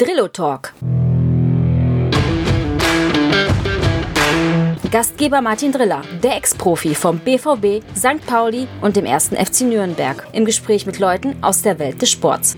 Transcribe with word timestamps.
Drillo 0.00 0.28
Talk. 0.28 0.74
Gastgeber 4.92 5.40
Martin 5.40 5.72
Driller, 5.72 6.02
der 6.22 6.36
Ex-Profi 6.36 6.94
vom 6.94 7.18
BVB, 7.18 7.82
St. 7.96 8.24
Pauli 8.24 8.68
und 8.80 8.94
dem 8.94 9.04
ersten 9.04 9.34
FC 9.34 9.62
Nürnberg, 9.62 10.24
im 10.32 10.44
Gespräch 10.44 10.86
mit 10.86 11.00
Leuten 11.00 11.34
aus 11.42 11.62
der 11.62 11.80
Welt 11.80 12.00
des 12.00 12.12
Sports. 12.12 12.56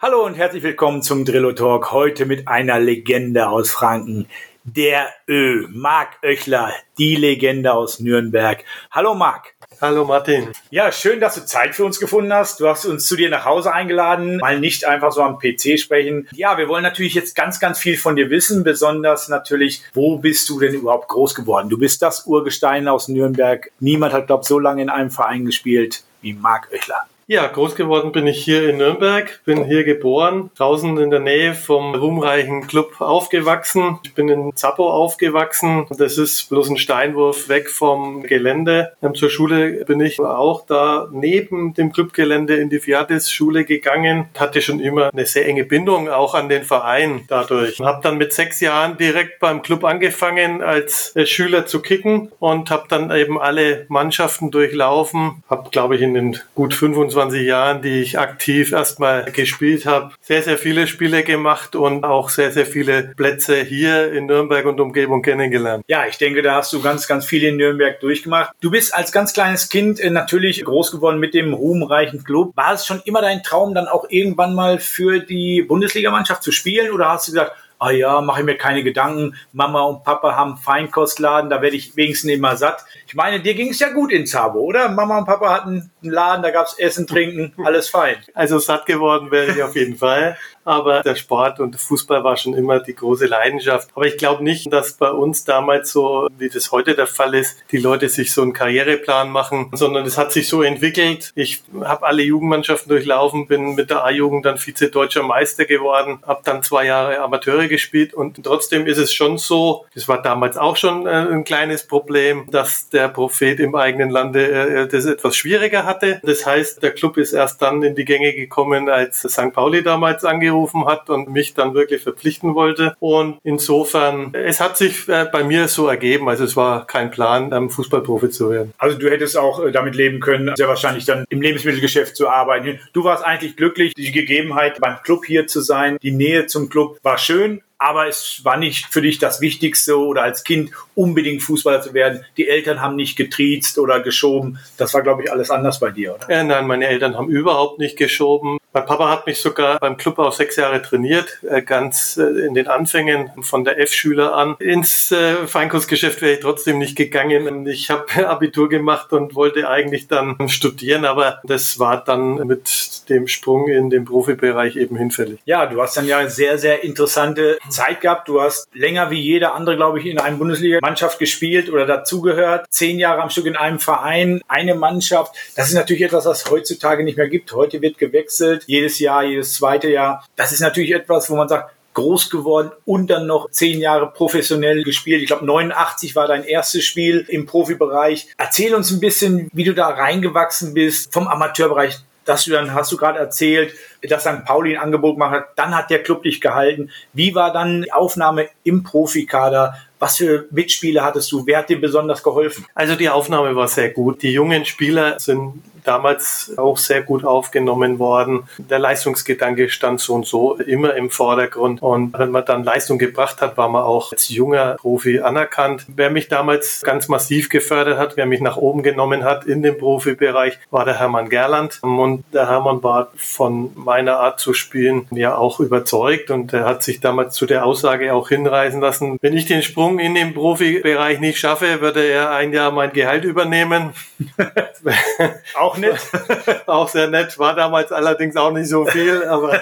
Hallo 0.00 0.26
und 0.26 0.34
herzlich 0.34 0.64
willkommen 0.64 1.02
zum 1.02 1.24
Drillo 1.24 1.52
Talk. 1.52 1.92
Heute 1.92 2.26
mit 2.26 2.48
einer 2.48 2.80
Legende 2.80 3.48
aus 3.48 3.70
Franken. 3.70 4.26
Der 4.64 5.06
Ö, 5.28 5.68
Marc 5.70 6.18
Oechler, 6.24 6.72
die 6.98 7.14
Legende 7.14 7.74
aus 7.74 8.00
Nürnberg. 8.00 8.64
Hallo 8.90 9.14
Marc. 9.14 9.54
Hallo 9.80 10.04
Martin. 10.04 10.48
Ja, 10.70 10.90
schön, 10.90 11.20
dass 11.20 11.36
du 11.36 11.46
Zeit 11.46 11.76
für 11.76 11.84
uns 11.84 12.00
gefunden 12.00 12.32
hast. 12.32 12.58
Du 12.58 12.66
hast 12.68 12.84
uns 12.84 13.06
zu 13.06 13.14
dir 13.14 13.30
nach 13.30 13.44
Hause 13.44 13.72
eingeladen, 13.72 14.38
mal 14.38 14.58
nicht 14.58 14.84
einfach 14.84 15.12
so 15.12 15.22
am 15.22 15.38
PC 15.38 15.78
sprechen. 15.78 16.26
Ja, 16.32 16.58
wir 16.58 16.68
wollen 16.68 16.82
natürlich 16.82 17.14
jetzt 17.14 17.36
ganz, 17.36 17.60
ganz 17.60 17.78
viel 17.78 17.96
von 17.96 18.16
dir 18.16 18.28
wissen, 18.28 18.64
besonders 18.64 19.28
natürlich, 19.28 19.84
wo 19.94 20.18
bist 20.18 20.48
du 20.48 20.58
denn 20.58 20.74
überhaupt 20.74 21.06
groß 21.06 21.36
geworden? 21.36 21.68
Du 21.68 21.78
bist 21.78 22.02
das 22.02 22.26
Urgestein 22.26 22.88
aus 22.88 23.06
Nürnberg. 23.06 23.70
Niemand 23.78 24.14
hat, 24.14 24.26
glaube 24.26 24.42
ich, 24.42 24.48
so 24.48 24.58
lange 24.58 24.82
in 24.82 24.90
einem 24.90 25.12
Verein 25.12 25.44
gespielt 25.44 26.02
wie 26.22 26.32
Marc 26.32 26.72
Oechler. 26.72 27.06
Ja, 27.30 27.46
groß 27.46 27.74
geworden 27.74 28.10
bin 28.10 28.26
ich 28.26 28.42
hier 28.42 28.66
in 28.70 28.78
Nürnberg, 28.78 29.40
bin 29.44 29.66
hier 29.66 29.84
geboren, 29.84 30.48
draußen 30.56 30.96
in 30.96 31.10
der 31.10 31.20
Nähe 31.20 31.52
vom 31.52 31.94
ruhmreichen 31.94 32.66
Club 32.66 33.02
aufgewachsen. 33.02 33.98
Ich 34.02 34.14
bin 34.14 34.30
in 34.30 34.56
Zappo 34.56 34.90
aufgewachsen. 34.90 35.84
Das 35.98 36.16
ist 36.16 36.48
bloß 36.48 36.70
ein 36.70 36.78
Steinwurf 36.78 37.50
weg 37.50 37.68
vom 37.68 38.22
Gelände. 38.22 38.94
Zur 39.12 39.28
Schule 39.28 39.84
bin 39.84 40.00
ich 40.00 40.18
auch 40.18 40.64
da 40.64 41.10
neben 41.12 41.74
dem 41.74 41.92
Clubgelände 41.92 42.56
in 42.56 42.70
die 42.70 42.78
Fiatis-Schule 42.78 43.66
gegangen. 43.66 44.30
Hatte 44.38 44.62
schon 44.62 44.80
immer 44.80 45.12
eine 45.12 45.26
sehr 45.26 45.46
enge 45.46 45.64
Bindung 45.64 46.08
auch 46.08 46.34
an 46.34 46.48
den 46.48 46.62
Verein 46.62 47.26
dadurch. 47.28 47.78
Habe 47.78 48.00
dann 48.02 48.16
mit 48.16 48.32
sechs 48.32 48.60
Jahren 48.60 48.96
direkt 48.96 49.38
beim 49.38 49.60
Club 49.60 49.84
angefangen 49.84 50.62
als 50.62 51.12
Schüler 51.26 51.66
zu 51.66 51.82
kicken 51.82 52.32
und 52.38 52.70
habe 52.70 52.86
dann 52.88 53.10
eben 53.10 53.38
alle 53.38 53.84
Mannschaften 53.88 54.50
durchlaufen. 54.50 55.44
Habe, 55.50 55.68
glaube 55.68 55.96
ich, 55.96 56.00
in 56.00 56.14
den 56.14 56.38
gut 56.54 56.72
25 56.72 57.17
25 57.18 57.46
Jahren, 57.46 57.82
die 57.82 58.00
ich 58.00 58.18
aktiv 58.18 58.72
erstmal 58.72 59.24
gespielt 59.24 59.86
habe, 59.86 60.12
sehr, 60.20 60.42
sehr 60.42 60.56
viele 60.56 60.86
Spiele 60.86 61.24
gemacht 61.24 61.74
und 61.74 62.04
auch 62.04 62.28
sehr, 62.28 62.52
sehr 62.52 62.66
viele 62.66 63.14
Plätze 63.16 63.56
hier 63.62 64.12
in 64.12 64.26
Nürnberg 64.26 64.64
und 64.66 64.80
Umgebung 64.80 65.22
kennengelernt. 65.22 65.84
Ja, 65.88 66.06
ich 66.06 66.18
denke, 66.18 66.42
da 66.42 66.56
hast 66.56 66.72
du 66.72 66.80
ganz, 66.80 67.08
ganz 67.08 67.26
viel 67.26 67.42
in 67.44 67.56
Nürnberg 67.56 67.98
durchgemacht. 68.00 68.52
Du 68.60 68.70
bist 68.70 68.94
als 68.94 69.10
ganz 69.10 69.32
kleines 69.32 69.68
Kind 69.68 69.98
äh, 69.98 70.10
natürlich 70.10 70.64
groß 70.64 70.92
geworden 70.92 71.18
mit 71.18 71.34
dem 71.34 71.54
ruhmreichen 71.54 72.22
Club. 72.22 72.52
War 72.56 72.74
es 72.74 72.86
schon 72.86 73.02
immer 73.04 73.20
dein 73.20 73.42
Traum, 73.42 73.74
dann 73.74 73.88
auch 73.88 74.06
irgendwann 74.08 74.54
mal 74.54 74.78
für 74.78 75.18
die 75.18 75.62
Bundesligamannschaft 75.62 76.42
zu 76.42 76.52
spielen 76.52 76.92
oder 76.92 77.08
hast 77.08 77.28
du 77.28 77.32
gesagt, 77.32 77.52
ah 77.78 77.90
ja, 77.90 78.20
mache 78.20 78.40
ich 78.40 78.46
mir 78.46 78.56
keine 78.56 78.82
Gedanken. 78.82 79.36
Mama 79.52 79.82
und 79.82 80.04
Papa 80.04 80.36
haben 80.36 80.56
Feinkostladen, 80.56 81.50
da 81.50 81.62
werde 81.62 81.76
ich 81.76 81.96
wenigstens 81.96 82.30
immer 82.30 82.56
satt. 82.56 82.84
Ich 83.06 83.14
meine, 83.14 83.40
dir 83.40 83.54
ging 83.54 83.70
es 83.70 83.78
ja 83.78 83.90
gut 83.90 84.12
in 84.12 84.26
Zabo, 84.26 84.60
oder? 84.60 84.88
Mama 84.88 85.18
und 85.18 85.26
Papa 85.26 85.50
hatten 85.50 85.90
einen 86.02 86.12
Laden, 86.12 86.42
da 86.42 86.50
gab 86.50 86.66
es 86.66 86.78
Essen, 86.78 87.06
Trinken, 87.06 87.54
alles 87.64 87.88
fein. 87.88 88.16
Also 88.34 88.58
satt 88.58 88.86
geworden 88.86 89.30
wäre 89.30 89.52
ich 89.52 89.62
auf 89.62 89.76
jeden 89.76 89.96
Fall 89.96 90.36
aber 90.68 91.02
der 91.02 91.14
Sport 91.14 91.60
und 91.60 91.80
Fußball 91.80 92.22
war 92.24 92.36
schon 92.36 92.52
immer 92.52 92.78
die 92.78 92.94
große 92.94 93.24
Leidenschaft. 93.24 93.88
Aber 93.94 94.04
ich 94.04 94.18
glaube 94.18 94.44
nicht, 94.44 94.70
dass 94.70 94.92
bei 94.92 95.10
uns 95.10 95.44
damals 95.44 95.92
so, 95.92 96.28
wie 96.36 96.50
das 96.50 96.72
heute 96.72 96.94
der 96.94 97.06
Fall 97.06 97.34
ist, 97.34 97.56
die 97.70 97.78
Leute 97.78 98.10
sich 98.10 98.34
so 98.34 98.42
einen 98.42 98.52
Karriereplan 98.52 99.30
machen, 99.30 99.70
sondern 99.72 100.04
es 100.04 100.18
hat 100.18 100.30
sich 100.30 100.46
so 100.46 100.62
entwickelt. 100.62 101.32
Ich 101.34 101.62
habe 101.82 102.06
alle 102.06 102.22
Jugendmannschaften 102.22 102.90
durchlaufen, 102.90 103.46
bin 103.46 103.76
mit 103.76 103.88
der 103.88 104.04
A-Jugend 104.04 104.44
dann 104.44 104.58
Vize-Deutscher 104.58 105.22
Meister 105.22 105.64
geworden, 105.64 106.18
habe 106.26 106.42
dann 106.44 106.62
zwei 106.62 106.84
Jahre 106.84 107.18
Amateure 107.20 107.66
gespielt 107.66 108.12
und 108.12 108.44
trotzdem 108.44 108.86
ist 108.86 108.98
es 108.98 109.14
schon 109.14 109.38
so, 109.38 109.86
das 109.94 110.06
war 110.06 110.20
damals 110.20 110.58
auch 110.58 110.76
schon 110.76 111.06
äh, 111.06 111.10
ein 111.10 111.44
kleines 111.44 111.86
Problem, 111.86 112.46
dass 112.50 112.90
der 112.90 113.08
Prophet 113.08 113.58
im 113.58 113.74
eigenen 113.74 114.10
Lande 114.10 114.50
äh, 114.50 114.86
das 114.86 115.06
etwas 115.06 115.34
schwieriger 115.34 115.86
hatte. 115.86 116.20
Das 116.24 116.44
heißt, 116.44 116.82
der 116.82 116.92
Club 116.92 117.16
ist 117.16 117.32
erst 117.32 117.62
dann 117.62 117.82
in 117.82 117.94
die 117.94 118.04
Gänge 118.04 118.34
gekommen, 118.34 118.90
als 118.90 119.20
St. 119.20 119.54
Pauli 119.54 119.82
damals 119.82 120.26
angerufen 120.26 120.57
angerufen 120.58 120.86
hat 120.86 121.10
und 121.10 121.30
mich 121.30 121.54
dann 121.54 121.74
wirklich 121.74 122.02
verpflichten 122.02 122.54
wollte. 122.54 122.94
Und 123.00 123.38
insofern, 123.42 124.34
es 124.34 124.60
hat 124.60 124.76
sich 124.76 125.08
äh, 125.08 125.26
bei 125.30 125.44
mir 125.44 125.68
so 125.68 125.86
ergeben. 125.86 126.28
Also 126.28 126.44
es 126.44 126.56
war 126.56 126.86
kein 126.86 127.10
Plan, 127.10 127.70
Fußballprofi 127.70 128.30
zu 128.30 128.50
werden. 128.50 128.72
Also 128.78 128.98
du 128.98 129.10
hättest 129.10 129.36
auch 129.36 129.64
äh, 129.64 129.72
damit 129.72 129.94
leben 129.94 130.20
können, 130.20 130.54
sehr 130.56 130.68
wahrscheinlich 130.68 131.04
dann 131.04 131.24
im 131.28 131.40
Lebensmittelgeschäft 131.40 132.16
zu 132.16 132.28
arbeiten. 132.28 132.80
Du 132.92 133.04
warst 133.04 133.24
eigentlich 133.24 133.56
glücklich, 133.56 133.94
die 133.94 134.12
Gegebenheit 134.12 134.80
beim 134.80 134.96
Club 135.02 135.24
hier 135.24 135.46
zu 135.46 135.60
sein. 135.60 135.98
Die 136.02 136.12
Nähe 136.12 136.46
zum 136.46 136.68
Club 136.68 136.98
war 137.02 137.18
schön 137.18 137.62
aber 137.78 138.08
es 138.08 138.40
war 138.42 138.56
nicht 138.56 138.86
für 138.86 139.00
dich 139.00 139.18
das 139.18 139.40
Wichtigste 139.40 139.98
oder 139.98 140.24
als 140.24 140.42
Kind 140.42 140.72
unbedingt 140.96 141.42
Fußballer 141.42 141.80
zu 141.80 141.94
werden. 141.94 142.24
Die 142.36 142.48
Eltern 142.48 142.80
haben 142.80 142.96
nicht 142.96 143.16
getriezt 143.16 143.78
oder 143.78 144.00
geschoben. 144.00 144.58
Das 144.76 144.94
war, 144.94 145.02
glaube 145.02 145.22
ich, 145.22 145.32
alles 145.32 145.50
anders 145.50 145.78
bei 145.78 145.92
dir, 145.92 146.16
oder? 146.16 146.28
Ja, 146.28 146.42
nein, 146.42 146.66
meine 146.66 146.88
Eltern 146.88 147.16
haben 147.16 147.28
überhaupt 147.28 147.78
nicht 147.78 147.96
geschoben. 147.96 148.58
Mein 148.78 148.86
Papa 148.86 149.10
hat 149.10 149.26
mich 149.26 149.40
sogar 149.40 149.80
beim 149.80 149.96
Club 149.96 150.20
auch 150.20 150.32
sechs 150.32 150.54
Jahre 150.54 150.80
trainiert, 150.80 151.40
äh, 151.42 151.62
ganz 151.62 152.16
äh, 152.16 152.46
in 152.46 152.54
den 152.54 152.68
Anfängen 152.68 153.28
von 153.42 153.64
der 153.64 153.80
F-Schüler 153.80 154.34
an. 154.34 154.54
Ins 154.60 155.10
äh, 155.10 155.48
Feinkunstgeschäft 155.48 156.22
wäre 156.22 156.34
ich 156.34 156.40
trotzdem 156.40 156.78
nicht 156.78 156.94
gegangen. 156.94 157.66
Ich 157.66 157.90
habe 157.90 158.06
Abitur 158.28 158.68
gemacht 158.68 159.12
und 159.12 159.34
wollte 159.34 159.68
eigentlich 159.68 160.06
dann 160.06 160.48
studieren, 160.48 161.04
aber 161.06 161.40
das 161.42 161.80
war 161.80 162.04
dann 162.04 162.46
mit 162.46 163.08
dem 163.08 163.26
Sprung 163.26 163.66
in 163.66 163.90
den 163.90 164.04
Profibereich 164.04 164.76
eben 164.76 164.96
hinfällig. 164.96 165.40
Ja, 165.44 165.66
du 165.66 165.82
hast 165.82 165.96
dann 165.96 166.06
ja 166.06 166.28
sehr, 166.28 166.56
sehr 166.56 166.84
interessante 166.84 167.58
Zeit 167.68 168.00
gehabt. 168.00 168.28
Du 168.28 168.40
hast 168.40 168.68
länger 168.72 169.10
wie 169.10 169.20
jeder 169.20 169.56
andere, 169.56 169.74
glaube 169.74 169.98
ich, 169.98 170.06
in 170.06 170.20
einer 170.20 170.36
Bundesliga-Mannschaft 170.36 171.18
gespielt 171.18 171.68
oder 171.68 171.84
dazugehört. 171.84 172.66
Zehn 172.70 173.00
Jahre 173.00 173.22
am 173.22 173.30
Stück 173.30 173.46
in 173.46 173.56
einem 173.56 173.80
Verein, 173.80 174.40
eine 174.46 174.76
Mannschaft. 174.76 175.34
Das 175.56 175.66
ist 175.66 175.74
natürlich 175.74 176.02
etwas, 176.02 176.26
was 176.26 176.48
heutzutage 176.48 177.02
nicht 177.02 177.16
mehr 177.16 177.28
gibt. 177.28 177.52
Heute 177.52 177.82
wird 177.82 177.98
gewechselt, 177.98 178.67
jedes 178.68 178.98
Jahr, 178.98 179.24
jedes 179.24 179.54
zweite 179.54 179.88
Jahr. 179.88 180.24
Das 180.36 180.52
ist 180.52 180.60
natürlich 180.60 180.92
etwas, 180.92 181.28
wo 181.30 181.36
man 181.36 181.48
sagt, 181.48 181.72
groß 181.94 182.30
geworden 182.30 182.70
und 182.84 183.08
dann 183.08 183.26
noch 183.26 183.50
zehn 183.50 183.80
Jahre 183.80 184.12
professionell 184.12 184.84
gespielt. 184.84 185.20
Ich 185.20 185.26
glaube, 185.26 185.46
89 185.46 186.14
war 186.14 186.28
dein 186.28 186.44
erstes 186.44 186.84
Spiel 186.84 187.24
im 187.28 187.46
Profibereich. 187.46 188.28
Erzähl 188.36 188.74
uns 188.74 188.92
ein 188.92 189.00
bisschen, 189.00 189.50
wie 189.52 189.64
du 189.64 189.74
da 189.74 189.88
reingewachsen 189.88 190.74
bist 190.74 191.12
vom 191.12 191.26
Amateurbereich 191.26 191.98
dass 192.28 192.44
du 192.44 192.50
dann, 192.50 192.74
hast 192.74 192.92
du 192.92 192.98
gerade 192.98 193.18
erzählt, 193.18 193.72
dass 194.02 194.20
St. 194.20 194.44
Pauli 194.44 194.76
ein 194.76 194.82
Angebot 194.82 195.14
gemacht 195.14 195.32
hat, 195.32 195.44
dann 195.56 195.74
hat 195.74 195.88
der 195.88 196.02
Club 196.02 196.24
dich 196.24 196.42
gehalten. 196.42 196.90
Wie 197.14 197.34
war 197.34 197.54
dann 197.54 197.82
die 197.82 197.92
Aufnahme 197.92 198.50
im 198.64 198.82
Profikader? 198.82 199.78
Was 199.98 200.18
für 200.18 200.46
Mitspieler 200.50 201.04
hattest 201.04 201.32
du? 201.32 201.46
Wer 201.46 201.58
hat 201.58 201.70
dir 201.70 201.80
besonders 201.80 202.22
geholfen? 202.22 202.66
Also 202.74 202.96
die 202.96 203.08
Aufnahme 203.08 203.56
war 203.56 203.66
sehr 203.66 203.88
gut. 203.88 204.22
Die 204.22 204.30
jungen 204.30 204.66
Spieler 204.66 205.18
sind 205.18 205.62
damals 205.84 206.52
auch 206.56 206.76
sehr 206.76 207.02
gut 207.02 207.24
aufgenommen 207.24 207.98
worden. 207.98 208.48
Der 208.58 208.78
Leistungsgedanke 208.78 209.68
stand 209.68 210.00
so 210.00 210.14
und 210.14 210.26
so 210.26 210.56
immer 210.56 210.94
im 210.94 211.10
Vordergrund. 211.10 211.82
Und 211.82 212.18
wenn 212.18 212.30
man 212.30 212.44
dann 212.44 212.64
Leistung 212.64 212.98
gebracht 212.98 213.40
hat, 213.40 213.56
war 213.56 213.68
man 213.68 213.82
auch 213.82 214.12
als 214.12 214.28
junger 214.28 214.76
Profi 214.80 215.20
anerkannt. 215.20 215.86
Wer 215.88 216.10
mich 216.10 216.28
damals 216.28 216.82
ganz 216.82 217.08
massiv 217.08 217.48
gefördert 217.48 217.98
hat, 217.98 218.16
wer 218.16 218.26
mich 218.26 218.40
nach 218.40 218.56
oben 218.56 218.82
genommen 218.82 219.24
hat 219.24 219.44
in 219.44 219.62
dem 219.62 219.78
Profibereich, 219.78 220.58
war 220.70 220.84
der 220.84 220.98
Hermann 220.98 221.28
Gerland. 221.28 221.78
Und 221.82 222.24
der 222.32 222.48
Hermann 222.48 222.82
war 222.82 223.08
von 223.16 223.70
meiner 223.74 224.18
Art 224.18 224.40
zu 224.40 224.54
spielen 224.54 225.06
ja 225.10 225.36
auch 225.36 225.60
überzeugt 225.60 226.30
und 226.30 226.52
er 226.52 226.64
hat 226.64 226.82
sich 226.82 227.00
damals 227.00 227.34
zu 227.34 227.46
der 227.46 227.64
Aussage 227.64 228.14
auch 228.14 228.28
hinreißen 228.28 228.80
lassen, 228.80 229.18
wenn 229.20 229.36
ich 229.36 229.46
den 229.46 229.62
Sprung 229.62 229.98
in 229.98 230.14
den 230.14 230.34
Profibereich 230.34 231.20
nicht 231.20 231.38
schaffe, 231.38 231.80
würde 231.80 232.04
er 232.04 232.30
ein 232.30 232.52
Jahr 232.52 232.70
mein 232.70 232.92
Gehalt 232.92 233.24
übernehmen. 233.24 233.92
auch 235.68 235.76
nett. 235.76 236.00
auch 236.66 236.88
sehr 236.88 237.08
nett, 237.08 237.38
war 237.38 237.54
damals 237.54 237.92
allerdings 237.92 238.36
auch 238.36 238.52
nicht 238.52 238.68
so 238.68 238.86
viel, 238.86 239.24
aber 239.24 239.60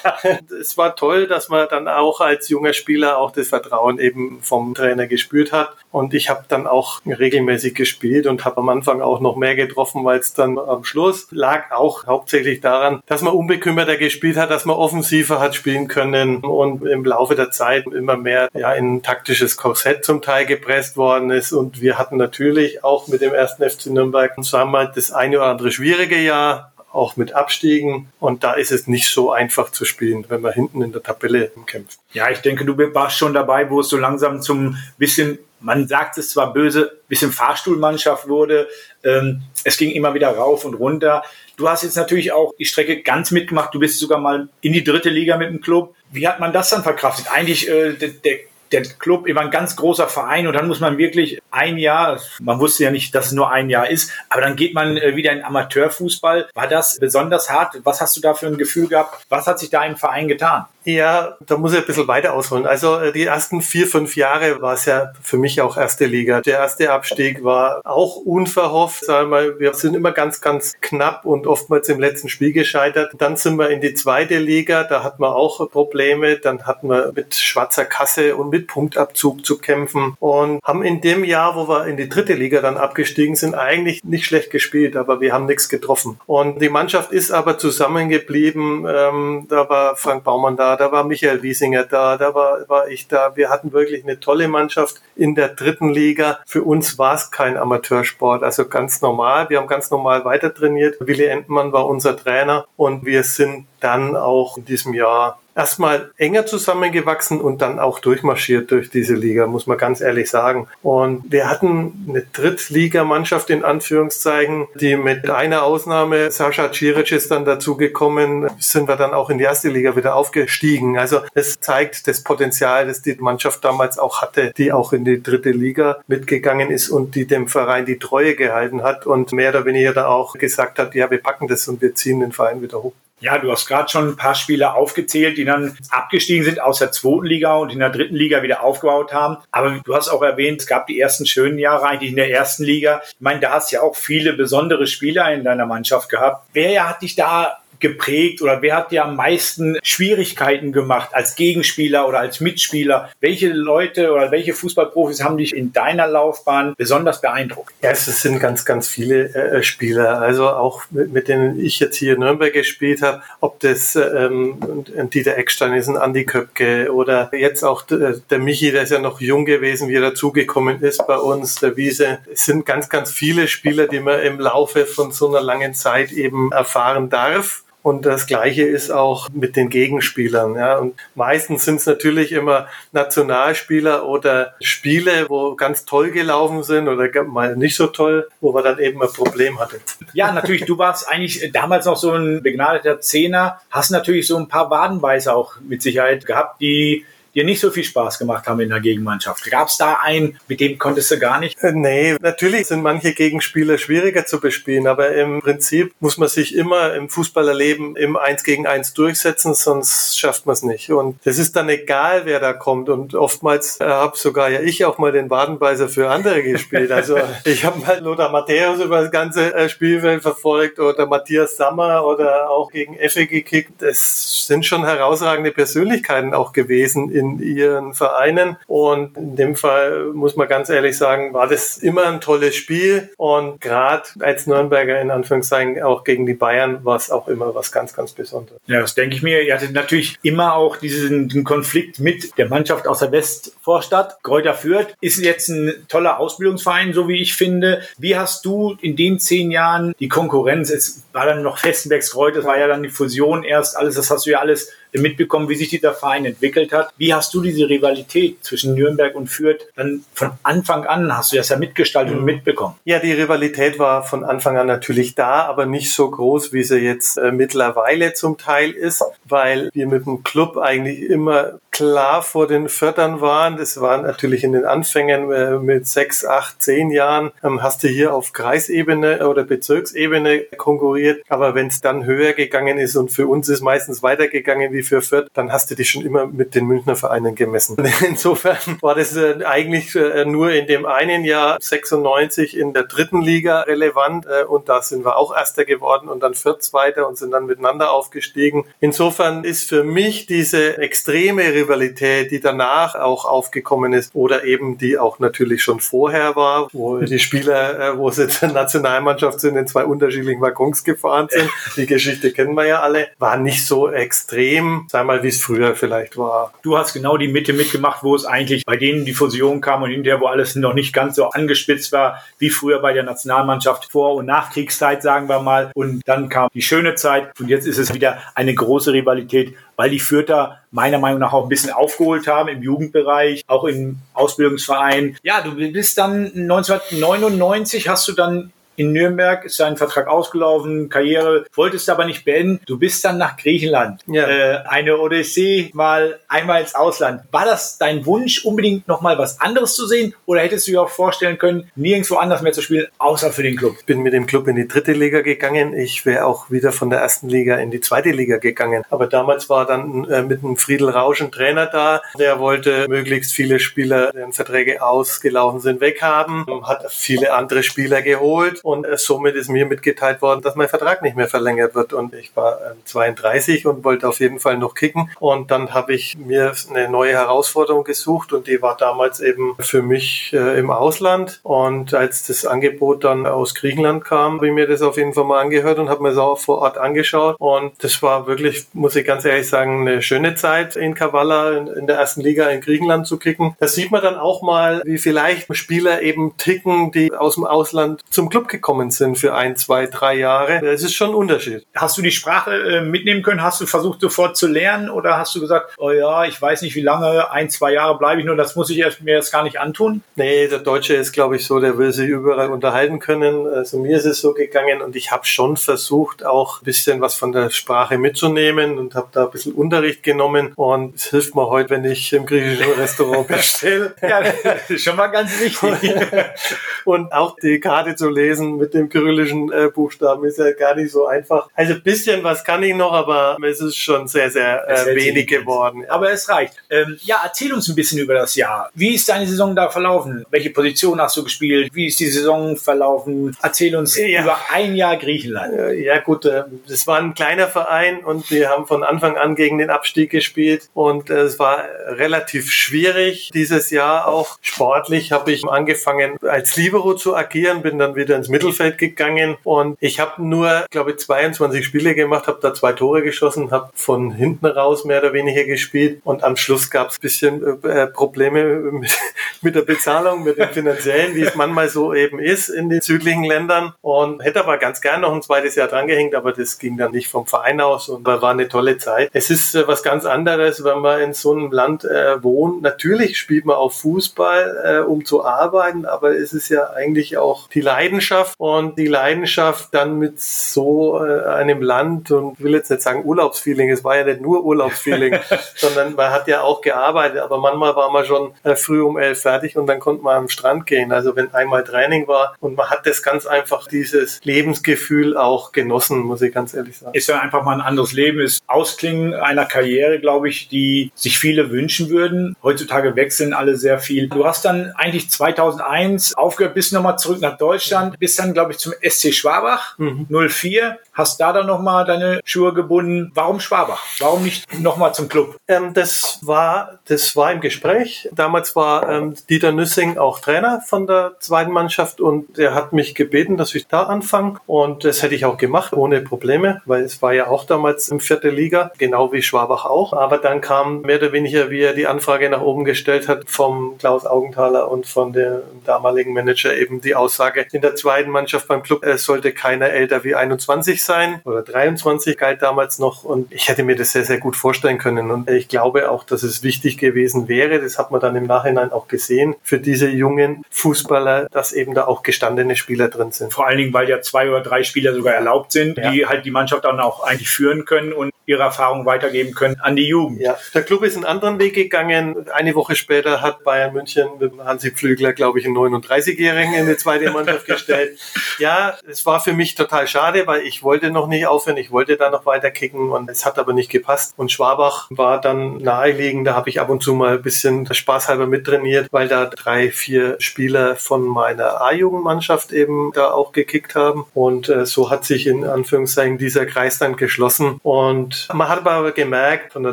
es 0.60 0.76
war 0.76 0.94
toll, 0.96 1.26
dass 1.26 1.48
man 1.48 1.66
dann 1.68 1.88
auch 1.88 2.20
als 2.20 2.48
junger 2.48 2.72
Spieler 2.72 3.18
auch 3.18 3.30
das 3.30 3.48
Vertrauen 3.48 3.98
eben 3.98 4.38
vom 4.42 4.74
Trainer 4.74 5.06
gespürt 5.06 5.52
hat. 5.52 5.70
Und 5.90 6.12
ich 6.12 6.28
habe 6.28 6.44
dann 6.48 6.66
auch 6.66 7.00
regelmäßig 7.06 7.74
gespielt 7.74 8.26
und 8.26 8.44
habe 8.44 8.58
am 8.58 8.68
Anfang 8.68 9.00
auch 9.00 9.20
noch 9.20 9.36
mehr 9.36 9.56
getroffen, 9.56 10.04
weil 10.04 10.18
es 10.18 10.34
dann 10.34 10.58
am 10.58 10.84
Schluss 10.84 11.28
lag 11.30 11.70
auch 11.70 12.06
hauptsächlich 12.06 12.60
daran, 12.60 13.00
dass 13.06 13.22
man 13.22 13.32
unbekümmerter 13.32 13.96
gespielt 13.96 14.36
hat, 14.36 14.50
dass 14.50 14.66
man 14.66 14.76
offensiver 14.76 15.40
hat 15.40 15.54
spielen 15.54 15.88
können 15.88 16.38
und 16.38 16.84
im 16.84 17.04
Laufe 17.04 17.34
der 17.34 17.50
Zeit 17.50 17.86
immer 17.86 18.16
mehr 18.16 18.48
ja, 18.52 18.72
in 18.72 18.96
ein 18.96 19.02
taktisches 19.02 19.56
Korsett 19.56 20.04
zum 20.04 20.20
Teil 20.20 20.44
gepresst 20.44 20.96
worden 20.96 21.30
ist. 21.30 21.52
Und 21.52 21.80
wir 21.80 21.98
hatten 21.98 22.16
natürlich 22.16 22.84
auch 22.84 23.08
mit 23.08 23.22
dem 23.22 23.32
ersten 23.32 23.68
FC 23.68 23.86
Nürnberg 23.86 24.34
zusammen 24.36 24.88
das 24.94 25.12
eine 25.12 25.38
oder 25.38 25.45
andere 25.46 25.70
schwierige 25.70 26.18
Jahr 26.20 26.72
auch 26.92 27.16
mit 27.16 27.32
Abstiegen. 27.32 28.08
Und 28.20 28.42
da 28.42 28.54
ist 28.54 28.72
es 28.72 28.86
nicht 28.86 29.08
so 29.08 29.30
einfach 29.30 29.70
zu 29.70 29.84
spielen, 29.84 30.24
wenn 30.28 30.40
man 30.40 30.52
hinten 30.52 30.82
in 30.82 30.92
der 30.92 31.02
Tabelle 31.02 31.52
kämpft. 31.66 31.98
Ja, 32.12 32.30
ich 32.30 32.38
denke, 32.38 32.64
du 32.64 32.76
warst 32.94 33.18
schon 33.18 33.34
dabei, 33.34 33.70
wo 33.70 33.80
es 33.80 33.88
so 33.88 33.98
langsam 33.98 34.40
zum 34.40 34.76
bisschen 34.96 35.38
man 35.60 35.88
sagt 35.88 36.18
es 36.18 36.30
zwar 36.30 36.52
böse, 36.52 37.00
bisschen 37.08 37.32
Fahrstuhlmannschaft 37.32 38.28
wurde. 38.28 38.68
Ähm, 39.02 39.42
es 39.64 39.76
ging 39.76 39.90
immer 39.90 40.14
wieder 40.14 40.28
rauf 40.30 40.64
und 40.64 40.74
runter. 40.74 41.22
Du 41.56 41.68
hast 41.68 41.82
jetzt 41.82 41.96
natürlich 41.96 42.32
auch 42.32 42.52
die 42.58 42.66
Strecke 42.66 43.02
ganz 43.02 43.30
mitgemacht. 43.30 43.74
Du 43.74 43.80
bist 43.80 43.98
sogar 43.98 44.18
mal 44.18 44.48
in 44.60 44.72
die 44.72 44.84
dritte 44.84 45.08
Liga 45.08 45.36
mit 45.36 45.48
dem 45.48 45.60
Club. 45.60 45.94
Wie 46.10 46.28
hat 46.28 46.40
man 46.40 46.52
das 46.52 46.70
dann 46.70 46.82
verkraftet? 46.82 47.26
Eigentlich 47.32 47.68
äh, 47.68 47.94
der, 47.94 48.10
der 48.10 48.38
der 48.72 48.82
Club 48.82 49.26
immer 49.26 49.42
ein 49.42 49.50
ganz 49.50 49.76
großer 49.76 50.08
Verein 50.08 50.46
und 50.46 50.54
dann 50.54 50.68
muss 50.68 50.80
man 50.80 50.98
wirklich 50.98 51.40
ein 51.50 51.78
Jahr, 51.78 52.20
man 52.40 52.58
wusste 52.60 52.84
ja 52.84 52.90
nicht, 52.90 53.14
dass 53.14 53.26
es 53.26 53.32
nur 53.32 53.50
ein 53.50 53.70
Jahr 53.70 53.88
ist, 53.88 54.12
aber 54.28 54.42
dann 54.42 54.56
geht 54.56 54.74
man 54.74 54.96
äh, 54.96 55.16
wieder 55.16 55.32
in 55.32 55.42
Amateurfußball. 55.42 56.48
War 56.54 56.68
das 56.68 56.98
besonders 56.98 57.50
hart? 57.50 57.80
Was 57.84 58.00
hast 58.00 58.16
du 58.16 58.20
da 58.20 58.34
für 58.34 58.46
ein 58.46 58.58
Gefühl 58.58 58.88
gehabt? 58.88 59.24
Was 59.28 59.46
hat 59.46 59.58
sich 59.58 59.70
da 59.70 59.84
im 59.84 59.96
Verein 59.96 60.28
getan? 60.28 60.66
Ja, 60.88 61.36
da 61.44 61.56
muss 61.56 61.72
ich 61.72 61.80
ein 61.80 61.84
bisschen 61.84 62.06
weiter 62.06 62.32
ausholen. 62.32 62.64
Also 62.64 63.00
äh, 63.00 63.10
die 63.10 63.24
ersten 63.24 63.60
vier, 63.60 63.88
fünf 63.88 64.14
Jahre 64.14 64.62
war 64.62 64.74
es 64.74 64.84
ja 64.84 65.12
für 65.20 65.36
mich 65.36 65.60
auch 65.60 65.76
erste 65.76 66.06
Liga. 66.06 66.42
Der 66.42 66.60
erste 66.60 66.92
Abstieg 66.92 67.42
war 67.42 67.80
auch 67.82 68.14
unverhofft. 68.18 69.04
Sagen 69.04 69.30
wir, 69.30 69.58
wir 69.58 69.74
sind 69.74 69.96
immer 69.96 70.12
ganz, 70.12 70.40
ganz 70.40 70.74
knapp 70.80 71.24
und 71.24 71.48
oftmals 71.48 71.88
im 71.88 71.98
letzten 71.98 72.28
Spiel 72.28 72.52
gescheitert. 72.52 73.14
Dann 73.18 73.36
sind 73.36 73.58
wir 73.58 73.70
in 73.70 73.80
die 73.80 73.94
zweite 73.94 74.38
Liga. 74.38 74.84
Da 74.84 75.02
hatten 75.02 75.20
wir 75.20 75.34
auch 75.34 75.68
Probleme. 75.72 76.38
Dann 76.38 76.68
hatten 76.68 76.88
wir 76.88 77.10
mit 77.12 77.34
schwarzer 77.34 77.84
Kasse 77.84 78.36
und 78.36 78.50
mit 78.50 78.68
Punktabzug 78.68 79.44
zu 79.44 79.58
kämpfen 79.58 80.14
und 80.20 80.62
haben 80.62 80.84
in 80.84 81.00
dem 81.00 81.24
Jahr, 81.24 81.56
wo 81.56 81.68
wir 81.68 81.88
in 81.88 81.96
die 81.96 82.08
dritte 82.08 82.34
Liga 82.34 82.60
dann 82.60 82.76
abgestiegen 82.76 83.34
sind, 83.34 83.56
eigentlich 83.56 84.04
nicht 84.04 84.24
schlecht 84.24 84.52
gespielt, 84.52 84.94
aber 84.94 85.20
wir 85.20 85.32
haben 85.32 85.46
nichts 85.46 85.68
getroffen. 85.68 86.20
Und 86.26 86.62
die 86.62 86.68
Mannschaft 86.68 87.10
ist 87.10 87.32
aber 87.32 87.58
zusammengeblieben. 87.58 88.86
Ähm, 88.88 89.46
da 89.48 89.68
war 89.68 89.96
Frank 89.96 90.22
Baumann 90.22 90.56
da, 90.56 90.75
da 90.76 90.92
war 90.92 91.04
Michael 91.04 91.42
Wiesinger 91.42 91.84
da, 91.84 92.16
da 92.16 92.34
war, 92.34 92.68
war 92.68 92.88
ich 92.88 93.08
da. 93.08 93.36
Wir 93.36 93.50
hatten 93.50 93.72
wirklich 93.72 94.02
eine 94.02 94.20
tolle 94.20 94.48
Mannschaft 94.48 95.00
in 95.14 95.34
der 95.34 95.48
dritten 95.48 95.90
Liga. 95.90 96.38
Für 96.46 96.62
uns 96.62 96.98
war 96.98 97.14
es 97.14 97.30
kein 97.30 97.56
Amateursport, 97.56 98.42
also 98.42 98.68
ganz 98.68 99.00
normal. 99.02 99.48
Wir 99.50 99.58
haben 99.58 99.66
ganz 99.66 99.90
normal 99.90 100.24
weiter 100.24 100.52
trainiert. 100.52 100.96
Willi 101.00 101.24
Entmann 101.24 101.72
war 101.72 101.86
unser 101.86 102.16
Trainer 102.16 102.66
und 102.76 103.04
wir 103.04 103.22
sind 103.22 103.66
dann 103.80 104.16
auch 104.16 104.56
in 104.58 104.64
diesem 104.64 104.94
Jahr 104.94 105.38
erstmal 105.56 106.10
enger 106.18 106.46
zusammengewachsen 106.46 107.40
und 107.40 107.62
dann 107.62 107.80
auch 107.80 107.98
durchmarschiert 107.98 108.70
durch 108.70 108.90
diese 108.90 109.14
Liga, 109.14 109.46
muss 109.46 109.66
man 109.66 109.78
ganz 109.78 110.00
ehrlich 110.00 110.30
sagen. 110.30 110.68
Und 110.82 111.32
wir 111.32 111.50
hatten 111.50 112.06
eine 112.08 112.22
Drittligamannschaft 112.32 113.50
in 113.50 113.64
Anführungszeichen, 113.64 114.68
die 114.74 114.96
mit 114.96 115.28
einer 115.30 115.62
Ausnahme, 115.62 116.30
Sascha 116.30 116.72
Ciric 116.72 117.10
ist 117.10 117.30
dann 117.30 117.44
dazugekommen, 117.44 118.50
sind 118.58 118.86
wir 118.88 118.96
dann 118.96 119.14
auch 119.14 119.30
in 119.30 119.38
die 119.38 119.44
erste 119.44 119.70
Liga 119.70 119.96
wieder 119.96 120.14
aufgestiegen. 120.14 120.98
Also 120.98 121.20
es 121.34 121.58
zeigt 121.58 122.06
das 122.06 122.22
Potenzial, 122.22 122.86
das 122.86 123.00
die 123.00 123.14
Mannschaft 123.14 123.64
damals 123.64 123.98
auch 123.98 124.20
hatte, 124.20 124.52
die 124.56 124.72
auch 124.72 124.92
in 124.92 125.04
die 125.04 125.22
dritte 125.22 125.50
Liga 125.50 125.98
mitgegangen 126.06 126.70
ist 126.70 126.90
und 126.90 127.14
die 127.14 127.26
dem 127.26 127.48
Verein 127.48 127.86
die 127.86 127.98
Treue 127.98 128.34
gehalten 128.34 128.82
hat 128.82 129.06
und 129.06 129.32
mehr 129.32 129.50
oder 129.50 129.64
weniger 129.64 129.94
da 129.94 130.08
auch 130.08 130.34
gesagt 130.34 130.78
hat, 130.78 130.94
ja, 130.94 131.10
wir 131.10 131.22
packen 131.22 131.48
das 131.48 131.66
und 131.68 131.80
wir 131.80 131.94
ziehen 131.94 132.20
den 132.20 132.32
Verein 132.32 132.60
wieder 132.60 132.82
hoch. 132.82 132.92
Ja, 133.20 133.38
du 133.38 133.50
hast 133.50 133.66
gerade 133.66 133.88
schon 133.88 134.10
ein 134.10 134.16
paar 134.16 134.34
Spieler 134.34 134.74
aufgezählt, 134.74 135.38
die 135.38 135.46
dann 135.46 135.78
abgestiegen 135.88 136.44
sind 136.44 136.60
aus 136.60 136.80
der 136.80 136.92
zweiten 136.92 137.24
Liga 137.24 137.54
und 137.54 137.72
in 137.72 137.78
der 137.78 137.88
dritten 137.88 138.14
Liga 138.14 138.42
wieder 138.42 138.62
aufgebaut 138.62 139.14
haben. 139.14 139.38
Aber 139.50 139.80
du 139.82 139.94
hast 139.94 140.08
auch 140.08 140.22
erwähnt, 140.22 140.60
es 140.60 140.66
gab 140.66 140.86
die 140.86 141.00
ersten 141.00 141.24
schönen 141.24 141.58
Jahre 141.58 141.86
eigentlich 141.86 142.10
in 142.10 142.16
der 142.16 142.30
ersten 142.30 142.64
Liga. 142.64 143.00
Ich 143.06 143.16
meine, 143.20 143.40
da 143.40 143.52
hast 143.52 143.70
ja 143.70 143.80
auch 143.80 143.96
viele 143.96 144.34
besondere 144.34 144.86
Spieler 144.86 145.32
in 145.32 145.44
deiner 145.44 145.64
Mannschaft 145.64 146.10
gehabt. 146.10 146.46
Wer 146.52 146.86
hat 146.86 147.00
dich 147.00 147.16
da 147.16 147.58
geprägt 147.80 148.42
oder 148.42 148.62
wer 148.62 148.76
hat 148.76 148.90
dir 148.90 149.04
am 149.04 149.16
meisten 149.16 149.78
Schwierigkeiten 149.82 150.72
gemacht 150.72 151.10
als 151.12 151.36
Gegenspieler 151.36 152.08
oder 152.08 152.18
als 152.20 152.40
Mitspieler? 152.40 153.10
Welche 153.20 153.48
Leute 153.48 154.12
oder 154.12 154.30
welche 154.30 154.54
Fußballprofis 154.54 155.22
haben 155.22 155.38
dich 155.38 155.54
in 155.54 155.72
deiner 155.72 156.06
Laufbahn 156.06 156.74
besonders 156.76 157.20
beeindruckt? 157.20 157.72
Ja, 157.82 157.90
es 157.90 158.06
sind 158.06 158.40
ganz, 158.40 158.64
ganz 158.64 158.88
viele 158.88 159.34
äh, 159.34 159.62
Spieler. 159.62 160.20
Also 160.20 160.48
auch 160.48 160.84
mit, 160.90 161.12
mit, 161.12 161.28
denen 161.28 161.60
ich 161.60 161.80
jetzt 161.80 161.96
hier 161.96 162.14
in 162.14 162.20
Nürnberg 162.20 162.52
gespielt 162.52 163.02
habe, 163.02 163.22
ob 163.40 163.60
das 163.60 163.96
ähm, 163.96 164.84
Dieter 165.12 165.36
Eckstein 165.36 165.74
ist, 165.74 165.88
ein 165.88 165.96
Andi 165.96 166.24
Köpke 166.24 166.92
oder 166.92 167.30
jetzt 167.32 167.62
auch 167.62 167.82
der 167.82 168.38
Michi, 168.38 168.72
der 168.72 168.82
ist 168.82 168.92
ja 168.92 168.98
noch 168.98 169.20
jung 169.20 169.44
gewesen, 169.44 169.88
wie 169.88 169.94
er 169.94 170.00
dazugekommen 170.02 170.82
ist 170.82 171.06
bei 171.06 171.16
uns, 171.16 171.56
der 171.56 171.76
Wiese. 171.76 172.18
Es 172.32 172.44
sind 172.44 172.66
ganz, 172.66 172.88
ganz 172.88 173.10
viele 173.10 173.48
Spieler, 173.48 173.86
die 173.86 174.00
man 174.00 174.20
im 174.20 174.40
Laufe 174.40 174.86
von 174.86 175.12
so 175.12 175.28
einer 175.28 175.40
langen 175.40 175.74
Zeit 175.74 176.12
eben 176.12 176.52
erfahren 176.52 177.10
darf. 177.10 177.62
Und 177.86 178.04
das 178.04 178.26
Gleiche 178.26 178.64
ist 178.64 178.90
auch 178.90 179.28
mit 179.32 179.54
den 179.54 179.68
Gegenspielern. 179.68 180.56
Ja. 180.56 180.76
Und 180.78 180.96
meistens 181.14 181.64
sind 181.64 181.76
es 181.76 181.86
natürlich 181.86 182.32
immer 182.32 182.66
Nationalspieler 182.90 184.08
oder 184.08 184.56
Spiele, 184.60 185.26
wo 185.28 185.54
ganz 185.54 185.84
toll 185.84 186.10
gelaufen 186.10 186.64
sind 186.64 186.88
oder 186.88 187.22
mal 187.22 187.54
nicht 187.54 187.76
so 187.76 187.86
toll, 187.86 188.28
wo 188.40 188.50
man 188.50 188.64
dann 188.64 188.80
eben 188.80 189.00
ein 189.00 189.12
Problem 189.12 189.60
hatte. 189.60 189.78
Ja, 190.14 190.32
natürlich. 190.32 190.64
Du 190.64 190.76
warst 190.78 191.08
eigentlich 191.08 191.52
damals 191.52 191.86
noch 191.86 191.96
so 191.96 192.10
ein 192.10 192.42
begnadeter 192.42 193.00
Zehner, 193.00 193.60
hast 193.70 193.92
natürlich 193.92 194.26
so 194.26 194.36
ein 194.36 194.48
paar 194.48 194.68
Wadenbeißer 194.68 195.36
auch 195.36 195.60
mit 195.60 195.80
Sicherheit 195.80 196.26
gehabt, 196.26 196.60
die 196.60 197.06
dir 197.36 197.44
nicht 197.44 197.60
so 197.60 197.70
viel 197.70 197.84
Spaß 197.84 198.18
gemacht 198.18 198.46
haben 198.46 198.60
in 198.60 198.70
der 198.70 198.80
Gegenmannschaft? 198.80 199.48
Gab 199.50 199.68
es 199.68 199.76
da 199.76 199.98
einen, 200.02 200.38
mit 200.48 200.58
dem 200.60 200.78
konntest 200.78 201.10
du 201.10 201.18
gar 201.18 201.38
nicht? 201.38 201.62
Äh, 201.62 201.72
nee, 201.72 202.16
natürlich 202.20 202.66
sind 202.66 202.82
manche 202.82 203.12
Gegenspieler 203.12 203.78
schwieriger 203.78 204.26
zu 204.26 204.40
bespielen, 204.40 204.86
aber 204.86 205.10
im 205.10 205.40
Prinzip 205.40 205.94
muss 206.00 206.16
man 206.16 206.28
sich 206.28 206.56
immer 206.56 206.94
im 206.94 207.08
Fußballerleben 207.08 207.94
im 207.96 208.16
Eins 208.16 208.42
gegen 208.42 208.66
Eins 208.66 208.94
durchsetzen, 208.94 209.54
sonst 209.54 210.18
schafft 210.18 210.46
man 210.46 210.54
es 210.54 210.62
nicht. 210.62 210.90
Und 210.90 211.18
es 211.24 211.38
ist 211.38 211.54
dann 211.56 211.68
egal, 211.68 212.22
wer 212.24 212.40
da 212.40 212.52
kommt. 212.54 212.88
Und 212.88 213.14
oftmals 213.14 213.80
äh, 213.80 213.84
habe 213.84 214.16
sogar 214.16 214.48
ja 214.48 214.60
ich 214.60 214.84
auch 214.84 214.98
mal 214.98 215.12
den 215.12 215.28
Wadenbeißer 215.28 215.88
für 215.88 216.10
andere 216.10 216.42
gespielt. 216.42 216.90
Also 216.90 217.18
ich 217.44 217.64
habe 217.64 217.78
mal 217.80 217.98
Lothar 218.00 218.30
Matthäus 218.30 218.80
über 218.80 219.02
das 219.02 219.10
ganze 219.10 219.54
äh, 219.54 219.68
Spielfeld 219.68 220.22
verfolgt 220.22 220.78
oder 220.78 221.06
Matthias 221.06 221.56
Sammer 221.56 222.04
oder 222.04 222.48
auch 222.50 222.70
gegen 222.70 222.96
Effe 222.96 223.26
gekickt. 223.26 223.82
Es 223.82 224.46
sind 224.46 224.64
schon 224.64 224.84
herausragende 224.84 225.52
Persönlichkeiten 225.52 226.32
auch 226.32 226.52
gewesen 226.52 227.10
in 227.10 227.25
in 227.32 227.38
ihren 227.40 227.94
Vereinen. 227.94 228.56
Und 228.66 229.16
in 229.16 229.36
dem 229.36 229.56
Fall 229.56 230.06
muss 230.12 230.36
man 230.36 230.48
ganz 230.48 230.68
ehrlich 230.68 230.96
sagen, 230.96 231.32
war 231.32 231.48
das 231.48 231.78
immer 231.78 232.06
ein 232.06 232.20
tolles 232.20 232.54
Spiel. 232.54 233.10
Und 233.16 233.60
gerade 233.60 234.04
als 234.20 234.46
Nürnberger 234.46 235.00
in 235.00 235.10
Anführungszeichen 235.10 235.82
auch 235.82 236.04
gegen 236.04 236.26
die 236.26 236.34
Bayern 236.34 236.84
war 236.84 236.96
es 236.96 237.10
auch 237.10 237.28
immer 237.28 237.54
was 237.54 237.72
ganz, 237.72 237.94
ganz 237.94 238.12
Besonderes. 238.12 238.60
Ja, 238.66 238.80
das 238.80 238.94
denke 238.94 239.16
ich 239.16 239.22
mir. 239.22 239.42
Ihr 239.42 239.54
hattet 239.54 239.72
natürlich 239.72 240.18
immer 240.22 240.54
auch 240.54 240.76
diesen 240.76 241.44
Konflikt 241.44 242.00
mit 242.00 242.36
der 242.38 242.48
Mannschaft 242.48 242.88
aus 242.88 243.00
der 243.00 243.12
Westvorstadt. 243.12 244.22
Kräuter 244.22 244.54
Fürth 244.54 244.94
ist 245.00 245.22
jetzt 245.22 245.48
ein 245.48 245.86
toller 245.88 246.18
Ausbildungsverein, 246.18 246.92
so 246.92 247.08
wie 247.08 247.20
ich 247.20 247.34
finde. 247.34 247.82
Wie 247.98 248.16
hast 248.16 248.44
du 248.44 248.76
in 248.80 248.96
den 248.96 249.18
zehn 249.18 249.50
Jahren 249.50 249.94
die 250.00 250.08
Konkurrenz, 250.08 250.70
es 250.70 251.02
war 251.12 251.26
dann 251.26 251.42
noch 251.42 251.58
Festenbergs 251.58 252.10
Kräuter, 252.10 252.40
es 252.40 252.44
war 252.44 252.58
ja 252.58 252.66
dann 252.66 252.82
die 252.82 252.88
Fusion 252.88 253.42
erst, 253.42 253.76
alles, 253.76 253.96
das 253.96 254.10
hast 254.10 254.26
du 254.26 254.30
ja 254.30 254.40
alles 254.40 254.72
mitbekommen, 255.00 255.48
wie 255.48 255.56
sich 255.56 255.68
dieser 255.68 255.94
Verein 255.94 256.24
entwickelt 256.24 256.72
hat. 256.72 256.92
Wie 256.96 257.14
hast 257.14 257.32
du 257.34 257.40
diese 257.40 257.68
Rivalität 257.68 258.44
zwischen 258.44 258.74
Nürnberg 258.74 259.14
und 259.14 259.28
Fürth 259.28 259.66
dann 259.74 260.04
von 260.14 260.32
Anfang 260.42 260.84
an, 260.86 261.16
hast 261.16 261.32
du 261.32 261.36
das 261.36 261.48
ja 261.48 261.56
mitgestaltet 261.56 262.14
mhm. 262.14 262.20
und 262.20 262.24
mitbekommen? 262.24 262.74
Ja, 262.84 262.98
die 262.98 263.12
Rivalität 263.12 263.78
war 263.78 264.02
von 264.02 264.24
Anfang 264.24 264.56
an 264.56 264.66
natürlich 264.66 265.14
da, 265.14 265.44
aber 265.44 265.66
nicht 265.66 265.92
so 265.92 266.10
groß, 266.10 266.52
wie 266.52 266.62
sie 266.62 266.78
jetzt 266.78 267.16
äh, 267.16 267.32
mittlerweile 267.32 268.14
zum 268.14 268.38
Teil 268.38 268.70
ist, 268.70 269.04
weil 269.24 269.70
wir 269.72 269.86
mit 269.86 270.06
dem 270.06 270.22
Club 270.22 270.56
eigentlich 270.56 271.02
immer 271.02 271.58
klar 271.76 272.22
vor 272.22 272.46
den 272.46 272.70
Fördern 272.70 273.20
waren. 273.20 273.58
Das 273.58 273.82
war 273.82 274.00
natürlich 274.00 274.44
in 274.44 274.52
den 274.52 274.64
Anfängen 274.64 275.30
äh, 275.30 275.58
mit 275.58 275.86
sechs, 275.86 276.24
acht, 276.24 276.62
zehn 276.62 276.90
Jahren, 276.90 277.32
ähm, 277.44 277.62
hast 277.62 277.84
du 277.84 277.88
hier 277.88 278.14
auf 278.14 278.32
Kreisebene 278.32 279.28
oder 279.28 279.44
Bezirksebene 279.44 280.44
konkurriert. 280.56 281.22
Aber 281.28 281.54
wenn 281.54 281.66
es 281.66 281.82
dann 281.82 282.06
höher 282.06 282.32
gegangen 282.32 282.78
ist 282.78 282.96
und 282.96 283.10
für 283.10 283.26
uns 283.26 283.50
ist 283.50 283.60
meistens 283.60 284.02
weitergegangen 284.02 284.72
wie 284.72 284.82
für 284.86 285.02
Fürth, 285.02 285.28
dann 285.34 285.52
hast 285.52 285.70
du 285.70 285.74
dich 285.74 285.90
schon 285.90 286.04
immer 286.04 286.26
mit 286.26 286.54
den 286.54 286.66
Münchner 286.66 286.96
Vereinen 286.96 287.34
gemessen. 287.34 287.76
Insofern 288.06 288.78
war 288.80 288.94
das 288.94 289.16
äh, 289.16 289.44
eigentlich 289.44 289.94
äh, 289.94 290.24
nur 290.24 290.52
in 290.52 290.66
dem 290.66 290.86
einen 290.86 291.24
Jahr 291.24 291.58
96 291.60 292.56
in 292.56 292.72
der 292.72 292.84
dritten 292.84 293.20
Liga 293.20 293.62
relevant 293.62 294.26
und 294.48 294.68
da 294.68 294.82
sind 294.82 295.04
wir 295.04 295.16
auch 295.16 295.34
Erster 295.34 295.64
geworden 295.64 296.08
und 296.08 296.22
dann 296.22 296.34
Fürth 296.34 296.62
Zweiter 296.62 297.08
und 297.08 297.18
sind 297.18 297.30
dann 297.30 297.46
miteinander 297.46 297.92
aufgestiegen. 297.92 298.64
Insofern 298.80 299.44
ist 299.44 299.68
für 299.68 299.84
mich 299.84 300.26
diese 300.26 300.78
extreme 300.78 301.42
Rivalität, 301.54 302.30
die 302.30 302.40
danach 302.40 302.94
auch 302.94 303.24
aufgekommen 303.24 303.92
ist 303.92 304.14
oder 304.14 304.44
eben 304.44 304.78
die 304.78 304.98
auch 304.98 305.18
natürlich 305.18 305.62
schon 305.62 305.80
vorher 305.80 306.36
war, 306.36 306.68
wo 306.72 306.98
die 306.98 307.18
Spieler, 307.18 307.78
äh, 307.78 307.98
wo 307.98 308.10
sie 308.10 308.28
zur 308.28 308.48
Nationalmannschaft 308.48 309.40
sind, 309.40 309.56
in 309.56 309.66
zwei 309.66 309.84
unterschiedlichen 309.84 310.40
Waggons 310.40 310.84
gefahren 310.84 311.28
sind. 311.30 311.50
Die 311.76 311.86
Geschichte 311.86 312.32
kennen 312.32 312.54
wir 312.54 312.66
ja 312.66 312.80
alle. 312.80 313.08
War 313.18 313.36
nicht 313.36 313.66
so 313.66 313.90
extrem, 313.90 314.75
sag 314.88 315.06
mal, 315.06 315.22
wie 315.22 315.28
es 315.28 315.42
früher 315.42 315.74
vielleicht 315.74 316.16
war. 316.16 316.52
Du 316.62 316.76
hast 316.76 316.92
genau 316.92 317.16
die 317.16 317.28
Mitte 317.28 317.52
mitgemacht, 317.52 318.02
wo 318.02 318.14
es 318.14 318.24
eigentlich 318.24 318.64
bei 318.64 318.76
denen 318.76 319.04
die 319.04 319.14
Fusion 319.14 319.60
kam 319.60 319.82
und 319.82 319.90
hinterher, 319.90 320.20
wo 320.20 320.26
alles 320.26 320.54
noch 320.56 320.74
nicht 320.74 320.92
ganz 320.92 321.16
so 321.16 321.30
angespitzt 321.30 321.92
war, 321.92 322.22
wie 322.38 322.50
früher 322.50 322.80
bei 322.80 322.92
der 322.92 323.02
Nationalmannschaft 323.02 323.90
vor 323.90 324.14
und 324.14 324.26
nach 324.26 324.52
Kriegszeit, 324.52 325.02
sagen 325.02 325.28
wir 325.28 325.40
mal. 325.40 325.70
Und 325.74 326.02
dann 326.06 326.28
kam 326.28 326.48
die 326.54 326.62
schöne 326.62 326.94
Zeit 326.94 327.38
und 327.40 327.48
jetzt 327.48 327.66
ist 327.66 327.78
es 327.78 327.94
wieder 327.94 328.18
eine 328.34 328.54
große 328.54 328.92
Rivalität, 328.92 329.54
weil 329.76 329.90
die 329.90 330.00
Fürther 330.00 330.60
meiner 330.70 330.98
Meinung 330.98 331.20
nach 331.20 331.32
auch 331.32 331.44
ein 331.44 331.48
bisschen 331.48 331.72
aufgeholt 331.72 332.26
haben 332.26 332.48
im 332.48 332.62
Jugendbereich, 332.62 333.42
auch 333.46 333.64
im 333.64 333.98
Ausbildungsverein. 334.14 335.16
Ja, 335.22 335.42
du 335.42 335.54
bist 335.54 335.98
dann 335.98 336.26
1999 336.34 337.88
hast 337.88 338.08
du 338.08 338.12
dann 338.12 338.52
in 338.76 338.92
Nürnberg 338.92 339.44
ist 339.44 339.56
sein 339.56 339.76
Vertrag 339.76 340.06
ausgelaufen, 340.06 340.88
Karriere, 340.88 341.46
wolltest 341.54 341.88
aber 341.90 342.04
nicht 342.04 342.24
beenden. 342.24 342.60
Du 342.66 342.78
bist 342.78 343.04
dann 343.04 343.18
nach 343.18 343.36
Griechenland. 343.36 344.02
Ja. 344.06 344.28
Äh, 344.28 344.62
eine 344.66 344.98
Odyssee, 344.98 345.70
mal 345.72 346.20
einmal 346.28 346.60
ins 346.60 346.74
Ausland. 346.74 347.22
War 347.30 347.44
das 347.44 347.78
dein 347.78 348.06
Wunsch, 348.06 348.44
unbedingt 348.44 348.86
nochmal 348.86 349.18
was 349.18 349.40
anderes 349.40 349.74
zu 349.74 349.86
sehen? 349.86 350.14
Oder 350.26 350.42
hättest 350.42 350.66
du 350.66 350.72
dir 350.72 350.82
auch 350.82 350.90
vorstellen 350.90 351.38
können, 351.38 351.70
nirgendwo 351.74 352.16
anders 352.16 352.42
mehr 352.42 352.52
zu 352.52 352.62
spielen, 352.62 352.86
außer 352.98 353.32
für 353.32 353.42
den 353.42 353.56
Club? 353.56 353.76
Ich 353.80 353.86
bin 353.86 354.02
mit 354.02 354.12
dem 354.12 354.26
Club 354.26 354.46
in 354.48 354.56
die 354.56 354.68
dritte 354.68 354.92
Liga 354.92 355.22
gegangen. 355.22 355.74
Ich 355.74 356.04
wäre 356.04 356.26
auch 356.26 356.50
wieder 356.50 356.72
von 356.72 356.90
der 356.90 357.00
ersten 357.00 357.28
Liga 357.28 357.56
in 357.56 357.70
die 357.70 357.80
zweite 357.80 358.10
Liga 358.10 358.36
gegangen. 358.36 358.84
Aber 358.90 359.06
damals 359.06 359.48
war 359.48 359.66
dann 359.66 360.04
äh, 360.04 360.22
mit 360.22 360.42
dem 360.42 360.56
Friedel 360.56 360.90
Rausch 360.90 361.22
ein 361.22 361.32
Trainer 361.32 361.66
da. 361.66 362.02
Der 362.18 362.38
wollte 362.38 362.86
möglichst 362.88 363.32
viele 363.32 363.58
Spieler, 363.58 364.12
deren 364.12 364.32
Verträge 364.32 364.82
ausgelaufen 364.82 365.60
sind, 365.60 365.80
weghaben. 365.80 366.46
Hat 366.62 366.90
viele 366.90 367.32
andere 367.32 367.62
Spieler 367.62 368.02
geholt 368.02 368.60
und 368.66 368.84
äh, 368.84 368.96
somit 368.96 369.36
ist 369.36 369.48
mir 369.48 369.64
mitgeteilt 369.64 370.20
worden, 370.22 370.42
dass 370.42 370.56
mein 370.56 370.68
Vertrag 370.68 371.00
nicht 371.00 371.16
mehr 371.16 371.28
verlängert 371.28 371.76
wird. 371.76 371.92
Und 371.92 372.14
ich 372.14 372.34
war 372.34 372.58
32 372.84 373.64
ähm, 373.64 373.70
und 373.70 373.84
wollte 373.84 374.08
auf 374.08 374.18
jeden 374.18 374.40
Fall 374.40 374.58
noch 374.58 374.74
kicken. 374.74 375.08
Und 375.20 375.52
dann 375.52 375.72
habe 375.72 375.94
ich 375.94 376.18
mir 376.18 376.52
eine 376.70 376.88
neue 376.88 377.12
Herausforderung 377.12 377.84
gesucht 377.84 378.32
und 378.32 378.48
die 378.48 378.60
war 378.60 378.76
damals 378.76 379.20
eben 379.20 379.54
für 379.60 379.82
mich 379.82 380.32
äh, 380.32 380.58
im 380.58 380.70
Ausland. 380.70 381.38
Und 381.44 381.94
als 381.94 382.26
das 382.26 382.44
Angebot 382.44 383.04
dann 383.04 383.24
aus 383.24 383.54
Griechenland 383.54 384.04
kam, 384.04 384.38
habe 384.38 384.48
ich 384.48 384.52
mir 384.52 384.66
das 384.66 384.82
auf 384.82 384.96
jeden 384.96 385.14
Fall 385.14 385.24
mal 385.24 385.40
angehört 385.40 385.78
und 385.78 385.88
habe 385.88 386.02
mir 386.02 386.08
das 386.08 386.18
auch 386.18 386.38
vor 386.38 386.58
Ort 386.58 386.76
angeschaut. 386.76 387.36
Und 387.38 387.72
das 387.84 388.02
war 388.02 388.26
wirklich, 388.26 388.66
muss 388.72 388.96
ich 388.96 389.06
ganz 389.06 389.24
ehrlich 389.24 389.48
sagen, 389.48 389.82
eine 389.82 390.02
schöne 390.02 390.34
Zeit 390.34 390.74
in 390.74 390.94
Kavala 390.96 391.52
in 391.52 391.86
der 391.86 391.98
ersten 391.98 392.20
Liga 392.20 392.48
in 392.48 392.60
Griechenland 392.60 393.06
zu 393.06 393.16
kicken. 393.16 393.54
Da 393.60 393.68
sieht 393.68 393.92
man 393.92 394.02
dann 394.02 394.16
auch 394.16 394.42
mal, 394.42 394.82
wie 394.84 394.98
vielleicht 394.98 395.54
Spieler 395.56 396.02
eben 396.02 396.36
ticken, 396.36 396.90
die 396.90 397.14
aus 397.14 397.36
dem 397.36 397.44
Ausland 397.44 398.02
zum 398.10 398.28
Club 398.28 398.48
gekommen 398.56 398.90
sind 398.90 399.16
für 399.16 399.34
ein, 399.34 399.56
zwei, 399.56 399.86
drei 399.86 400.14
Jahre. 400.14 400.60
Das 400.60 400.82
ist 400.82 400.94
schon 400.94 401.10
ein 401.10 401.14
Unterschied. 401.14 401.66
Hast 401.74 401.96
du 401.98 402.02
die 402.02 402.10
Sprache 402.10 402.52
äh, 402.52 402.80
mitnehmen 402.80 403.22
können? 403.22 403.42
Hast 403.42 403.60
du 403.60 403.66
versucht 403.66 404.00
sofort 404.00 404.36
zu 404.36 404.46
lernen 404.46 404.90
oder 404.90 405.18
hast 405.18 405.34
du 405.34 405.40
gesagt, 405.40 405.74
oh 405.78 405.90
ja, 405.90 406.24
ich 406.24 406.40
weiß 406.40 406.62
nicht 406.62 406.74
wie 406.74 406.82
lange, 406.82 407.30
ein, 407.30 407.50
zwei 407.50 407.72
Jahre 407.72 407.98
bleibe 407.98 408.20
ich 408.20 408.26
nur, 408.26 408.36
das 408.36 408.56
muss 408.56 408.70
ich 408.70 408.78
erst, 408.78 409.02
mir 409.02 409.14
jetzt 409.14 409.30
gar 409.30 409.42
nicht 409.42 409.60
antun? 409.60 410.02
Nee, 410.16 410.48
der 410.48 410.58
Deutsche 410.58 410.94
ist, 410.94 411.12
glaube 411.12 411.36
ich, 411.36 411.46
so, 411.46 411.60
der 411.60 411.78
will 411.78 411.92
sich 411.92 412.08
überall 412.08 412.50
unterhalten 412.50 412.98
können. 412.98 413.46
Also 413.46 413.78
mir 413.78 413.96
ist 413.96 414.06
es 414.06 414.20
so 414.20 414.32
gegangen 414.32 414.82
und 414.82 414.96
ich 414.96 415.10
habe 415.10 415.26
schon 415.26 415.56
versucht, 415.56 416.24
auch 416.24 416.62
ein 416.62 416.64
bisschen 416.64 417.00
was 417.00 417.14
von 417.14 417.32
der 417.32 417.50
Sprache 417.50 417.98
mitzunehmen 417.98 418.78
und 418.78 418.94
habe 418.94 419.08
da 419.12 419.24
ein 419.24 419.30
bisschen 419.30 419.52
Unterricht 419.52 420.02
genommen 420.02 420.52
und 420.56 420.96
es 420.96 421.06
hilft 421.06 421.34
mir 421.34 421.48
heute, 421.48 421.70
wenn 421.70 421.84
ich 421.84 422.12
im 422.12 422.26
griechischen 422.26 422.72
Restaurant 422.78 423.28
bestelle. 423.28 423.94
ja, 424.02 424.22
das 424.22 424.70
ist 424.70 424.84
schon 424.84 424.96
mal 424.96 425.08
ganz 425.08 425.38
wichtig. 425.40 425.94
und 426.84 427.12
auch 427.12 427.36
die 427.42 427.60
Karte 427.60 427.96
zu 427.96 428.08
lesen, 428.08 428.45
lesen 428.46 428.56
mit 428.56 428.74
dem 428.74 428.88
kyrillischen 428.88 429.52
äh, 429.52 429.70
Buchstaben 429.72 430.24
ist 430.24 430.38
ja 430.38 430.52
gar 430.52 430.74
nicht 430.74 430.92
so 430.92 431.06
einfach. 431.06 431.48
Also 431.54 431.74
ein 431.74 431.82
bisschen 431.82 432.22
was 432.24 432.44
kann 432.44 432.62
ich 432.62 432.74
noch, 432.74 432.92
aber 432.92 433.36
es 433.42 433.60
ist 433.60 433.76
schon 433.76 434.08
sehr, 434.08 434.30
sehr 434.30 434.68
äh, 434.68 434.94
wenig 434.94 435.26
geworden. 435.26 435.84
Aber 435.88 436.10
es 436.10 436.28
reicht. 436.28 436.54
Ähm, 436.70 436.98
ja, 437.02 437.20
erzähl 437.24 437.52
uns 437.52 437.68
ein 437.68 437.74
bisschen 437.74 437.98
über 437.98 438.14
das 438.14 438.34
Jahr. 438.34 438.70
Wie 438.74 438.94
ist 438.94 439.08
deine 439.08 439.26
Saison 439.26 439.54
da 439.54 439.68
verlaufen? 439.68 440.24
Welche 440.30 440.50
Position 440.50 441.00
hast 441.00 441.16
du 441.16 441.24
gespielt? 441.24 441.70
Wie 441.72 441.86
ist 441.86 442.00
die 442.00 442.06
Saison 442.06 442.56
verlaufen? 442.56 443.36
Erzähl 443.42 443.74
uns 443.76 443.96
ja. 443.96 444.22
über 444.22 444.38
ein 444.52 444.76
Jahr 444.76 444.96
Griechenland. 444.96 445.54
Ja 445.78 445.98
gut, 446.00 446.24
äh, 446.24 446.44
es 446.68 446.86
war 446.86 446.98
ein 446.98 447.14
kleiner 447.14 447.48
Verein 447.48 448.04
und 448.04 448.30
wir 448.30 448.48
haben 448.48 448.66
von 448.66 448.82
Anfang 448.82 449.16
an 449.16 449.34
gegen 449.34 449.58
den 449.58 449.70
Abstieg 449.70 450.10
gespielt 450.10 450.68
und 450.74 451.10
äh, 451.10 451.20
es 451.20 451.38
war 451.38 451.64
relativ 451.88 452.50
schwierig 452.50 453.30
dieses 453.32 453.70
Jahr 453.70 454.06
auch. 454.06 454.38
Sportlich 454.42 455.12
habe 455.12 455.32
ich 455.32 455.44
angefangen 455.44 456.18
als 456.22 456.56
Libero 456.56 456.94
zu 456.94 457.16
agieren, 457.16 457.62
bin 457.62 457.78
dann 457.78 457.96
wieder 457.96 458.16
ins 458.16 458.28
Mittelfeld 458.36 458.78
gegangen 458.78 459.36
und 459.44 459.76
ich 459.80 460.00
habe 460.00 460.22
nur, 460.22 460.66
glaube 460.70 460.92
ich, 460.92 460.98
22 460.98 461.64
Spiele 461.64 461.94
gemacht, 461.94 462.26
habe 462.26 462.38
da 462.40 462.54
zwei 462.54 462.72
Tore 462.72 463.02
geschossen, 463.02 463.50
habe 463.50 463.70
von 463.74 464.10
hinten 464.10 464.46
raus 464.46 464.84
mehr 464.84 465.00
oder 465.00 465.12
weniger 465.12 465.44
gespielt 465.44 466.00
und 466.04 466.22
am 466.22 466.36
Schluss 466.36 466.70
gab 466.70 466.90
es 466.90 466.96
ein 466.96 467.00
bisschen 467.00 467.62
äh, 467.64 467.86
Probleme 467.86 468.44
mit, 468.72 468.96
mit 469.42 469.54
der 469.54 469.62
Bezahlung, 469.62 470.24
mit 470.24 470.38
dem 470.38 470.48
finanziellen, 470.50 471.14
wie 471.14 471.22
es 471.22 471.34
manchmal 471.34 471.68
so 471.68 471.94
eben 471.94 472.18
ist 472.18 472.48
in 472.48 472.68
den 472.68 472.80
südlichen 472.80 473.24
Ländern 473.24 473.74
und 473.80 474.22
hätte 474.22 474.40
aber 474.40 474.58
ganz 474.58 474.80
gern 474.80 475.00
noch 475.00 475.14
ein 475.14 475.22
zweites 475.22 475.54
Jahr 475.54 475.68
drangehängt, 475.68 476.14
aber 476.14 476.32
das 476.32 476.58
ging 476.58 476.76
dann 476.76 476.92
nicht 476.92 477.08
vom 477.08 477.26
Verein 477.26 477.60
aus 477.60 477.88
und 477.88 478.06
war 478.06 478.22
eine 478.22 478.48
tolle 478.48 478.78
Zeit. 478.78 479.10
Es 479.12 479.30
ist 479.30 479.54
äh, 479.54 479.66
was 479.66 479.82
ganz 479.82 480.04
anderes, 480.04 480.64
wenn 480.64 480.78
man 480.78 481.00
in 481.00 481.14
so 481.14 481.32
einem 481.32 481.50
Land 481.50 481.84
äh, 481.84 482.22
wohnt. 482.22 482.62
Natürlich 482.62 483.18
spielt 483.18 483.44
man 483.44 483.56
auch 483.56 483.72
Fußball, 483.72 484.62
äh, 484.64 484.78
um 484.80 485.04
zu 485.04 485.24
arbeiten, 485.24 485.86
aber 485.86 486.16
es 486.16 486.32
ist 486.32 486.48
ja 486.48 486.70
eigentlich 486.70 487.16
auch 487.16 487.48
die 487.48 487.60
Leidenschaft 487.60 488.25
Leidenschaft 488.26 488.34
und 488.38 488.78
die 488.78 488.86
Leidenschaft 488.86 489.68
dann 489.72 489.98
mit 489.98 490.20
so 490.20 491.04
äh, 491.04 491.24
einem 491.24 491.62
Land 491.62 492.10
und 492.10 492.40
will 492.40 492.52
jetzt 492.52 492.70
nicht 492.70 492.82
sagen 492.82 493.04
Urlaubsfeeling, 493.04 493.70
es 493.70 493.84
war 493.84 493.96
ja 493.96 494.04
nicht 494.04 494.20
nur 494.20 494.44
Urlaubsfeeling, 494.44 495.18
sondern 495.56 495.94
man 495.94 496.10
hat 496.10 496.28
ja 496.28 496.42
auch 496.42 496.60
gearbeitet, 496.60 497.20
aber 497.20 497.38
manchmal 497.38 497.76
war 497.76 497.90
man 497.90 498.04
schon 498.04 498.32
äh, 498.42 498.56
früh 498.56 498.82
um 498.82 498.98
elf 498.98 499.20
fertig 499.20 499.56
und 499.56 499.66
dann 499.66 499.80
konnte 499.80 500.02
man 500.02 500.16
am 500.16 500.28
Strand 500.28 500.66
gehen. 500.66 500.92
Also 500.92 501.16
wenn 501.16 501.32
einmal 501.34 501.64
Training 501.64 502.08
war 502.08 502.34
und 502.40 502.56
man 502.56 502.68
hat 502.70 502.86
das 502.86 503.02
ganz 503.02 503.26
einfach 503.26 503.66
dieses 503.66 504.20
Lebensgefühl 504.24 505.16
auch 505.16 505.52
genossen, 505.52 506.00
muss 506.00 506.22
ich 506.22 506.32
ganz 506.32 506.54
ehrlich 506.54 506.78
sagen. 506.78 506.94
Ist 506.94 507.08
ja 507.08 507.20
einfach 507.20 507.42
mal 507.42 507.54
ein 507.54 507.60
anderes 507.60 507.92
Leben, 507.92 508.20
ist 508.20 508.42
Ausklingen 508.46 509.14
einer 509.14 509.46
Karriere, 509.46 510.00
glaube 510.00 510.28
ich, 510.28 510.48
die 510.48 510.90
sich 510.94 511.18
viele 511.18 511.50
wünschen 511.50 511.90
würden. 511.90 512.36
Heutzutage 512.42 512.96
wechseln 512.96 513.32
alle 513.32 513.56
sehr 513.56 513.78
viel. 513.78 514.08
Du 514.08 514.24
hast 514.24 514.44
dann 514.44 514.72
eigentlich 514.76 515.10
2001 515.10 516.14
aufgehört, 516.14 516.54
bist 516.54 516.72
nochmal 516.72 516.98
zurück 516.98 517.20
nach 517.20 517.36
Deutschland, 517.36 517.98
bist 518.06 518.20
dann, 518.20 518.34
glaube 518.34 518.52
ich, 518.52 518.58
zum 518.58 518.72
SC 518.88 519.12
Schwabach 519.12 519.76
mhm. 519.78 520.06
04. 520.08 520.78
Hast 520.92 521.20
da 521.20 521.32
dann 521.32 521.48
nochmal 521.48 521.84
deine 521.84 522.20
Schuhe 522.24 522.54
gebunden. 522.54 523.10
Warum 523.14 523.40
Schwabach? 523.40 523.82
Warum 523.98 524.22
nicht 524.22 524.60
nochmal 524.60 524.94
zum 524.94 525.08
Club? 525.08 525.36
Ähm, 525.48 525.74
das 525.74 526.20
war, 526.22 526.78
das 526.84 527.16
war 527.16 527.32
im 527.32 527.40
Gespräch. 527.40 528.08
Damals 528.12 528.54
war 528.54 528.88
ähm, 528.88 529.14
Dieter 529.28 529.50
Nüssing 529.50 529.98
auch 529.98 530.20
Trainer 530.20 530.62
von 530.64 530.86
der 530.86 531.16
zweiten 531.18 531.50
Mannschaft 531.50 532.00
und 532.00 532.38
er 532.38 532.54
hat 532.54 532.72
mich 532.72 532.94
gebeten, 532.94 533.36
dass 533.36 533.56
ich 533.56 533.66
da 533.66 533.82
anfange. 533.82 534.38
Und 534.46 534.84
das 534.84 535.02
hätte 535.02 535.16
ich 535.16 535.24
auch 535.24 535.36
gemacht, 535.36 535.72
ohne 535.72 536.00
Probleme, 536.00 536.62
weil 536.64 536.84
es 536.84 537.02
war 537.02 537.12
ja 537.12 537.26
auch 537.26 537.42
damals 537.42 537.88
im 537.88 537.98
vierte 537.98 538.30
Liga, 538.30 538.70
genau 538.78 539.12
wie 539.12 539.22
Schwabach 539.22 539.64
auch. 539.64 539.94
Aber 539.94 540.18
dann 540.18 540.40
kam 540.40 540.82
mehr 540.82 540.98
oder 540.98 541.10
weniger, 541.10 541.50
wie 541.50 541.62
er 541.62 541.74
die 541.74 541.88
Anfrage 541.88 542.30
nach 542.30 542.40
oben 542.40 542.64
gestellt 542.64 543.08
hat, 543.08 543.28
vom 543.28 543.76
Klaus 543.78 544.06
Augenthaler 544.06 544.70
und 544.70 544.86
von 544.86 545.12
dem 545.12 545.40
damaligen 545.64 546.12
Manager 546.12 546.56
eben 546.56 546.80
die 546.80 546.94
Aussage, 546.94 547.46
in 547.50 547.62
der 547.62 547.74
zweiten 547.74 547.95
Mannschaft 548.04 548.48
beim 548.48 548.62
Club 548.62 548.84
es 548.84 549.04
sollte 549.04 549.32
keiner 549.32 549.70
älter 549.70 550.04
wie 550.04 550.14
21 550.14 550.82
sein 550.84 551.20
oder 551.24 551.42
23 551.42 552.16
galt 552.16 552.42
damals 552.42 552.78
noch 552.78 553.04
und 553.04 553.32
ich 553.32 553.48
hätte 553.48 553.62
mir 553.62 553.76
das 553.76 553.92
sehr, 553.92 554.04
sehr 554.04 554.18
gut 554.18 554.36
vorstellen 554.36 554.78
können 554.78 555.10
und 555.10 555.30
ich 555.30 555.48
glaube 555.48 555.90
auch, 555.90 556.04
dass 556.04 556.22
es 556.22 556.42
wichtig 556.42 556.78
gewesen 556.78 557.28
wäre, 557.28 557.60
das 557.60 557.78
hat 557.78 557.90
man 557.90 558.00
dann 558.00 558.16
im 558.16 558.24
Nachhinein 558.24 558.72
auch 558.72 558.88
gesehen, 558.88 559.34
für 559.42 559.58
diese 559.58 559.88
jungen 559.88 560.44
Fußballer, 560.50 561.28
dass 561.30 561.52
eben 561.52 561.74
da 561.74 561.86
auch 561.86 562.02
gestandene 562.02 562.56
Spieler 562.56 562.88
drin 562.88 563.12
sind. 563.12 563.32
Vor 563.32 563.46
allen 563.46 563.58
Dingen, 563.58 563.72
weil 563.72 563.88
ja 563.88 564.00
zwei 564.00 564.28
oder 564.28 564.40
drei 564.40 564.62
Spieler 564.62 564.94
sogar 564.94 565.14
erlaubt 565.14 565.52
sind, 565.52 565.78
ja. 565.78 565.90
die 565.90 566.06
halt 566.06 566.24
die 566.24 566.30
Mannschaft 566.30 566.64
dann 566.64 566.80
auch 566.80 567.02
eigentlich 567.02 567.30
führen 567.30 567.64
können 567.64 567.92
und 567.92 568.10
ihre 568.26 568.42
Erfahrungen 568.42 568.84
weitergeben 568.86 569.34
können 569.34 569.56
an 569.60 569.76
die 569.76 569.86
Jugend. 569.86 570.20
Ja, 570.20 570.36
der 570.52 570.64
Club 570.64 570.82
ist 570.82 570.96
einen 570.96 571.04
anderen 571.04 571.38
Weg 571.38 571.54
gegangen. 571.54 572.28
Eine 572.30 572.54
Woche 572.56 572.74
später 572.74 573.22
hat 573.22 573.44
Bayern 573.44 573.72
München 573.72 574.08
mit 574.18 574.32
Hansi 574.38 574.72
Pflügler, 574.72 575.12
glaube 575.12 575.38
ich, 575.38 575.46
einen 575.46 575.56
39-Jährigen 575.56 576.54
in 576.54 576.66
die 576.66 576.76
zweite 576.76 577.10
Mannschaft 577.12 577.46
gestellt. 577.46 577.98
Ja, 578.38 578.74
es 578.88 579.06
war 579.06 579.20
für 579.20 579.32
mich 579.32 579.54
total 579.54 579.86
schade, 579.86 580.26
weil 580.26 580.42
ich 580.42 580.64
wollte 580.64 580.90
noch 580.90 581.06
nicht 581.06 581.26
aufhören. 581.26 581.56
Ich 581.56 581.70
wollte 581.70 581.96
da 581.96 582.10
noch 582.10 582.26
weiter 582.26 582.50
kicken 582.50 582.90
und 582.90 583.08
es 583.08 583.24
hat 583.24 583.38
aber 583.38 583.52
nicht 583.52 583.70
gepasst. 583.70 584.14
Und 584.16 584.32
Schwabach 584.32 584.88
war 584.90 585.20
dann 585.20 585.58
naheliegend. 585.58 586.26
Da 586.26 586.34
habe 586.34 586.50
ich 586.50 586.60
ab 586.60 586.68
und 586.68 586.82
zu 586.82 586.94
mal 586.94 587.14
ein 587.14 587.22
bisschen 587.22 587.72
spaßhalber 587.72 588.26
mittrainiert, 588.26 588.88
weil 588.90 589.06
da 589.06 589.26
drei, 589.26 589.70
vier 589.70 590.16
Spieler 590.18 590.74
von 590.74 591.02
meiner 591.06 591.60
A-Jugendmannschaft 591.60 592.52
eben 592.52 592.90
da 592.92 593.12
auch 593.12 593.30
gekickt 593.30 593.76
haben. 593.76 594.04
Und 594.14 594.48
äh, 594.48 594.66
so 594.66 594.90
hat 594.90 595.04
sich 595.04 595.28
in 595.28 595.44
Anführungszeichen 595.44 596.18
dieser 596.18 596.44
Kreis 596.44 596.78
dann 596.78 596.96
geschlossen. 596.96 597.60
Und 597.62 598.15
Und 598.30 598.38
man 598.38 598.48
hat 598.48 598.66
aber 598.66 598.92
gemerkt 598.92 599.52
von 599.52 599.62
der 599.62 599.72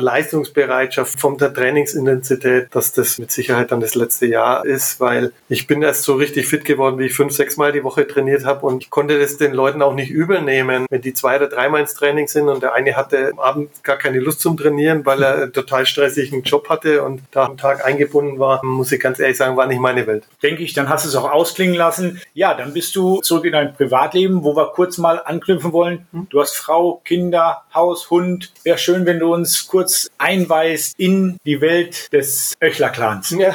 Leistungsbereitschaft, 0.00 1.20
von 1.20 1.38
der 1.38 1.52
Trainingsintensität, 1.52 2.68
dass 2.72 2.92
das 2.92 3.18
mit 3.18 3.30
Sicherheit 3.30 3.72
dann 3.72 3.80
das 3.80 3.94
letzte 3.94 4.26
Jahr 4.26 4.64
ist, 4.64 5.00
weil 5.00 5.32
ich 5.48 5.66
bin 5.66 5.82
erst 5.82 6.04
so 6.04 6.14
richtig 6.14 6.46
fit 6.46 6.64
geworden, 6.64 6.98
wie 6.98 7.06
ich 7.06 7.14
fünf, 7.14 7.32
sechs 7.32 7.56
Mal 7.56 7.72
die 7.72 7.84
Woche 7.84 8.06
trainiert 8.06 8.44
habe 8.44 8.66
und 8.66 8.82
ich 8.82 8.90
konnte 8.90 9.18
das 9.18 9.36
den 9.36 9.52
Leuten 9.52 9.82
auch 9.82 9.94
nicht 9.94 10.10
übel 10.10 10.42
nehmen, 10.42 10.86
wenn 10.90 11.00
die 11.00 11.14
zwei 11.14 11.36
oder 11.36 11.48
dreimal 11.48 11.80
ins 11.80 11.94
Training 11.94 12.28
sind 12.28 12.48
und 12.48 12.62
der 12.62 12.74
eine 12.74 12.96
hatte 12.96 13.30
am 13.32 13.38
Abend 13.38 13.84
gar 13.84 13.96
keine 13.96 14.20
Lust 14.20 14.40
zum 14.40 14.56
Trainieren, 14.56 15.04
weil 15.06 15.22
er 15.22 15.34
einen 15.42 15.52
total 15.52 15.86
stressigen 15.86 16.42
Job 16.42 16.68
hatte 16.68 17.02
und 17.02 17.22
da 17.30 17.46
am 17.46 17.56
Tag 17.56 17.84
eingebunden 17.84 18.38
war, 18.38 18.64
muss 18.64 18.92
ich 18.92 19.00
ganz 19.00 19.18
ehrlich 19.18 19.36
sagen, 19.36 19.56
war 19.56 19.66
nicht 19.66 19.80
meine 19.80 20.06
Welt. 20.06 20.24
Denke 20.42 20.62
ich, 20.62 20.74
dann 20.74 20.88
hast 20.88 21.04
du 21.04 21.08
es 21.08 21.16
auch 21.16 21.30
ausklingen 21.30 21.74
lassen. 21.74 22.20
Ja, 22.34 22.54
dann 22.54 22.72
bist 22.72 22.94
du 22.96 23.20
zurück 23.20 23.44
in 23.44 23.52
dein 23.52 23.74
Privatleben, 23.74 24.44
wo 24.44 24.56
wir 24.56 24.66
kurz 24.72 24.98
mal 24.98 25.20
anknüpfen 25.24 25.72
wollen. 25.72 26.06
Hm? 26.12 26.26
Du 26.30 26.40
hast 26.40 26.56
Frau, 26.56 27.00
Kinder, 27.04 27.62
Haus, 27.74 28.10
Hund. 28.10 28.33
Wäre 28.62 28.78
schön, 28.78 29.06
wenn 29.06 29.18
du 29.18 29.32
uns 29.32 29.66
kurz 29.66 30.10
einweist 30.18 30.94
in 30.98 31.38
die 31.44 31.60
Welt 31.60 32.12
des 32.12 32.54
Öchler-Clans. 32.62 33.30
Ja. 33.30 33.54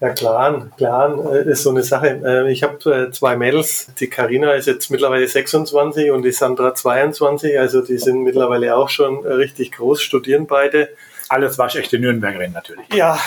ja, 0.00 0.10
Clan. 0.10 0.72
Clan 0.76 1.18
äh, 1.26 1.50
ist 1.50 1.62
so 1.62 1.70
eine 1.70 1.82
Sache. 1.82 2.20
Äh, 2.24 2.52
ich 2.52 2.62
habe 2.62 3.08
äh, 3.08 3.10
zwei 3.10 3.36
Mädels. 3.36 3.88
Die 3.98 4.08
Karina 4.08 4.52
ist 4.52 4.66
jetzt 4.66 4.90
mittlerweile 4.90 5.26
26 5.26 6.10
und 6.10 6.22
die 6.22 6.32
Sandra 6.32 6.74
22. 6.74 7.58
Also 7.58 7.82
die 7.82 7.98
sind 7.98 8.22
mittlerweile 8.22 8.76
auch 8.76 8.88
schon 8.88 9.26
richtig 9.26 9.72
groß, 9.72 10.02
studieren 10.02 10.46
beide. 10.46 10.90
Alles 11.28 11.58
waschechte 11.58 11.98
Nürnbergerin 11.98 12.52
natürlich. 12.52 12.86
Ja, 12.92 13.18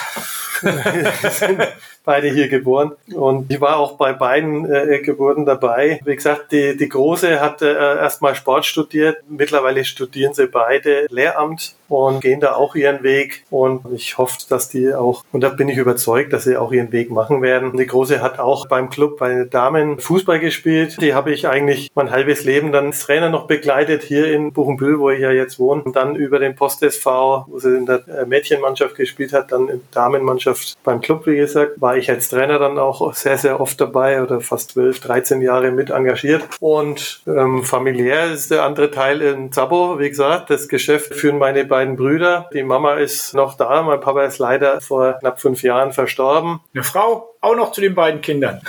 beide 2.03 2.29
hier 2.29 2.47
geboren. 2.47 2.91
Und 3.13 3.51
ich 3.51 3.61
war 3.61 3.77
auch 3.77 3.97
bei 3.97 4.13
beiden 4.13 4.71
äh, 4.71 4.99
Geburten 4.99 5.45
dabei. 5.45 5.99
Wie 6.03 6.15
gesagt, 6.15 6.51
die, 6.51 6.75
die 6.75 6.89
Große 6.89 7.39
hat 7.39 7.61
äh, 7.61 7.73
erstmal 7.73 8.35
Sport 8.35 8.65
studiert. 8.65 9.17
Mittlerweile 9.29 9.85
studieren 9.85 10.33
sie 10.33 10.47
beide 10.47 11.07
Lehramt 11.09 11.75
und 11.93 12.21
gehen 12.21 12.39
da 12.39 12.53
auch 12.53 12.75
ihren 12.75 13.03
Weg. 13.03 13.43
Und 13.49 13.81
ich 13.93 14.17
hoffe, 14.17 14.37
dass 14.49 14.69
die 14.69 14.93
auch, 14.93 15.23
und 15.31 15.41
da 15.41 15.49
bin 15.49 15.69
ich 15.69 15.77
überzeugt, 15.77 16.33
dass 16.33 16.43
sie 16.43 16.57
auch 16.57 16.71
ihren 16.71 16.91
Weg 16.91 17.11
machen 17.11 17.41
werden. 17.41 17.77
Die 17.77 17.85
Große 17.85 18.21
hat 18.21 18.39
auch 18.39 18.67
beim 18.67 18.89
Club 18.89 19.17
bei 19.19 19.29
den 19.29 19.49
Damen 19.49 19.99
Fußball 19.99 20.39
gespielt. 20.39 21.01
Die 21.01 21.13
habe 21.13 21.31
ich 21.31 21.47
eigentlich 21.47 21.89
mein 21.95 22.11
halbes 22.11 22.43
Leben 22.43 22.71
dann 22.71 22.87
als 22.87 22.99
Trainer 22.99 23.29
noch 23.29 23.47
begleitet 23.47 24.03
hier 24.03 24.31
in 24.31 24.53
Buchenbühl, 24.53 24.99
wo 24.99 25.09
ich 25.09 25.19
ja 25.19 25.31
jetzt 25.31 25.59
wohne. 25.59 25.83
Und 25.83 25.95
dann 25.95 26.15
über 26.15 26.39
den 26.39 26.55
Post 26.55 26.83
SV, 26.83 27.45
wo 27.47 27.59
sie 27.59 27.75
in 27.77 27.85
der 27.85 28.07
äh, 28.07 28.25
Mädchenmannschaft 28.25 28.95
gespielt 28.95 29.33
hat, 29.33 29.51
dann 29.51 29.67
in 29.69 29.81
Damenmannschaft 29.91 30.75
beim 30.83 31.01
Club, 31.01 31.25
wie 31.25 31.35
gesagt, 31.35 31.81
war 31.81 31.97
ich 31.97 32.09
als 32.09 32.29
Trainer 32.29 32.59
dann 32.59 32.77
auch 32.77 33.13
sehr, 33.13 33.37
sehr 33.37 33.59
oft 33.59 33.79
dabei 33.79 34.21
oder 34.21 34.41
fast 34.41 34.71
12, 34.71 34.99
13 34.99 35.41
Jahre 35.41 35.71
mit 35.71 35.89
engagiert. 35.89 36.43
Und 36.59 37.21
ähm, 37.27 37.63
familiär 37.63 38.31
ist 38.31 38.51
der 38.51 38.63
andere 38.63 38.91
Teil 38.91 39.21
in 39.21 39.51
Zabo, 39.51 39.99
wie 39.99 40.09
gesagt, 40.09 40.49
das 40.49 40.67
Geschäft 40.67 41.13
führen 41.13 41.37
meine 41.37 41.65
beiden 41.65 41.82
beiden 41.83 41.97
Brüder. 41.97 42.49
Die 42.53 42.63
Mama 42.63 42.95
ist 42.95 43.33
noch 43.33 43.55
da. 43.55 43.81
Mein 43.81 43.99
Papa 43.99 44.23
ist 44.23 44.39
leider 44.39 44.79
vor 44.79 45.13
knapp 45.19 45.41
fünf 45.41 45.63
Jahren 45.63 45.91
verstorben. 45.91 46.61
Eine 46.73 46.83
Frau 46.83 47.35
auch 47.41 47.55
noch 47.55 47.71
zu 47.73 47.81
den 47.81 47.93
beiden 47.93 48.21
Kindern. 48.21 48.61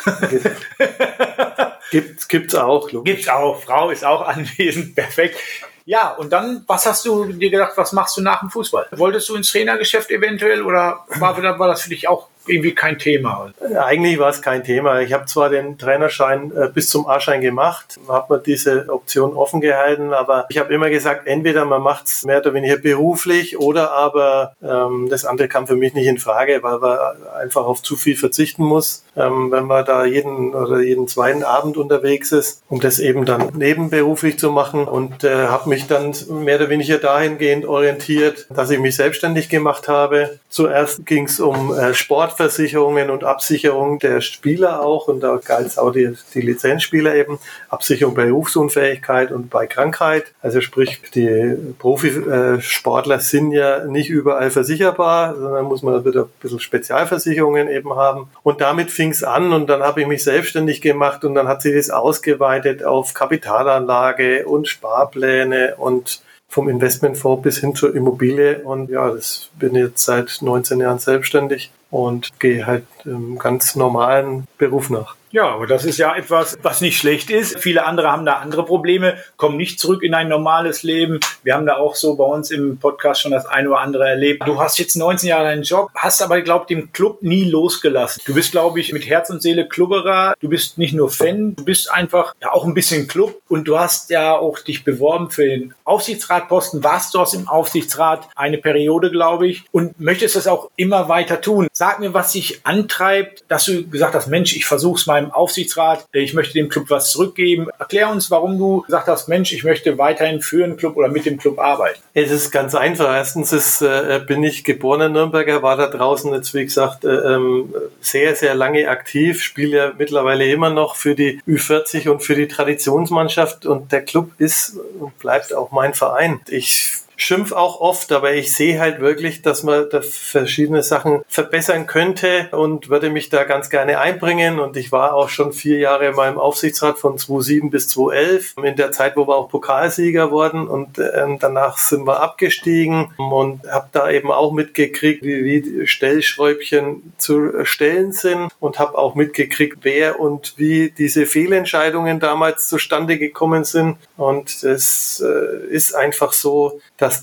Gibt, 1.91 2.29
gibt's 2.29 2.55
auch. 2.57 2.91
Logisch. 2.91 3.15
Gibt's 3.15 3.29
auch. 3.29 3.61
Frau 3.63 3.91
ist 3.91 4.05
auch 4.05 4.23
anwesend. 4.27 4.97
Perfekt. 4.97 5.39
Ja, 5.85 6.13
und 6.15 6.33
dann, 6.33 6.65
was 6.67 6.87
hast 6.87 7.05
du 7.05 7.27
dir 7.27 7.51
gedacht, 7.51 7.73
was 7.77 7.93
machst 7.93 8.17
du 8.17 8.23
nach 8.23 8.41
dem 8.41 8.51
Fußball? 8.51 8.87
Wolltest 8.93 9.29
du 9.29 9.37
ins 9.37 9.53
Trainergeschäft 9.53 10.11
eventuell 10.11 10.63
oder 10.63 11.05
war, 11.19 11.37
war 11.59 11.69
das 11.69 11.83
für 11.83 11.91
dich 11.91 12.09
auch 12.09 12.29
irgendwie 12.47 12.75
kein 12.75 12.99
Thema. 12.99 13.53
Eigentlich 13.83 14.19
war 14.19 14.31
es 14.31 14.43
kein 14.43 14.65
Thema. 14.65 15.01
Ich 15.01 15.13
habe 15.13 15.27
zwar 15.27 15.49
den 15.49 15.79
Trainerschein 15.79 16.53
äh, 16.57 16.69
bis 16.73 16.91
zum 16.91 17.07
A-Schein 17.07 17.41
gemacht, 17.41 17.99
habe 18.09 18.35
mir 18.35 18.41
diese 18.41 18.87
Option 18.89 19.35
offen 19.35 19.61
gehalten, 19.61 20.13
aber 20.13 20.47
ich 20.49 20.59
habe 20.59 20.73
immer 20.73 20.91
gesagt, 20.91 21.27
entweder 21.27 21.65
man 21.65 21.83
macht 21.83 22.07
es 22.07 22.25
mehr 22.25 22.39
oder 22.39 22.55
weniger 22.55 22.77
beruflich 22.77 23.59
oder 23.59 23.93
aber 23.93 24.55
ähm, 24.63 25.09
das 25.09 25.25
andere 25.25 25.49
kam 25.49 25.67
für 25.67 25.77
mich 25.77 25.95
nicht 25.95 26.07
in 26.07 26.19
Frage, 26.19 26.63
weil 26.63 26.79
man 26.79 26.99
einfach 27.41 27.65
auf 27.65 27.83
zu 27.83 27.97
viel 27.97 28.17
verzichten 28.17 28.65
muss, 28.65 29.05
ähm, 29.17 29.51
wenn 29.51 29.65
man 29.65 29.85
da 29.85 30.05
jeden 30.05 30.55
oder 30.55 30.81
jeden 30.81 31.09
zweiten 31.09 31.43
Abend 31.43 31.77
unterwegs 31.77 32.33
ist, 32.33 32.63
um 32.69 32.81
das 32.81 32.99
eben 32.99 33.25
dann 33.25 33.51
nebenberuflich 33.55 34.39
zu 34.39 34.51
machen 34.51 34.85
und 34.87 35.25
äh, 35.25 35.47
habe 35.47 35.69
mich 35.69 35.87
dann 35.87 36.15
mehr 36.29 36.57
oder 36.57 36.69
weniger 36.69 36.99
dahingehend 36.99 37.65
orientiert, 37.65 38.47
dass 38.51 38.71
ich 38.71 38.79
mich 38.79 38.97
selbstständig 38.97 39.49
gemacht 39.49 39.89
habe. 39.89 40.39
Zuerst 40.49 41.07
ging 41.07 41.25
es 41.25 41.41
um 41.41 41.73
äh, 41.73 41.95
Sport 41.95 42.34
Privatversicherungen 42.35 43.11
und 43.11 43.25
Absicherung 43.25 43.99
der 43.99 44.21
Spieler 44.21 44.83
auch, 44.83 45.09
und 45.09 45.21
da 45.21 45.39
galt 45.45 45.67
es 45.67 45.79
auch 45.79 45.93
die, 45.93 46.13
die 46.35 46.41
Lizenzspieler 46.41 47.15
eben, 47.15 47.39
Absicherung 47.69 48.15
bei 48.15 48.27
Berufsunfähigkeit 48.27 49.33
und 49.33 49.51
bei 49.51 49.67
Krankheit. 49.67 50.33
Also 50.43 50.61
sprich, 50.61 51.01
die 51.15 51.57
Profisportler 51.79 53.21
sind 53.21 53.53
ja 53.53 53.85
nicht 53.85 54.11
überall 54.11 54.51
versicherbar, 54.51 55.35
sondern 55.37 55.65
muss 55.65 55.83
man 55.83 56.05
wieder 56.05 56.23
ein 56.23 56.31
bisschen 56.41 56.61
Spezialversicherungen 56.61 57.69
eben 57.69 57.95
haben. 57.95 58.29
Und 58.43 58.61
damit 58.61 58.91
fing 58.91 59.11
es 59.11 59.23
an 59.23 59.53
und 59.53 59.69
dann 59.69 59.83
habe 59.83 60.03
ich 60.03 60.07
mich 60.07 60.25
selbstständig 60.25 60.81
gemacht 60.81 61.25
und 61.25 61.35
dann 61.35 61.49
hat 61.49 61.63
sich 61.63 61.75
das 61.75 61.91
ausgeweitet 61.91 62.85
auf 62.85 63.15
Kapitalanlage 63.15 64.47
und 64.47 64.69
Sparpläne 64.69 65.75
und 65.77 66.23
vom 66.49 66.69
Investmentfonds 66.69 67.43
bis 67.43 67.59
hin 67.59 67.75
zur 67.75 67.95
Immobilie. 67.97 68.61
Und 68.61 68.89
ja, 68.89 69.11
das 69.11 69.51
bin 69.59 69.75
jetzt 69.75 70.05
seit 70.05 70.39
19 70.41 70.79
Jahren 70.81 71.01
selbstständig 71.01 71.73
und 71.95 72.41
gehe 72.41 72.67
halt 72.67 72.87
im 73.05 73.39
ganz 73.39 73.77
normalen 73.77 74.49
Beruf 74.59 74.91
nach. 74.91 75.15
Ja, 75.35 75.49
aber 75.49 75.67
das 75.67 75.85
ist 75.85 75.99
ja 75.99 76.15
etwas, 76.15 76.57
was 76.63 76.81
nicht 76.81 76.97
schlecht 76.97 77.29
ist. 77.29 77.59
Viele 77.59 77.85
andere 77.87 78.13
haben 78.13 78.25
da 78.25 78.35
andere 78.35 78.65
Probleme, 78.65 79.17
kommen 79.37 79.57
nicht 79.57 79.81
zurück 79.81 80.05
in 80.05 80.15
ein 80.15 80.29
normales 80.29 80.85
Leben. 80.85 81.19
Wir 81.43 81.55
haben 81.55 81.67
da 81.67 81.75
auch 81.75 81.97
so 81.97 82.15
bei 82.15 82.23
uns 82.23 82.53
im 82.53 82.79
Podcast 82.79 83.23
schon 83.23 83.33
das 83.33 83.45
eine 83.45 83.69
oder 83.71 83.81
andere 83.81 84.09
erlebt. 84.09 84.47
Du 84.47 84.61
hast 84.61 84.79
jetzt 84.79 84.95
19 84.95 85.29
Jahre 85.29 85.49
einen 85.49 85.65
Job, 85.65 85.91
hast 85.97 86.23
aber, 86.23 86.41
glaube 86.43 86.67
ich, 86.69 86.77
den 86.77 86.93
Club 86.93 87.21
nie 87.23 87.51
losgelassen. 87.51 88.23
Du 88.25 88.33
bist, 88.33 88.53
glaube 88.53 88.79
ich, 88.79 88.93
mit 88.93 89.09
Herz 89.09 89.29
und 89.29 89.43
Seele 89.43 89.67
Klubberer. 89.67 90.35
Du 90.39 90.49
bist 90.49 90.79
nicht 90.79 90.95
nur 90.95 91.11
Fan, 91.11 91.57
du 91.57 91.65
bist 91.65 91.91
einfach 91.91 92.37
ja 92.41 92.53
auch 92.53 92.65
ein 92.65 92.75
bisschen 92.75 93.09
Club 93.09 93.43
und 93.49 93.67
du 93.67 93.77
hast 93.77 94.11
ja 94.11 94.37
auch 94.37 94.61
dich 94.61 94.85
beworben 94.85 95.33
für 95.33 95.49
den 95.49 95.75
Aufsichtsratposten. 95.83 96.85
Warst 96.85 97.13
du 97.13 97.19
aus 97.19 97.33
dem 97.33 97.49
Aufsichtsrat 97.49 98.29
eine 98.37 98.59
Periode, 98.59 99.11
glaube 99.11 99.49
ich, 99.49 99.65
und 99.73 99.99
möchtest 99.99 100.37
das 100.37 100.47
auch 100.47 100.71
immer 100.77 101.09
weiter 101.09 101.41
tun. 101.41 101.67
Sag 101.73 101.99
mir, 101.99 102.15
was 102.15 102.31
dich 102.31 102.61
antreibt, 102.63 103.43
dass 103.49 103.65
du 103.65 103.89
gesagt 103.89 104.15
hast, 104.15 104.29
Mensch, 104.29 104.55
ich 104.55 104.65
versuch's 104.65 105.09
mal 105.09 105.24
beim 105.25 105.33
Aufsichtsrat, 105.33 106.07
ich 106.13 106.35
möchte 106.35 106.55
dem 106.55 106.69
Club 106.69 106.87
was 106.89 107.13
zurückgeben. 107.13 107.69
Erklär 107.79 108.11
uns, 108.11 108.31
warum 108.31 108.59
du 108.59 108.83
gesagt 108.83 109.09
hast, 109.09 109.29
Mensch, 109.29 109.53
ich 109.53 109.65
möchte 109.65 109.99
weiterhin 109.99 110.41
für 110.41 110.67
den 110.67 110.77
Club 110.77 110.97
oder 110.97 111.09
mit 111.09 111.27
dem 111.27 111.39
Club 111.39 111.59
arbeiten. 111.59 111.99
Es 112.13 112.31
ist 112.31 112.51
ganz 112.51 112.75
einfach. 112.75 113.15
Erstens 113.15 113.53
ist, 113.53 113.83
äh, 113.83 114.21
bin 114.27 114.43
ich 114.43 114.65
geborener 114.65 115.09
Nürnberger, 115.09 115.63
war 115.63 115.77
da 115.77 115.89
draußen 115.89 116.33
jetzt, 116.35 116.55
wie 116.55 116.65
gesagt, 116.65 117.05
äh, 117.05 117.09
ähm, 117.09 117.75
sehr, 118.01 118.35
sehr 118.37 118.55
lange 118.55 118.89
aktiv, 118.89 119.43
spiele 119.43 119.77
ja 119.77 119.93
mittlerweile 119.97 120.47
immer 120.47 120.71
noch 120.71 120.97
für 120.97 121.15
die 121.15 121.41
Ü40 121.47 122.09
und 122.09 122.21
für 122.21 122.35
die 122.35 122.49
Traditionsmannschaft 122.49 123.67
und 123.67 123.93
der 123.93 124.03
Club 124.03 124.31
ist 124.39 124.77
und 124.99 125.19
bleibt 125.19 125.55
auch 125.55 125.73
mein 125.73 125.95
Verein. 125.95 126.41
Ich 126.49 126.93
schimpf 127.17 127.53
auch 127.53 127.81
oft, 127.81 128.13
aber 128.13 128.35
ich 128.35 128.55
sehe 128.55 128.81
halt 128.81 129.01
wirklich, 129.01 129.43
dass 129.43 129.63
man 129.63 129.89
da 129.91 130.01
verschiedene 130.03 130.83
Sachen 130.83 131.23
verbessern 131.29 131.87
könnte 131.87 132.49
und 132.53 132.89
würde 132.89 133.11
mich 133.11 133.29
da 133.29 133.45
ganz 133.45 133.71
gerne 133.71 133.99
einbringen. 134.01 134.61
Und 134.61 134.77
ich 134.77 134.93
war 134.93 135.15
auch 135.15 135.29
schon 135.29 135.53
vier 135.53 135.79
Jahre 135.79 136.07
in 136.07 136.15
meinem 136.15 136.39
Aufsichtsrat 136.39 136.99
von 136.99 137.19
2007 137.19 137.71
bis 137.71 137.89
2011, 137.89 138.55
in 138.63 138.77
der 138.77 138.93
Zeit, 138.93 139.17
wo 139.17 139.27
wir 139.27 139.37
auch 139.37 139.49
Pokalsieger 139.49 140.31
wurden. 140.31 140.69
Und 140.69 140.99
ähm, 140.99 141.39
danach 141.39 141.79
sind 141.79 142.07
wir 142.07 142.21
abgestiegen 142.21 143.13
und 143.17 143.67
habe 143.71 143.89
da 143.93 144.11
eben 144.11 144.31
auch 144.31 144.53
mitgekriegt, 144.53 145.23
wie, 145.23 145.45
wie 145.45 145.87
Stellschräubchen 145.87 147.13
zu 147.19 147.65
stellen 147.65 148.13
sind 148.13 148.51
und 148.61 148.79
habe 148.79 148.99
auch 148.99 149.15
mitgekriegt, 149.15 149.79
wer 149.83 150.21
und 150.21 150.55
wie 150.57 150.91
diese 150.91 151.27
Fehlentscheidungen 151.27 152.21
damals 152.21 152.69
zustande 152.69 153.19
gekommen 153.19 153.65
sind. 153.65 153.97
Und 154.17 154.63
es 154.63 155.23
äh, 155.25 155.67
ist 155.69 155.95
einfach 155.95 156.33
so, 156.33 156.81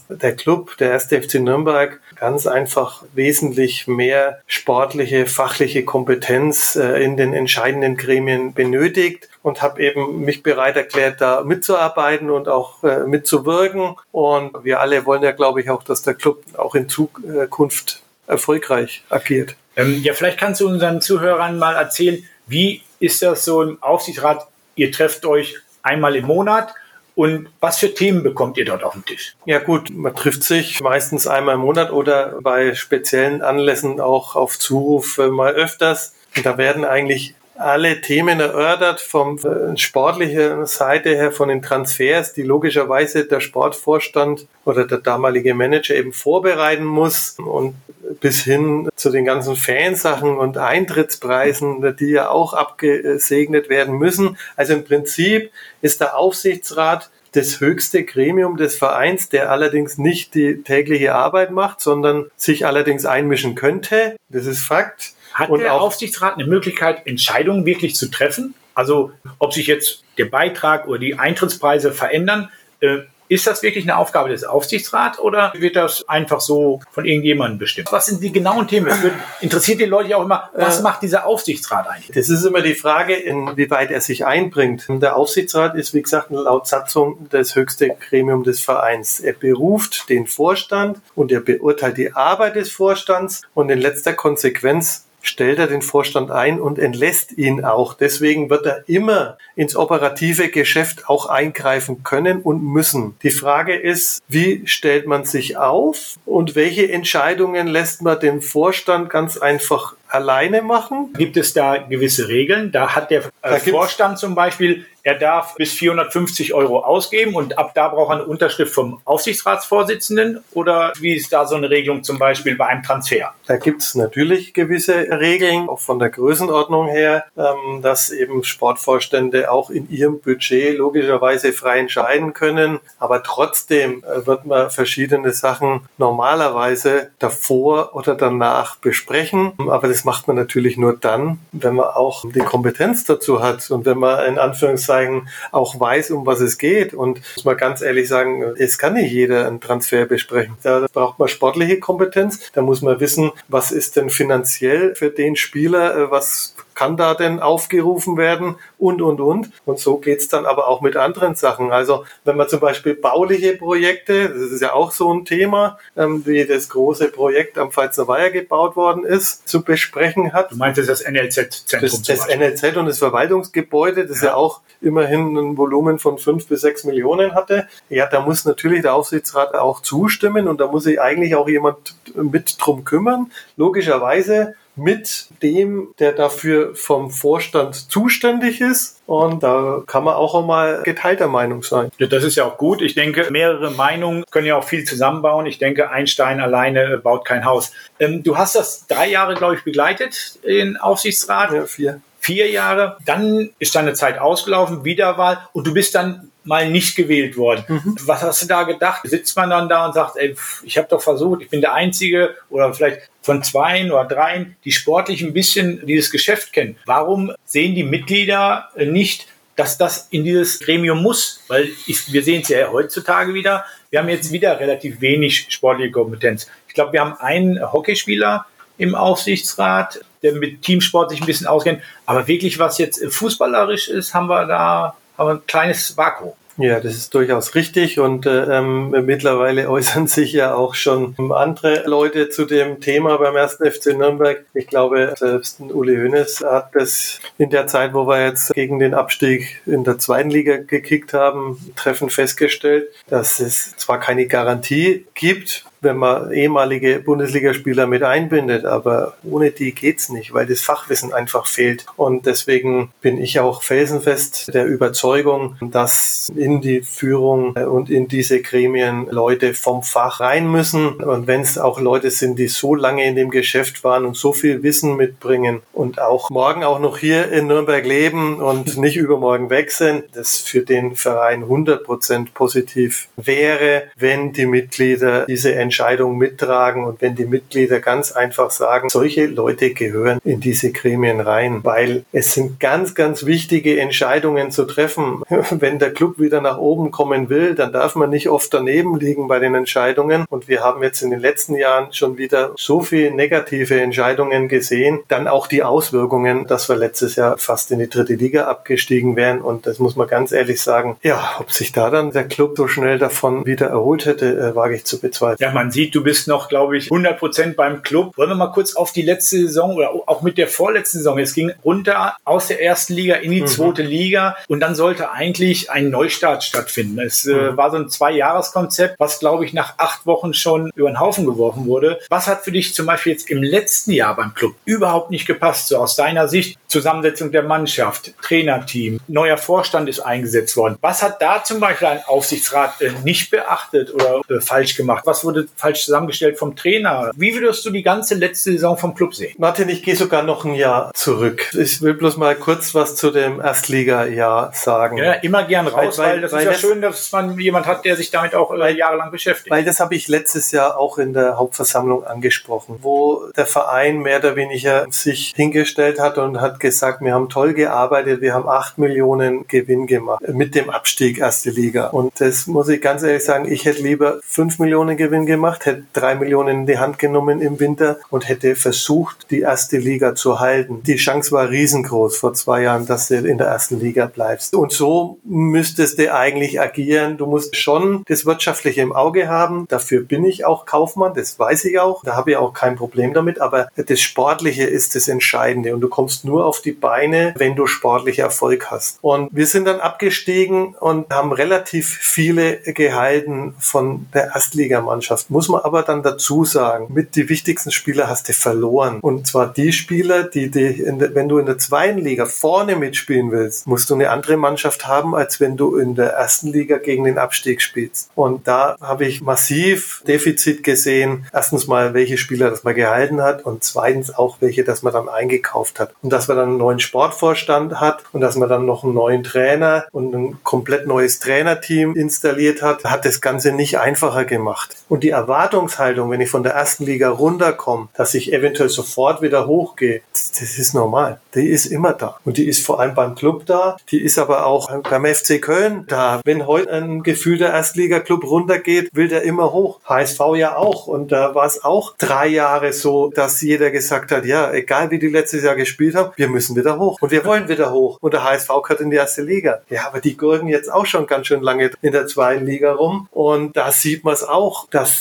der 0.09 0.35
Club, 0.35 0.77
der 0.77 0.91
erste 0.91 1.21
FC 1.21 1.35
Nürnberg, 1.35 1.99
ganz 2.19 2.47
einfach 2.47 3.03
wesentlich 3.13 3.87
mehr 3.87 4.41
sportliche, 4.47 5.25
fachliche 5.25 5.83
Kompetenz 5.83 6.75
äh, 6.75 7.03
in 7.03 7.17
den 7.17 7.33
entscheidenden 7.33 7.97
Gremien 7.97 8.53
benötigt 8.53 9.29
und 9.43 9.61
habe 9.61 9.81
eben 9.81 10.21
mich 10.21 10.43
bereit 10.43 10.75
erklärt, 10.75 11.19
da 11.19 11.43
mitzuarbeiten 11.43 12.29
und 12.29 12.47
auch 12.47 12.83
äh, 12.83 13.05
mitzuwirken. 13.05 13.95
Und 14.11 14.63
wir 14.63 14.79
alle 14.79 15.05
wollen 15.05 15.23
ja, 15.23 15.31
glaube 15.31 15.61
ich, 15.61 15.69
auch, 15.69 15.83
dass 15.83 16.03
der 16.03 16.13
Club 16.13 16.43
auch 16.57 16.75
in 16.75 16.89
Zukunft 16.89 18.01
erfolgreich 18.27 19.03
agiert. 19.09 19.55
Ähm, 19.75 20.01
ja, 20.03 20.13
vielleicht 20.13 20.37
kannst 20.37 20.61
du 20.61 20.67
unseren 20.67 21.01
Zuhörern 21.01 21.57
mal 21.57 21.75
erzählen, 21.75 22.23
wie 22.47 22.81
ist 22.99 23.21
das 23.21 23.45
so 23.45 23.61
im 23.61 23.81
Aufsichtsrat? 23.81 24.47
Ihr 24.75 24.91
trefft 24.91 25.25
euch 25.25 25.57
einmal 25.81 26.15
im 26.15 26.27
Monat 26.27 26.73
und 27.21 27.49
was 27.59 27.77
für 27.77 27.93
Themen 27.93 28.23
bekommt 28.23 28.57
ihr 28.57 28.65
dort 28.65 28.83
auf 28.83 28.93
den 28.93 29.05
Tisch? 29.05 29.35
Ja 29.45 29.59
gut, 29.59 29.91
man 29.91 30.15
trifft 30.15 30.43
sich 30.43 30.81
meistens 30.81 31.27
einmal 31.27 31.53
im 31.53 31.61
Monat 31.61 31.91
oder 31.91 32.39
bei 32.41 32.73
speziellen 32.73 33.43
Anlässen 33.43 34.01
auch 34.01 34.35
auf 34.35 34.57
Zuruf 34.57 35.19
mal 35.19 35.53
öfters. 35.53 36.15
Und 36.35 36.47
da 36.47 36.57
werden 36.57 36.83
eigentlich 36.83 37.35
alle 37.55 38.01
Themen 38.01 38.39
erörtert, 38.39 39.01
vom 39.01 39.37
äh, 39.37 39.77
sportlichen 39.77 40.65
Seite 40.65 41.09
her, 41.09 41.31
von 41.31 41.49
den 41.49 41.61
Transfers, 41.61 42.33
die 42.33 42.41
logischerweise 42.41 43.25
der 43.25 43.39
Sportvorstand 43.39 44.47
oder 44.65 44.87
der 44.87 44.97
damalige 44.97 45.53
Manager 45.53 45.93
eben 45.93 46.13
vorbereiten 46.13 46.85
muss 46.85 47.37
und 47.37 47.75
bis 48.19 48.43
hin 48.43 48.89
zu 48.95 49.09
den 49.09 49.25
ganzen 49.25 49.55
Fansachen 49.55 50.37
und 50.37 50.57
Eintrittspreisen, 50.57 51.95
die 51.97 52.09
ja 52.09 52.29
auch 52.29 52.53
abgesegnet 52.53 53.69
werden 53.69 53.97
müssen. 53.97 54.37
Also 54.55 54.73
im 54.73 54.83
Prinzip 54.83 55.51
ist 55.81 56.01
der 56.01 56.17
Aufsichtsrat 56.17 57.09
das 57.33 57.61
höchste 57.61 58.03
Gremium 58.03 58.57
des 58.57 58.75
Vereins, 58.75 59.29
der 59.29 59.51
allerdings 59.51 59.97
nicht 59.97 60.35
die 60.35 60.63
tägliche 60.63 61.15
Arbeit 61.15 61.51
macht, 61.51 61.79
sondern 61.79 62.25
sich 62.35 62.65
allerdings 62.65 63.05
einmischen 63.05 63.55
könnte. 63.55 64.17
Das 64.29 64.45
ist 64.45 64.61
Fakt. 64.61 65.13
Hat 65.33 65.49
und 65.49 65.61
der 65.61 65.75
Aufsichtsrat 65.75 66.35
eine 66.35 66.45
Möglichkeit, 66.45 67.07
Entscheidungen 67.07 67.65
wirklich 67.65 67.95
zu 67.95 68.11
treffen? 68.11 68.53
Also 68.73 69.11
ob 69.39 69.53
sich 69.53 69.67
jetzt 69.67 70.03
der 70.17 70.25
Beitrag 70.25 70.87
oder 70.87 70.99
die 70.99 71.17
Eintrittspreise 71.17 71.93
verändern, 71.93 72.49
äh, 72.81 72.99
ist 73.31 73.47
das 73.47 73.63
wirklich 73.63 73.85
eine 73.85 73.95
Aufgabe 73.95 74.27
des 74.27 74.43
Aufsichtsrats 74.43 75.17
oder 75.17 75.53
wird 75.55 75.77
das 75.77 76.03
einfach 76.09 76.41
so 76.41 76.81
von 76.91 77.05
irgendjemandem 77.05 77.59
bestimmt? 77.59 77.89
Was 77.89 78.07
sind 78.07 78.21
die 78.21 78.33
genauen 78.33 78.67
Themen? 78.67 78.87
Wird, 79.01 79.13
interessiert 79.39 79.79
die 79.79 79.85
Leute 79.85 80.17
auch 80.17 80.25
immer, 80.25 80.49
was 80.53 80.79
äh, 80.79 80.83
macht 80.83 81.01
dieser 81.01 81.25
Aufsichtsrat 81.25 81.87
eigentlich? 81.87 82.13
Das 82.13 82.27
ist 82.27 82.43
immer 82.43 82.59
die 82.61 82.75
Frage, 82.75 83.15
inwieweit 83.15 83.89
er 83.89 84.01
sich 84.01 84.25
einbringt. 84.25 84.85
Der 84.89 85.15
Aufsichtsrat 85.15 85.75
ist, 85.75 85.93
wie 85.93 86.01
gesagt, 86.01 86.29
laut 86.31 86.67
Satzung 86.67 87.29
das 87.29 87.55
höchste 87.55 87.95
Gremium 88.09 88.43
des 88.43 88.59
Vereins. 88.59 89.21
Er 89.21 89.31
beruft 89.31 90.09
den 90.09 90.27
Vorstand 90.27 90.99
und 91.15 91.31
er 91.31 91.39
beurteilt 91.39 91.97
die 91.97 92.11
Arbeit 92.11 92.57
des 92.57 92.69
Vorstands 92.69 93.43
und 93.53 93.69
in 93.69 93.79
letzter 93.79 94.11
Konsequenz 94.11 95.05
stellt 95.21 95.59
er 95.59 95.67
den 95.67 95.81
Vorstand 95.81 96.31
ein 96.31 96.59
und 96.59 96.79
entlässt 96.79 97.31
ihn 97.37 97.63
auch. 97.63 97.93
Deswegen 97.93 98.49
wird 98.49 98.65
er 98.65 98.83
immer 98.87 99.37
ins 99.55 99.75
operative 99.75 100.49
Geschäft 100.49 101.07
auch 101.07 101.27
eingreifen 101.27 102.03
können 102.03 102.41
und 102.41 102.63
müssen. 102.63 103.15
Die 103.23 103.31
Frage 103.31 103.75
ist, 103.75 104.21
wie 104.27 104.63
stellt 104.65 105.07
man 105.07 105.25
sich 105.25 105.57
auf 105.57 106.17
und 106.25 106.55
welche 106.55 106.91
Entscheidungen 106.91 107.67
lässt 107.67 108.01
man 108.01 108.19
den 108.19 108.41
Vorstand 108.41 109.09
ganz 109.09 109.37
einfach 109.37 109.95
alleine 110.13 110.61
machen? 110.61 111.13
Gibt 111.17 111.37
es 111.37 111.53
da 111.53 111.77
gewisse 111.77 112.27
Regeln? 112.27 112.71
Da 112.71 112.95
hat 112.95 113.11
der 113.11 113.23
äh, 113.41 113.59
Vorstand 113.59 114.19
zum 114.19 114.35
Beispiel 114.35 114.85
er 115.03 115.15
darf 115.15 115.55
bis 115.55 115.73
450 115.73 116.53
Euro 116.53 116.79
ausgeben 116.79 117.35
und 117.35 117.57
ab 117.57 117.73
da 117.73 117.87
braucht 117.87 118.11
er 118.11 118.15
eine 118.17 118.25
Unterschrift 118.25 118.73
vom 118.73 119.01
Aufsichtsratsvorsitzenden 119.05 120.43
oder 120.53 120.93
wie 120.99 121.15
ist 121.15 121.33
da 121.33 121.47
so 121.47 121.55
eine 121.55 121.69
Regelung 121.69 122.03
zum 122.03 122.19
Beispiel 122.19 122.55
bei 122.55 122.67
einem 122.67 122.83
Transfer? 122.83 123.33
Da 123.47 123.57
gibt 123.57 123.81
es 123.81 123.95
natürlich 123.95 124.53
gewisse 124.53 124.93
Regeln, 124.93 125.69
auch 125.69 125.79
von 125.79 125.97
der 125.97 126.09
Größenordnung 126.09 126.87
her, 126.87 127.25
ähm, 127.35 127.81
dass 127.81 128.11
eben 128.11 128.43
Sportvorstände 128.43 129.51
auch 129.51 129.69
in 129.69 129.89
ihrem 129.89 130.19
Budget 130.19 130.77
logischerweise 130.77 131.51
frei 131.51 131.79
entscheiden 131.79 132.33
können. 132.33 132.79
Aber 132.99 133.23
trotzdem 133.23 134.03
äh, 134.03 134.27
wird 134.27 134.45
man 134.45 134.69
verschiedene 134.69 135.33
Sachen 135.33 135.81
normalerweise 135.97 137.09
davor 137.17 137.95
oder 137.95 138.15
danach 138.15 138.77
besprechen. 138.77 139.53
Aber 139.57 139.87
das 139.87 140.00
macht 140.05 140.27
man 140.27 140.35
natürlich 140.35 140.77
nur 140.77 140.97
dann, 140.97 141.39
wenn 141.51 141.75
man 141.75 141.87
auch 141.87 142.25
die 142.31 142.39
Kompetenz 142.39 143.05
dazu 143.05 143.41
hat 143.41 143.69
und 143.71 143.85
wenn 143.85 143.97
man 143.97 144.25
in 144.25 144.37
Anführungszeichen 144.37 145.29
auch 145.51 145.79
weiß, 145.79 146.11
um 146.11 146.25
was 146.25 146.39
es 146.41 146.57
geht. 146.57 146.93
Und 146.93 147.21
muss 147.35 147.45
man 147.45 147.57
ganz 147.57 147.81
ehrlich 147.81 148.07
sagen, 148.07 148.43
es 148.57 148.77
kann 148.77 148.93
nicht 148.93 149.11
jeder 149.11 149.47
einen 149.47 149.61
Transfer 149.61 150.05
besprechen. 150.05 150.57
Da 150.63 150.85
braucht 150.91 151.19
man 151.19 151.27
sportliche 151.27 151.79
Kompetenz. 151.79 152.51
Da 152.53 152.61
muss 152.61 152.81
man 152.81 152.99
wissen, 152.99 153.31
was 153.47 153.71
ist 153.71 153.95
denn 153.95 154.09
finanziell 154.09 154.95
für 154.95 155.09
den 155.09 155.35
Spieler, 155.35 155.95
äh, 155.95 156.11
was 156.11 156.55
kann 156.75 156.97
da 156.97 157.13
denn 157.13 157.39
aufgerufen 157.39 158.17
werden 158.17 158.55
und, 158.77 159.01
und, 159.01 159.19
und. 159.21 159.51
Und 159.65 159.79
so 159.79 159.97
geht's 159.97 160.27
dann 160.27 160.45
aber 160.45 160.67
auch 160.67 160.81
mit 160.81 160.95
anderen 160.95 161.35
Sachen. 161.35 161.71
Also 161.71 162.05
wenn 162.23 162.37
man 162.37 162.49
zum 162.49 162.59
Beispiel 162.59 162.95
bauliche 162.95 163.53
Projekte, 163.53 164.29
das 164.29 164.51
ist 164.51 164.61
ja 164.61 164.73
auch 164.73 164.91
so 164.91 165.13
ein 165.13 165.25
Thema, 165.25 165.77
ähm, 165.95 166.25
wie 166.25 166.45
das 166.45 166.69
große 166.69 167.09
Projekt 167.09 167.57
am 167.57 167.71
Pfalzer 167.71 168.07
Weiher 168.07 168.31
gebaut 168.31 168.75
worden 168.75 169.03
ist, 169.03 169.47
zu 169.47 169.63
besprechen 169.63 170.33
hat. 170.33 170.51
Du 170.51 170.55
meinst 170.55 170.79
das, 170.79 170.87
das 170.87 171.05
NLZ-Zentrum? 171.07 171.89
Das, 171.89 172.01
das 172.01 172.27
NLZ 172.27 172.77
und 172.77 172.85
das 172.87 172.99
Verwaltungsgebäude, 172.99 174.05
das 174.05 174.21
ja. 174.21 174.29
ja 174.29 174.35
auch 174.35 174.61
immerhin 174.81 175.37
ein 175.37 175.57
Volumen 175.57 175.99
von 175.99 176.17
fünf 176.17 176.47
bis 176.47 176.61
sechs 176.61 176.83
Millionen 176.83 177.35
hatte. 177.35 177.67
Ja, 177.89 178.07
da 178.07 178.21
muss 178.21 178.45
natürlich 178.45 178.81
der 178.81 178.95
Aufsichtsrat 178.95 179.53
auch 179.55 179.81
zustimmen 179.81 180.47
und 180.47 180.59
da 180.59 180.67
muss 180.67 180.83
sich 180.83 180.99
eigentlich 180.99 181.35
auch 181.35 181.47
jemand 181.47 181.95
mit 182.15 182.55
drum 182.59 182.83
kümmern. 182.83 183.31
Logischerweise 183.57 184.55
mit 184.75 185.27
dem, 185.43 185.93
der 185.99 186.13
dafür 186.13 186.75
vom 186.75 187.11
Vorstand 187.11 187.75
zuständig 187.75 188.61
ist. 188.61 189.01
Und 189.05 189.43
da 189.43 189.83
kann 189.85 190.03
man 190.03 190.15
auch 190.15 190.35
einmal 190.35 190.81
geteilter 190.83 191.27
Meinung 191.27 191.63
sein. 191.63 191.91
Ja, 191.97 192.07
das 192.07 192.23
ist 192.23 192.35
ja 192.35 192.45
auch 192.45 192.57
gut. 192.57 192.81
Ich 192.81 192.95
denke, 192.95 193.27
mehrere 193.29 193.71
Meinungen 193.71 194.23
können 194.31 194.47
ja 194.47 194.55
auch 194.55 194.63
viel 194.63 194.83
zusammenbauen. 194.85 195.45
Ich 195.45 195.57
denke, 195.57 195.89
Einstein 195.89 196.39
alleine 196.39 196.97
baut 196.97 197.25
kein 197.25 197.45
Haus. 197.45 197.71
Ähm, 197.99 198.23
du 198.23 198.37
hast 198.37 198.55
das 198.55 198.87
drei 198.87 199.09
Jahre, 199.09 199.35
glaube 199.35 199.55
ich, 199.55 199.63
begleitet, 199.63 200.39
den 200.45 200.77
Aufsichtsrat. 200.77 201.51
Ja, 201.51 201.65
vier. 201.65 202.01
Vier 202.19 202.51
Jahre. 202.51 202.97
Dann 203.05 203.49
ist 203.57 203.75
deine 203.75 203.93
Zeit 203.93 204.19
ausgelaufen, 204.19 204.85
Wiederwahl. 204.85 205.39
Und 205.53 205.65
du 205.65 205.73
bist 205.73 205.95
dann 205.95 206.30
mal 206.43 206.69
nicht 206.69 206.95
gewählt 206.95 207.37
worden. 207.37 207.63
Mhm. 207.67 207.95
Was 208.05 208.21
hast 208.21 208.43
du 208.43 208.47
da 208.47 208.63
gedacht? 208.63 209.01
Sitzt 209.03 209.35
man 209.35 209.49
dann 209.49 209.69
da 209.69 209.85
und 209.85 209.93
sagt, 209.93 210.17
ey, 210.17 210.35
ich 210.63 210.77
habe 210.77 210.87
doch 210.89 211.01
versucht, 211.01 211.41
ich 211.41 211.49
bin 211.49 211.61
der 211.61 211.73
Einzige 211.73 212.35
oder 212.49 212.73
vielleicht 212.73 213.09
von 213.21 213.43
zweien 213.43 213.91
oder 213.91 214.05
dreien, 214.05 214.55
die 214.65 214.71
sportlich 214.71 215.21
ein 215.21 215.33
bisschen 215.33 215.85
dieses 215.85 216.11
Geschäft 216.11 216.53
kennen. 216.53 216.77
Warum 216.85 217.33
sehen 217.45 217.75
die 217.75 217.83
Mitglieder 217.83 218.69
nicht, 218.75 219.27
dass 219.55 219.77
das 219.77 220.07
in 220.09 220.23
dieses 220.23 220.59
Gremium 220.59 221.01
muss? 221.01 221.43
Weil 221.47 221.69
ich, 221.85 222.11
wir 222.11 222.23
sehen 222.23 222.41
es 222.41 222.49
ja 222.49 222.71
heutzutage 222.71 223.33
wieder. 223.33 223.65
Wir 223.91 223.99
haben 223.99 224.09
jetzt 224.09 224.31
wieder 224.31 224.59
relativ 224.59 225.01
wenig 225.01 225.47
sportliche 225.49 225.91
Kompetenz. 225.91 226.47
Ich 226.67 226.73
glaube, 226.73 226.93
wir 226.93 227.01
haben 227.01 227.17
einen 227.19 227.71
Hockeyspieler 227.71 228.45
im 228.77 228.95
Aufsichtsrat, 228.95 229.99
der 230.23 230.33
mit 230.33 230.63
Teamsport 230.63 231.11
sich 231.11 231.21
ein 231.21 231.27
bisschen 231.27 231.45
auskennt. 231.45 231.83
Aber 232.07 232.27
wirklich, 232.27 232.57
was 232.57 232.79
jetzt 232.79 233.03
fußballerisch 233.13 233.89
ist, 233.89 234.15
haben 234.15 234.27
wir 234.27 234.45
da 234.45 234.95
haben 235.21 235.27
wir 235.27 235.33
ein 235.35 235.47
kleines 235.47 235.95
Vakuum. 235.97 236.33
Ja, 236.57 236.79
das 236.79 236.95
ist 236.95 237.13
durchaus 237.13 237.55
richtig 237.55 237.97
und 237.99 238.25
äh, 238.25 238.57
ähm, 238.57 238.91
mittlerweile 239.05 239.69
äußern 239.69 240.07
sich 240.07 240.33
ja 240.33 240.53
auch 240.53 240.75
schon 240.75 241.15
andere 241.31 241.83
Leute 241.87 242.29
zu 242.29 242.45
dem 242.45 242.81
Thema 242.81 243.17
beim 243.17 243.35
ersten 243.35 243.69
FC 243.71 243.97
Nürnberg. 243.97 244.45
Ich 244.53 244.67
glaube, 244.67 245.13
selbst 245.17 245.61
Uli 245.61 245.95
Hoeneß 245.95 246.41
hat 246.41 246.75
das 246.75 247.19
in 247.37 247.49
der 247.49 247.67
Zeit, 247.67 247.93
wo 247.93 248.05
wir 248.05 248.25
jetzt 248.25 248.53
gegen 248.53 248.79
den 248.79 248.93
Abstieg 248.93 249.61
in 249.65 249.83
der 249.85 249.97
zweiten 249.97 250.29
Liga 250.29 250.57
gekickt 250.57 251.13
haben, 251.13 251.73
treffend 251.75 252.11
festgestellt, 252.11 252.89
dass 253.07 253.39
es 253.39 253.75
zwar 253.77 253.99
keine 253.99 254.27
Garantie 254.27 255.05
gibt, 255.13 255.65
wenn 255.81 255.97
man 255.97 256.31
ehemalige 256.31 256.99
Bundesligaspieler 256.99 257.87
mit 257.87 258.03
einbindet, 258.03 258.65
aber 258.65 259.15
ohne 259.23 259.49
die 259.51 259.73
geht's 259.73 260.09
nicht, 260.09 260.33
weil 260.33 260.45
das 260.45 260.61
Fachwissen 260.61 261.11
einfach 261.11 261.47
fehlt. 261.47 261.87
Und 261.95 262.27
deswegen 262.27 262.91
bin 263.01 263.19
ich 263.19 263.39
auch 263.39 263.63
felsenfest 263.63 264.53
der 264.53 264.65
Überzeugung, 264.65 265.57
dass 265.59 266.31
in 266.35 266.61
die 266.61 266.81
Führung 266.81 267.53
und 267.53 267.89
in 267.89 268.07
diese 268.07 268.41
Gremien 268.41 269.07
Leute 269.09 269.55
vom 269.55 269.81
Fach 269.81 270.19
rein 270.19 270.49
müssen. 270.51 270.89
Und 270.89 271.25
wenn 271.25 271.41
es 271.41 271.57
auch 271.57 271.79
Leute 271.81 272.11
sind, 272.11 272.37
die 272.37 272.47
so 272.47 272.75
lange 272.75 273.03
in 273.05 273.15
dem 273.15 273.31
Geschäft 273.31 273.83
waren 273.83 274.05
und 274.05 274.15
so 274.15 274.33
viel 274.33 274.61
Wissen 274.61 274.95
mitbringen 274.95 275.61
und 275.73 275.99
auch 275.99 276.29
morgen 276.29 276.63
auch 276.63 276.79
noch 276.79 276.99
hier 276.99 277.31
in 277.31 277.47
Nürnberg 277.47 277.85
leben 277.85 278.39
und 278.39 278.77
nicht 278.81 278.97
übermorgen 278.97 279.49
weg 279.49 279.71
sind, 279.71 280.03
das 280.13 280.37
für 280.37 280.61
den 280.61 280.95
Verein 280.95 281.41
100 281.43 281.83
Prozent 281.83 282.35
positiv 282.35 283.07
wäre, 283.17 283.83
wenn 283.97 284.31
die 284.31 284.45
Mitglieder 284.45 285.25
diese 285.25 285.55
Entscheidung 285.55 285.70
mittragen 286.17 286.83
und 286.83 287.01
wenn 287.01 287.15
die 287.15 287.25
Mitglieder 287.25 287.79
ganz 287.79 288.11
einfach 288.11 288.51
sagen, 288.51 288.89
solche 288.89 289.25
Leute 289.25 289.73
gehören 289.73 290.19
in 290.23 290.39
diese 290.39 290.71
Gremien 290.71 291.19
rein, 291.19 291.61
weil 291.63 292.05
es 292.11 292.33
sind 292.33 292.59
ganz, 292.59 292.95
ganz 292.95 293.25
wichtige 293.25 293.79
Entscheidungen 293.79 294.51
zu 294.51 294.65
treffen. 294.65 295.21
Wenn 295.51 295.79
der 295.79 295.93
Club 295.93 296.19
wieder 296.19 296.41
nach 296.41 296.57
oben 296.57 296.91
kommen 296.91 297.29
will, 297.29 297.55
dann 297.55 297.73
darf 297.73 297.95
man 297.95 298.09
nicht 298.09 298.29
oft 298.29 298.53
daneben 298.53 298.97
liegen 298.99 299.27
bei 299.27 299.39
den 299.39 299.55
Entscheidungen. 299.55 300.25
Und 300.29 300.47
wir 300.47 300.61
haben 300.63 300.83
jetzt 300.83 301.01
in 301.01 301.11
den 301.11 301.19
letzten 301.19 301.55
Jahren 301.55 301.93
schon 301.93 302.17
wieder 302.17 302.51
so 302.57 302.81
viele 302.81 303.11
negative 303.11 303.79
Entscheidungen 303.79 304.47
gesehen. 304.47 304.99
Dann 305.07 305.27
auch 305.27 305.47
die 305.47 305.63
Auswirkungen, 305.63 306.47
dass 306.47 306.69
wir 306.69 306.75
letztes 306.75 307.15
Jahr 307.15 307.37
fast 307.37 307.71
in 307.71 307.79
die 307.79 307.89
dritte 307.89 308.13
Liga 308.13 308.45
abgestiegen 308.45 309.15
wären. 309.15 309.41
Und 309.41 309.67
das 309.67 309.79
muss 309.79 309.95
man 309.95 310.07
ganz 310.07 310.31
ehrlich 310.31 310.61
sagen. 310.61 310.97
Ja, 311.01 311.35
ob 311.39 311.51
sich 311.51 311.71
da 311.71 311.89
dann 311.89 312.11
der 312.11 312.25
Club 312.25 312.57
so 312.57 312.67
schnell 312.67 312.99
davon 312.99 313.45
wieder 313.45 313.67
erholt 313.67 314.05
hätte, 314.05 314.37
äh, 314.37 314.55
wage 314.55 314.75
ich 314.75 314.85
zu 314.85 314.99
bezweifeln. 314.99 315.49
Ja, 315.49 315.53
Man 315.61 315.69
sieht, 315.69 315.93
du 315.93 316.01
bist 316.01 316.27
noch, 316.27 316.49
glaube 316.49 316.75
ich, 316.75 316.85
100 316.85 317.19
Prozent 317.19 317.55
beim 317.55 317.83
Club. 317.83 318.17
Wollen 318.17 318.29
wir 318.29 318.35
mal 318.35 318.51
kurz 318.51 318.75
auf 318.75 318.93
die 318.93 319.03
letzte 319.03 319.37
Saison 319.37 319.75
oder 319.75 319.91
auch 320.07 320.23
mit 320.23 320.39
der 320.39 320.47
vorletzten 320.47 320.97
Saison. 320.97 321.19
Es 321.19 321.35
ging 321.35 321.51
runter 321.63 322.15
aus 322.23 322.47
der 322.47 322.63
ersten 322.63 322.93
Liga 322.95 323.17
in 323.17 323.29
die 323.29 323.41
mhm. 323.41 323.45
zweite 323.45 323.83
Liga 323.83 324.37
und 324.47 324.59
dann 324.59 324.73
sollte 324.73 325.11
eigentlich 325.11 325.69
ein 325.69 325.91
Neustart 325.91 326.43
stattfinden. 326.43 326.99
Es 326.99 327.27
äh, 327.27 327.51
mhm. 327.51 327.57
war 327.57 327.69
so 327.69 327.77
ein 327.77 327.89
Zwei-Jahres-Konzept, 327.89 328.95
was, 328.97 329.19
glaube 329.19 329.45
ich, 329.45 329.53
nach 329.53 329.77
acht 329.77 330.07
Wochen 330.07 330.33
schon 330.33 330.71
über 330.73 330.89
den 330.89 330.99
Haufen 330.99 331.27
geworfen 331.27 331.67
wurde. 331.67 331.99
Was 332.09 332.25
hat 332.25 332.43
für 332.43 332.51
dich 332.51 332.73
zum 332.73 332.87
Beispiel 332.87 333.11
jetzt 333.11 333.29
im 333.29 333.43
letzten 333.43 333.91
Jahr 333.91 334.15
beim 334.15 334.33
Club 334.33 334.55
überhaupt 334.65 335.11
nicht 335.11 335.27
gepasst? 335.27 335.67
So 335.67 335.77
aus 335.77 335.95
deiner 335.95 336.27
Sicht, 336.27 336.57
Zusammensetzung 336.69 337.31
der 337.31 337.43
Mannschaft, 337.43 338.15
Trainerteam, 338.23 338.99
neuer 339.07 339.37
Vorstand 339.37 339.89
ist 339.89 339.99
eingesetzt 339.99 340.57
worden. 340.57 340.77
Was 340.81 341.03
hat 341.03 341.21
da 341.21 341.43
zum 341.43 341.59
Beispiel 341.59 341.89
ein 341.89 342.03
Aufsichtsrat 342.07 342.81
äh, 342.81 342.93
nicht 343.03 343.29
beachtet 343.29 343.93
oder 343.93 344.21
äh, 344.27 344.41
falsch 344.41 344.75
gemacht? 344.75 345.03
Was 345.05 345.23
wurde 345.23 345.47
falsch 345.55 345.85
zusammengestellt 345.85 346.37
vom 346.37 346.55
Trainer? 346.55 347.11
Wie 347.15 347.33
würdest 347.33 347.65
du 347.65 347.69
die 347.69 347.83
ganze 347.83 348.15
letzte 348.15 348.51
Saison 348.51 348.77
vom 348.77 348.93
Club 348.93 349.13
sehen? 349.13 349.33
Martin, 349.37 349.69
ich 349.69 349.83
gehe 349.83 349.95
sogar 349.95 350.23
noch 350.23 350.45
ein 350.45 350.55
Jahr 350.55 350.91
zurück. 350.93 351.49
Ich 351.53 351.81
will 351.81 351.93
bloß 351.93 352.17
mal 352.17 352.35
kurz 352.35 352.73
was 352.73 352.95
zu 352.95 353.11
dem 353.11 353.39
Erstliga-Jahr 353.39 354.51
sagen. 354.53 354.97
Ja, 354.97 355.13
immer 355.13 355.43
gern 355.43 355.67
raus, 355.67 355.97
weil, 355.97 356.13
weil 356.13 356.21
das 356.21 356.31
weil 356.31 356.39
ist 356.39 356.45
ja 356.45 356.51
das, 356.51 356.61
schön, 356.61 356.81
dass 356.81 357.11
man 357.11 357.39
jemand 357.39 357.65
hat, 357.65 357.85
der 357.85 357.95
sich 357.95 358.11
damit 358.11 358.35
auch 358.35 358.51
äh, 358.53 358.71
jahrelang 358.75 359.11
beschäftigt. 359.11 359.51
Weil 359.51 359.63
das 359.63 359.79
habe 359.79 359.95
ich 359.95 360.07
letztes 360.07 360.51
Jahr 360.51 360.77
auch 360.77 360.97
in 360.97 361.13
der 361.13 361.37
Hauptversammlung 361.37 362.03
angesprochen, 362.03 362.79
wo 362.81 363.27
der 363.35 363.45
Verein 363.45 363.99
mehr 363.99 364.19
oder 364.19 364.35
weniger 364.35 364.87
sich 364.89 365.33
hingestellt 365.35 365.99
hat 365.99 366.17
und 366.17 366.41
hat 366.41 366.59
gesagt, 366.59 367.01
wir 367.01 367.13
haben 367.13 367.29
toll 367.29 367.53
gearbeitet, 367.53 368.21
wir 368.21 368.33
haben 368.33 368.47
acht 368.47 368.77
Millionen 368.77 369.47
Gewinn 369.47 369.87
gemacht 369.87 370.21
mit 370.27 370.55
dem 370.55 370.69
Abstieg 370.69 371.19
erste 371.19 371.49
Liga. 371.49 371.87
Und 371.87 372.19
das 372.19 372.47
muss 372.47 372.69
ich 372.69 372.81
ganz 372.81 373.03
ehrlich 373.03 373.23
sagen, 373.23 373.51
ich 373.51 373.65
hätte 373.65 373.81
lieber 373.81 374.19
fünf 374.23 374.59
Millionen 374.59 374.97
Gewinn 374.97 375.25
gemacht, 375.25 375.40
hätte 375.49 375.83
drei 375.93 376.15
Millionen 376.15 376.61
in 376.61 376.65
die 376.65 376.77
Hand 376.77 376.99
genommen 376.99 377.41
im 377.41 377.59
Winter 377.59 377.97
und 378.09 378.27
hätte 378.27 378.55
versucht, 378.55 379.27
die 379.31 379.41
erste 379.41 379.77
Liga 379.77 380.15
zu 380.15 380.39
halten. 380.39 380.81
Die 380.83 380.95
Chance 380.95 381.31
war 381.31 381.49
riesengroß 381.49 382.17
vor 382.17 382.33
zwei 382.33 382.63
Jahren, 382.63 382.85
dass 382.85 383.07
du 383.07 383.15
in 383.15 383.37
der 383.37 383.47
ersten 383.47 383.79
Liga 383.79 384.05
bleibst. 384.05 384.55
Und 384.55 384.71
so 384.71 385.19
müsstest 385.23 385.99
du 385.99 386.13
eigentlich 386.13 386.59
agieren. 386.59 387.17
Du 387.17 387.25
musst 387.25 387.55
schon 387.55 388.03
das 388.07 388.25
Wirtschaftliche 388.25 388.81
im 388.81 388.93
Auge 388.93 389.27
haben. 389.27 389.65
Dafür 389.69 390.01
bin 390.01 390.25
ich 390.25 390.45
auch 390.45 390.65
Kaufmann, 390.65 391.13
das 391.13 391.37
weiß 391.37 391.65
ich 391.65 391.79
auch. 391.79 392.03
Da 392.03 392.15
habe 392.15 392.31
ich 392.31 392.37
auch 392.37 392.53
kein 392.53 392.75
Problem 392.75 393.13
damit. 393.13 393.41
Aber 393.41 393.69
das 393.75 393.99
Sportliche 393.99 394.63
ist 394.63 394.95
das 394.95 395.07
Entscheidende. 395.07 395.73
Und 395.73 395.81
du 395.81 395.89
kommst 395.89 396.25
nur 396.25 396.45
auf 396.45 396.61
die 396.61 396.71
Beine, 396.71 397.33
wenn 397.37 397.55
du 397.55 397.67
sportlich 397.67 398.19
Erfolg 398.19 398.71
hast. 398.71 398.99
Und 399.01 399.29
wir 399.31 399.47
sind 399.47 399.65
dann 399.65 399.79
abgestiegen 399.79 400.75
und 400.79 401.11
haben 401.13 401.31
relativ 401.31 401.87
viele 401.87 402.57
gehalten 402.57 403.55
von 403.59 404.07
der 404.13 404.31
Erstligamannschaft. 404.33 405.20
Muss 405.29 405.49
man 405.49 405.61
aber 405.61 405.83
dann 405.83 406.03
dazu 406.03 406.45
sagen, 406.45 406.87
mit 406.89 407.15
die 407.15 407.29
wichtigsten 407.29 407.71
Spieler 407.71 408.07
hast 408.07 408.29
du 408.29 408.33
verloren. 408.33 408.99
Und 409.01 409.27
zwar 409.27 409.51
die 409.51 409.73
Spieler, 409.73 410.23
die, 410.23 410.49
die 410.49 410.81
der, 411.01 411.15
wenn 411.15 411.29
du 411.29 411.37
in 411.37 411.45
der 411.45 411.57
zweiten 411.57 411.99
Liga 411.99 412.25
vorne 412.25 412.75
mitspielen 412.75 413.31
willst, 413.31 413.67
musst 413.67 413.89
du 413.89 413.95
eine 413.95 414.09
andere 414.09 414.37
Mannschaft 414.37 414.87
haben, 414.87 415.15
als 415.15 415.39
wenn 415.39 415.57
du 415.57 415.75
in 415.77 415.95
der 415.95 416.11
ersten 416.11 416.47
Liga 416.47 416.77
gegen 416.77 417.03
den 417.03 417.17
Abstieg 417.17 417.61
spielst. 417.61 418.09
Und 418.15 418.47
da 418.47 418.75
habe 418.81 419.05
ich 419.05 419.21
massiv 419.21 420.03
Defizit 420.07 420.63
gesehen. 420.63 421.25
Erstens 421.33 421.67
mal, 421.67 421.93
welche 421.93 422.17
Spieler 422.17 422.49
das 422.49 422.63
man 422.63 422.75
gehalten 422.75 423.21
hat 423.21 423.45
und 423.45 423.63
zweitens 423.63 424.13
auch 424.13 424.37
welche, 424.39 424.63
das 424.63 424.83
man 424.83 424.93
dann 424.93 425.09
eingekauft 425.09 425.79
hat. 425.79 425.93
Und 426.01 426.11
dass 426.11 426.27
man 426.27 426.37
dann 426.37 426.49
einen 426.49 426.57
neuen 426.57 426.79
Sportvorstand 426.79 427.79
hat 427.79 428.03
und 428.11 428.21
dass 428.21 428.35
man 428.35 428.49
dann 428.49 428.65
noch 428.65 428.83
einen 428.83 428.93
neuen 428.93 429.23
Trainer 429.23 429.85
und 429.91 430.13
ein 430.13 430.43
komplett 430.43 430.87
neues 430.87 431.19
Trainerteam 431.19 431.95
installiert 431.95 432.61
hat, 432.61 432.83
hat 432.85 433.05
das 433.05 433.21
Ganze 433.21 433.51
nicht 433.51 433.79
einfacher 433.79 434.25
gemacht. 434.25 434.75
Und 434.89 435.03
die 435.03 435.10
Erwartungshaltung, 435.11 436.09
wenn 436.11 436.21
ich 436.21 436.29
von 436.29 436.43
der 436.43 436.53
ersten 436.53 436.85
Liga 436.85 437.09
runterkomme, 437.09 437.89
dass 437.95 438.13
ich 438.13 438.33
eventuell 438.33 438.69
sofort 438.69 439.21
wieder 439.21 439.47
hochgehe, 439.47 440.01
das 440.11 440.57
ist 440.57 440.73
normal. 440.73 441.19
Die 441.35 441.47
ist 441.47 441.65
immer 441.65 441.93
da. 441.93 442.17
Und 442.25 442.37
die 442.37 442.47
ist 442.47 442.65
vor 442.65 442.79
allem 442.79 442.93
beim 442.93 443.15
Club 443.15 443.45
da. 443.45 443.77
Die 443.89 444.01
ist 444.01 444.17
aber 444.17 444.45
auch 444.45 444.69
beim 444.81 445.05
FC 445.05 445.41
Köln 445.41 445.85
da. 445.87 446.21
Wenn 446.25 446.47
heute 446.47 446.71
ein 446.71 447.03
gefühlter 447.03 447.51
Erstliga-Club 447.53 448.23
runtergeht, 448.25 448.89
will 448.93 449.07
der 449.07 449.23
immer 449.23 449.53
hoch. 449.53 449.79
HSV 449.85 450.19
ja 450.35 450.55
auch. 450.55 450.87
Und 450.87 451.11
da 451.11 451.33
war 451.35 451.45
es 451.45 451.63
auch 451.63 451.95
drei 451.97 452.27
Jahre 452.27 452.73
so, 452.73 453.11
dass 453.11 453.41
jeder 453.41 453.71
gesagt 453.71 454.11
hat, 454.11 454.25
ja, 454.25 454.51
egal 454.51 454.91
wie 454.91 454.99
die 454.99 455.09
letztes 455.09 455.43
Jahr 455.43 455.55
gespielt 455.55 455.95
haben, 455.95 456.11
wir 456.15 456.27
müssen 456.27 456.55
wieder 456.55 456.77
hoch. 456.77 456.97
Und 457.01 457.11
wir 457.11 457.23
wollen 457.25 457.47
wieder 457.47 457.71
hoch. 457.71 457.97
Und 458.01 458.13
der 458.13 458.23
HSV 458.23 458.49
gehört 458.63 458.81
in 458.81 458.89
die 458.89 458.97
erste 458.97 459.21
Liga. 459.21 459.61
Ja, 459.69 459.87
aber 459.87 460.01
die 460.01 460.17
gurken 460.17 460.47
jetzt 460.47 460.71
auch 460.71 460.85
schon 460.85 461.07
ganz 461.07 461.27
schön 461.27 461.41
lange 461.41 461.71
in 461.81 461.91
der 461.91 462.07
zweiten 462.07 462.45
Liga 462.45 462.73
rum. 462.73 463.07
Und 463.11 463.55
da 463.55 463.71
sieht 463.71 464.03
man 464.03 464.13
es 464.13 464.23
auch, 464.23 464.67
dass 464.69 465.00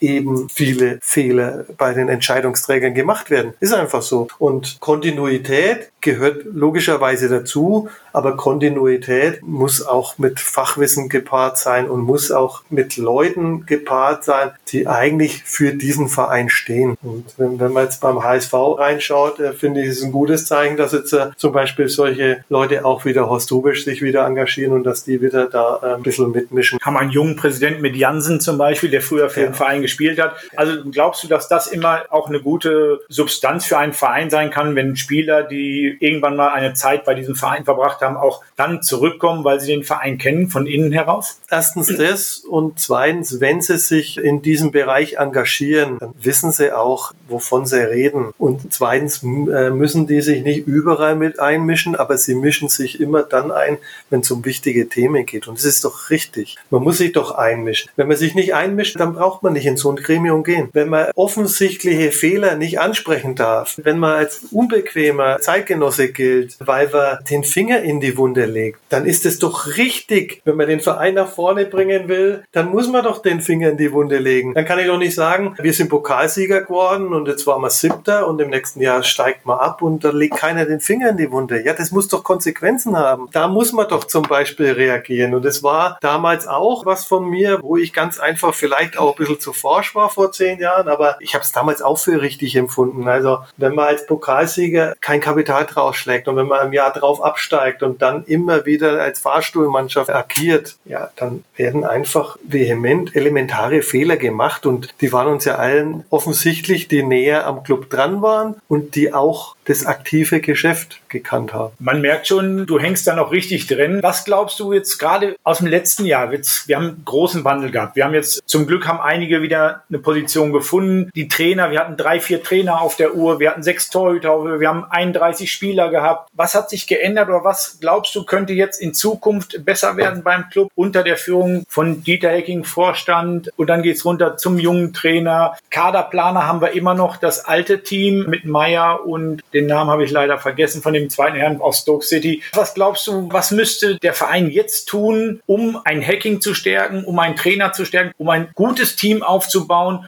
eben 0.00 0.48
viele 0.48 0.98
Fehler 1.02 1.64
bei 1.76 1.94
den 1.94 2.08
Entscheidungsträgern 2.08 2.94
gemacht 2.94 3.30
werden. 3.30 3.54
Ist 3.60 3.74
einfach 3.74 4.02
so. 4.02 4.28
Und 4.38 4.78
Kontinuität 4.80 5.90
gehört 6.00 6.44
logischerweise 6.44 7.28
dazu, 7.28 7.88
aber 8.12 8.36
Kontinuität 8.36 9.42
muss 9.42 9.84
auch 9.84 10.18
mit 10.18 10.38
Fachwissen 10.40 11.08
gepaart 11.08 11.58
sein 11.58 11.90
und 11.90 12.00
muss 12.00 12.30
auch 12.30 12.62
mit 12.70 12.96
Leuten 12.96 13.66
gepaart 13.66 14.24
sein, 14.24 14.52
die 14.68 14.86
eigentlich 14.86 15.42
für 15.44 15.74
diesen 15.74 16.08
Verein 16.08 16.48
stehen. 16.48 16.96
Und 17.02 17.34
wenn, 17.38 17.58
wenn 17.58 17.72
man 17.72 17.84
jetzt 17.84 18.00
beim 18.00 18.22
HSV 18.22 18.52
reinschaut, 18.54 19.40
äh, 19.40 19.52
finde 19.52 19.82
ich 19.82 19.88
es 19.88 20.02
ein 20.02 20.12
gutes 20.12 20.46
Zeichen, 20.46 20.76
dass 20.76 20.92
jetzt 20.92 21.12
äh, 21.12 21.30
zum 21.36 21.52
Beispiel 21.52 21.88
solche 21.88 22.44
Leute 22.48 22.84
auch 22.84 23.04
wieder 23.04 23.28
Horst 23.28 23.50
Rubisch 23.50 23.84
sich 23.84 24.00
wieder 24.00 24.24
engagieren 24.26 24.72
und 24.72 24.84
dass 24.84 25.04
die 25.04 25.20
wieder 25.20 25.46
da 25.46 25.80
äh, 25.82 25.94
ein 25.94 26.02
bisschen 26.02 26.30
mitmischen. 26.30 26.78
Haben 26.82 26.96
einen 26.96 27.10
jungen 27.10 27.36
Präsidenten 27.36 27.82
mit 27.82 27.96
Jansen 27.96 28.40
zum 28.40 28.58
Beispiel, 28.58 28.90
der 28.90 29.02
früher 29.02 29.28
für 29.28 29.40
ja. 29.40 29.46
den 29.48 29.54
Verein 29.54 29.82
gespielt 29.86 30.20
hat. 30.20 30.36
Also 30.56 30.82
glaubst 30.90 31.22
du, 31.22 31.28
dass 31.28 31.48
das 31.48 31.66
immer 31.68 32.04
auch 32.10 32.28
eine 32.28 32.40
gute 32.40 33.00
Substanz 33.08 33.64
für 33.66 33.78
einen 33.78 33.92
Verein 33.92 34.30
sein 34.30 34.50
kann, 34.50 34.74
wenn 34.74 34.96
Spieler, 34.96 35.42
die 35.44 35.96
irgendwann 36.00 36.36
mal 36.36 36.48
eine 36.48 36.74
Zeit 36.74 37.04
bei 37.04 37.14
diesem 37.14 37.36
Verein 37.36 37.64
verbracht 37.64 38.00
haben, 38.00 38.16
auch 38.16 38.42
dann 38.56 38.82
zurückkommen, 38.82 39.44
weil 39.44 39.60
sie 39.60 39.72
den 39.72 39.84
Verein 39.84 40.18
kennen 40.18 40.48
von 40.48 40.66
innen 40.66 40.92
heraus? 40.92 41.40
Erstens 41.50 41.96
das 41.96 42.38
und 42.38 42.78
zweitens, 42.78 43.40
wenn 43.40 43.60
sie 43.60 43.78
sich 43.78 44.18
in 44.18 44.42
diesem 44.42 44.70
Bereich 44.72 45.14
engagieren, 45.14 45.98
dann 45.98 46.14
wissen 46.20 46.52
sie 46.52 46.72
auch, 46.72 47.12
wovon 47.28 47.66
sie 47.66 47.80
reden. 47.80 48.32
Und 48.38 48.72
zweitens 48.72 49.22
äh, 49.22 49.70
müssen 49.70 50.06
die 50.06 50.20
sich 50.20 50.42
nicht 50.42 50.66
überall 50.66 51.14
mit 51.14 51.38
einmischen, 51.38 51.96
aber 51.96 52.18
sie 52.18 52.34
mischen 52.34 52.68
sich 52.68 53.00
immer 53.00 53.22
dann 53.22 53.52
ein, 53.52 53.78
wenn 54.10 54.20
es 54.20 54.30
um 54.30 54.44
wichtige 54.44 54.88
Themen 54.88 55.26
geht. 55.26 55.48
Und 55.48 55.58
das 55.58 55.64
ist 55.64 55.84
doch 55.84 56.10
richtig. 56.10 56.56
Man 56.70 56.82
muss 56.82 56.98
sich 56.98 57.12
doch 57.12 57.32
einmischen. 57.32 57.90
Wenn 57.96 58.08
man 58.08 58.16
sich 58.16 58.34
nicht 58.34 58.54
einmischt, 58.54 58.98
dann 58.98 59.14
braucht 59.14 59.42
man 59.42 59.52
nicht 59.52 59.66
in 59.66 59.75
so 59.76 59.90
ein 59.90 59.96
Gremium 59.96 60.44
gehen. 60.44 60.68
Wenn 60.72 60.88
man 60.88 61.10
offensichtliche 61.14 62.12
Fehler 62.12 62.56
nicht 62.56 62.80
ansprechen 62.80 63.34
darf, 63.34 63.78
wenn 63.82 63.98
man 63.98 64.16
als 64.16 64.42
unbequemer 64.50 65.38
Zeitgenosse 65.40 66.12
gilt, 66.12 66.56
weil 66.60 66.88
man 66.88 67.18
den 67.30 67.44
Finger 67.44 67.82
in 67.82 68.00
die 68.00 68.16
Wunde 68.16 68.46
legt, 68.46 68.78
dann 68.88 69.06
ist 69.06 69.26
es 69.26 69.38
doch 69.38 69.76
richtig, 69.76 70.40
wenn 70.44 70.56
man 70.56 70.68
den 70.68 70.80
Verein 70.80 71.14
nach 71.14 71.28
vorne 71.28 71.66
bringen 71.66 72.08
will, 72.08 72.44
dann 72.52 72.70
muss 72.70 72.88
man 72.88 73.04
doch 73.04 73.22
den 73.22 73.40
Finger 73.40 73.70
in 73.70 73.76
die 73.76 73.92
Wunde 73.92 74.18
legen. 74.18 74.54
Dann 74.54 74.64
kann 74.64 74.78
ich 74.78 74.86
doch 74.86 74.98
nicht 74.98 75.14
sagen, 75.14 75.54
wir 75.60 75.72
sind 75.72 75.88
Pokalsieger 75.88 76.62
geworden 76.62 77.12
und 77.12 77.28
jetzt 77.28 77.46
waren 77.46 77.62
wir 77.62 77.70
Siebter 77.70 78.26
und 78.26 78.40
im 78.40 78.50
nächsten 78.50 78.80
Jahr 78.80 79.02
steigt 79.02 79.46
man 79.46 79.58
ab 79.58 79.82
und 79.82 80.04
da 80.04 80.10
legt 80.10 80.36
keiner 80.36 80.64
den 80.64 80.80
Finger 80.80 81.10
in 81.10 81.16
die 81.16 81.30
Wunde. 81.30 81.64
Ja, 81.64 81.72
das 81.72 81.90
muss 81.90 82.08
doch 82.08 82.22
Konsequenzen 82.22 82.96
haben. 82.96 83.28
Da 83.32 83.48
muss 83.48 83.72
man 83.72 83.88
doch 83.88 84.04
zum 84.04 84.22
Beispiel 84.22 84.72
reagieren. 84.72 85.34
Und 85.34 85.44
es 85.44 85.62
war 85.62 85.98
damals 86.00 86.46
auch 86.46 86.86
was 86.86 87.04
von 87.04 87.28
mir, 87.28 87.60
wo 87.62 87.76
ich 87.76 87.92
ganz 87.92 88.18
einfach 88.18 88.54
vielleicht 88.54 88.98
auch 88.98 89.12
ein 89.12 89.18
bisschen 89.18 89.40
zu 89.40 89.52
forsch 89.66 89.96
war 89.96 90.10
vor 90.10 90.30
zehn 90.30 90.60
Jahren, 90.60 90.86
aber 90.86 91.16
ich 91.18 91.34
habe 91.34 91.42
es 91.42 91.50
damals 91.50 91.82
auch 91.82 91.98
für 91.98 92.22
richtig 92.22 92.54
empfunden. 92.54 93.08
Also 93.08 93.38
wenn 93.56 93.74
man 93.74 93.86
als 93.88 94.06
Pokalsieger 94.06 94.94
kein 95.00 95.20
Kapital 95.20 95.66
draus 95.66 95.96
schlägt 95.96 96.28
und 96.28 96.36
wenn 96.36 96.46
man 96.46 96.68
im 96.68 96.72
Jahr 96.72 96.92
drauf 96.92 97.20
absteigt 97.20 97.82
und 97.82 98.00
dann 98.00 98.24
immer 98.26 98.64
wieder 98.64 99.02
als 99.02 99.18
Fahrstuhlmannschaft 99.18 100.08
agiert, 100.08 100.76
ja, 100.84 101.10
dann 101.16 101.42
werden 101.56 101.82
einfach 101.82 102.36
vehement 102.44 103.16
elementare 103.16 103.82
Fehler 103.82 104.16
gemacht 104.16 104.66
und 104.66 104.94
die 105.00 105.12
waren 105.12 105.26
uns 105.26 105.44
ja 105.46 105.56
allen 105.56 106.04
offensichtlich, 106.10 106.86
die 106.86 107.02
näher 107.02 107.44
am 107.44 107.64
Club 107.64 107.90
dran 107.90 108.22
waren 108.22 108.54
und 108.68 108.94
die 108.94 109.12
auch 109.12 109.56
das 109.64 109.84
aktive 109.84 110.40
Geschäft 110.40 111.00
gekannt 111.08 111.52
haben. 111.52 111.74
Man 111.80 112.00
merkt 112.00 112.28
schon, 112.28 112.66
du 112.66 112.78
hängst 112.78 113.04
da 113.08 113.16
noch 113.16 113.32
richtig 113.32 113.66
drin. 113.66 113.98
Was 114.00 114.24
glaubst 114.24 114.60
du 114.60 114.72
jetzt 114.72 114.98
gerade 114.98 115.34
aus 115.42 115.58
dem 115.58 115.66
letzten 115.66 116.04
Jahr? 116.04 116.30
Wir 116.30 116.76
haben 116.76 117.02
großen 117.04 117.44
Wandel 117.44 117.72
gehabt. 117.72 117.96
Wir 117.96 118.04
haben 118.04 118.14
jetzt 118.14 118.42
zum 118.46 118.68
Glück 118.68 118.86
haben 118.86 119.00
einige 119.00 119.42
wieder 119.42 119.55
eine 119.88 119.98
Position 119.98 120.52
gefunden. 120.52 121.10
Die 121.14 121.28
Trainer, 121.28 121.70
wir 121.70 121.80
hatten 121.80 121.96
drei, 121.96 122.20
vier 122.20 122.42
Trainer 122.42 122.80
auf 122.80 122.96
der 122.96 123.14
Uhr, 123.14 123.40
wir 123.40 123.50
hatten 123.50 123.62
sechs 123.62 123.90
Torhüter, 123.90 124.60
wir 124.60 124.68
haben 124.68 124.84
31 124.84 125.50
Spieler 125.50 125.90
gehabt. 125.90 126.30
Was 126.34 126.54
hat 126.54 126.70
sich 126.70 126.86
geändert 126.86 127.28
oder 127.28 127.44
was 127.44 127.78
glaubst 127.80 128.14
du 128.14 128.24
könnte 128.24 128.52
jetzt 128.52 128.80
in 128.80 128.94
Zukunft 128.94 129.64
besser 129.64 129.96
werden 129.96 130.22
beim 130.22 130.48
Club 130.50 130.70
unter 130.74 131.02
der 131.02 131.16
Führung 131.16 131.64
von 131.68 132.02
Dieter 132.02 132.30
Hecking 132.30 132.64
Vorstand 132.64 133.50
und 133.56 133.68
dann 133.68 133.82
geht's 133.82 134.04
runter 134.04 134.36
zum 134.36 134.58
jungen 134.58 134.92
Trainer. 134.92 135.54
Kaderplaner 135.70 136.46
haben 136.46 136.60
wir 136.60 136.72
immer 136.72 136.94
noch 136.94 137.16
das 137.16 137.44
alte 137.44 137.82
Team 137.82 138.26
mit 138.28 138.44
Meier 138.44 139.06
und 139.06 139.42
Den 139.52 139.66
Namen 139.66 139.90
habe 139.90 140.04
ich 140.04 140.10
leider 140.10 140.38
vergessen 140.38 140.82
von 140.82 140.92
dem 140.92 141.10
zweiten 141.10 141.36
Herrn 141.36 141.60
aus 141.60 141.80
Stoke 141.80 142.04
City. 142.04 142.42
Was 142.52 142.74
glaubst 142.74 143.06
du, 143.06 143.28
was 143.30 143.50
müsste 143.50 143.96
der 143.96 144.14
Verein 144.14 144.50
jetzt 144.50 144.86
tun, 144.86 145.40
um 145.46 145.80
ein 145.84 146.06
Hacking 146.06 146.40
zu 146.40 146.54
stärken, 146.54 147.04
um 147.04 147.18
einen 147.18 147.36
Trainer 147.36 147.72
zu 147.72 147.84
stärken, 147.84 148.12
um 148.18 148.28
ein 148.28 148.48
gutes 148.54 148.96
Team 148.96 149.22
aufzubauen, 149.22 149.45